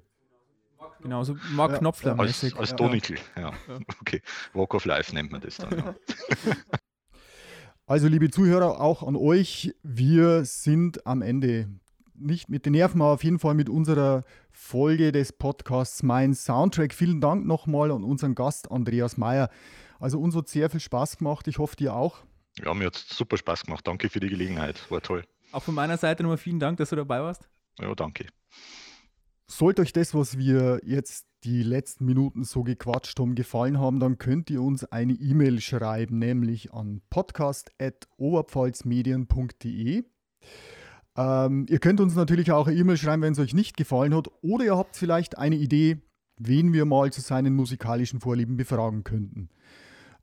Genau, 1.00 1.22
so 1.22 1.36
Mark 1.52 1.72
ja, 1.72 1.78
Knopfler 1.78 2.14
mäßig. 2.14 2.54
Als, 2.54 2.70
als 2.70 2.76
Donikel, 2.76 3.18
ja. 3.36 3.52
ja. 3.68 3.78
Okay, 4.00 4.20
Walk 4.52 4.74
of 4.74 4.84
Life 4.84 5.14
nennt 5.14 5.30
man 5.30 5.40
das 5.40 5.56
dann. 5.56 5.78
Ja. 5.78 5.94
Also, 7.90 8.06
liebe 8.06 8.28
Zuhörer, 8.28 8.82
auch 8.82 9.02
an 9.02 9.16
euch, 9.16 9.74
wir 9.82 10.44
sind 10.44 11.06
am 11.06 11.22
Ende. 11.22 11.70
Nicht 12.14 12.50
mit 12.50 12.66
den 12.66 12.72
Nerven, 12.72 13.00
aber 13.00 13.12
auf 13.12 13.24
jeden 13.24 13.38
Fall 13.38 13.54
mit 13.54 13.70
unserer 13.70 14.24
Folge 14.50 15.10
des 15.10 15.32
Podcasts 15.32 16.02
Mein 16.02 16.34
Soundtrack. 16.34 16.92
Vielen 16.92 17.22
Dank 17.22 17.46
nochmal 17.46 17.90
an 17.90 18.04
unseren 18.04 18.34
Gast 18.34 18.70
Andreas 18.70 19.16
Meyer. 19.16 19.48
Also 19.98 20.20
uns 20.20 20.36
hat 20.36 20.48
sehr 20.48 20.70
viel 20.70 20.80
Spaß 20.80 21.18
gemacht. 21.18 21.48
Ich 21.48 21.58
hoffe, 21.58 21.76
dir 21.76 21.94
auch. 21.94 22.22
Ja, 22.64 22.74
mir 22.74 22.86
hat 22.86 22.96
es 22.96 23.08
super 23.08 23.36
Spaß 23.36 23.64
gemacht. 23.64 23.86
Danke 23.86 24.08
für 24.08 24.20
die 24.20 24.28
Gelegenheit. 24.28 24.90
War 24.90 25.00
toll. 25.00 25.24
Auch 25.52 25.62
von 25.62 25.74
meiner 25.74 25.96
Seite 25.96 26.22
nochmal 26.22 26.38
vielen 26.38 26.60
Dank, 26.60 26.78
dass 26.78 26.90
du 26.90 26.96
dabei 26.96 27.20
warst. 27.20 27.48
Ja, 27.80 27.94
danke. 27.94 28.26
Sollte 29.46 29.82
euch 29.82 29.92
das, 29.92 30.14
was 30.14 30.36
wir 30.36 30.80
jetzt 30.84 31.26
die 31.44 31.62
letzten 31.62 32.04
Minuten 32.04 32.42
so 32.44 32.64
gequatscht 32.64 33.18
haben, 33.18 33.34
gefallen 33.34 33.78
haben, 33.78 34.00
dann 34.00 34.18
könnt 34.18 34.50
ihr 34.50 34.60
uns 34.60 34.84
eine 34.84 35.14
E-Mail 35.14 35.60
schreiben, 35.60 36.18
nämlich 36.18 36.74
an 36.74 37.00
podcast.oberpfalzmedien.de. 37.10 40.04
Ähm, 41.16 41.66
ihr 41.68 41.78
könnt 41.78 42.00
uns 42.00 42.14
natürlich 42.14 42.52
auch 42.52 42.66
eine 42.66 42.76
E-Mail 42.76 42.96
schreiben, 42.96 43.22
wenn 43.22 43.32
es 43.32 43.38
euch 43.38 43.54
nicht 43.54 43.76
gefallen 43.76 44.14
hat, 44.14 44.28
oder 44.42 44.64
ihr 44.64 44.76
habt 44.76 44.96
vielleicht 44.96 45.38
eine 45.38 45.56
Idee, 45.56 46.02
wen 46.36 46.72
wir 46.72 46.84
mal 46.84 47.12
zu 47.12 47.20
seinen 47.20 47.54
musikalischen 47.54 48.20
Vorlieben 48.20 48.56
befragen 48.56 49.04
könnten. 49.04 49.48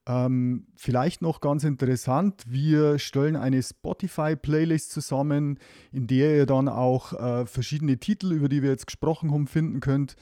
Ähm, 0.08 0.68
vielleicht 0.76 1.22
noch 1.22 1.42
ganz 1.42 1.64
interessant, 1.64 2.44
wir 2.48 3.00
stellen 3.00 3.36
eine 3.36 3.64
Spotify-Playlist 3.64 4.92
zusammen, 4.92 5.58
in 5.92 6.06
der 6.06 6.36
ihr 6.36 6.46
dann 6.46 6.70
auch 6.70 7.14
äh, 7.14 7.46
verschiedene 7.48 7.98
Titel, 7.98 8.32
über 8.32 8.48
die 8.48 8.62
wir 8.62 8.70
jetzt 8.70 8.86
gesprochen 8.86 9.32
haben, 9.32 9.48
finden 9.48 9.80
könnt. 9.80 10.16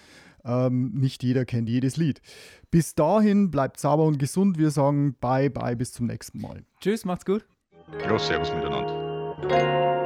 Ähm, 0.46 0.94
nicht 0.94 1.24
jeder 1.24 1.46
kennt 1.46 1.70
jedes 1.70 1.98
Lied. 1.98 2.22
Bis 2.72 2.96
dahin 2.96 3.52
bleibt 3.52 3.80
sauber 3.80 4.06
und 4.06 4.20
gesund. 4.20 4.58
Wir 4.58 4.72
sagen 4.72 5.16
bye, 5.20 5.50
bye, 5.50 5.76
bis 5.76 5.94
zum 5.94 6.08
nächsten 6.08 6.42
Mal. 6.42 6.64
Tschüss, 6.80 7.06
macht's 7.06 7.26
gut. 7.26 7.46
Ja, 8.02 8.18
servus 8.18 8.54
miteinander. 8.54 10.03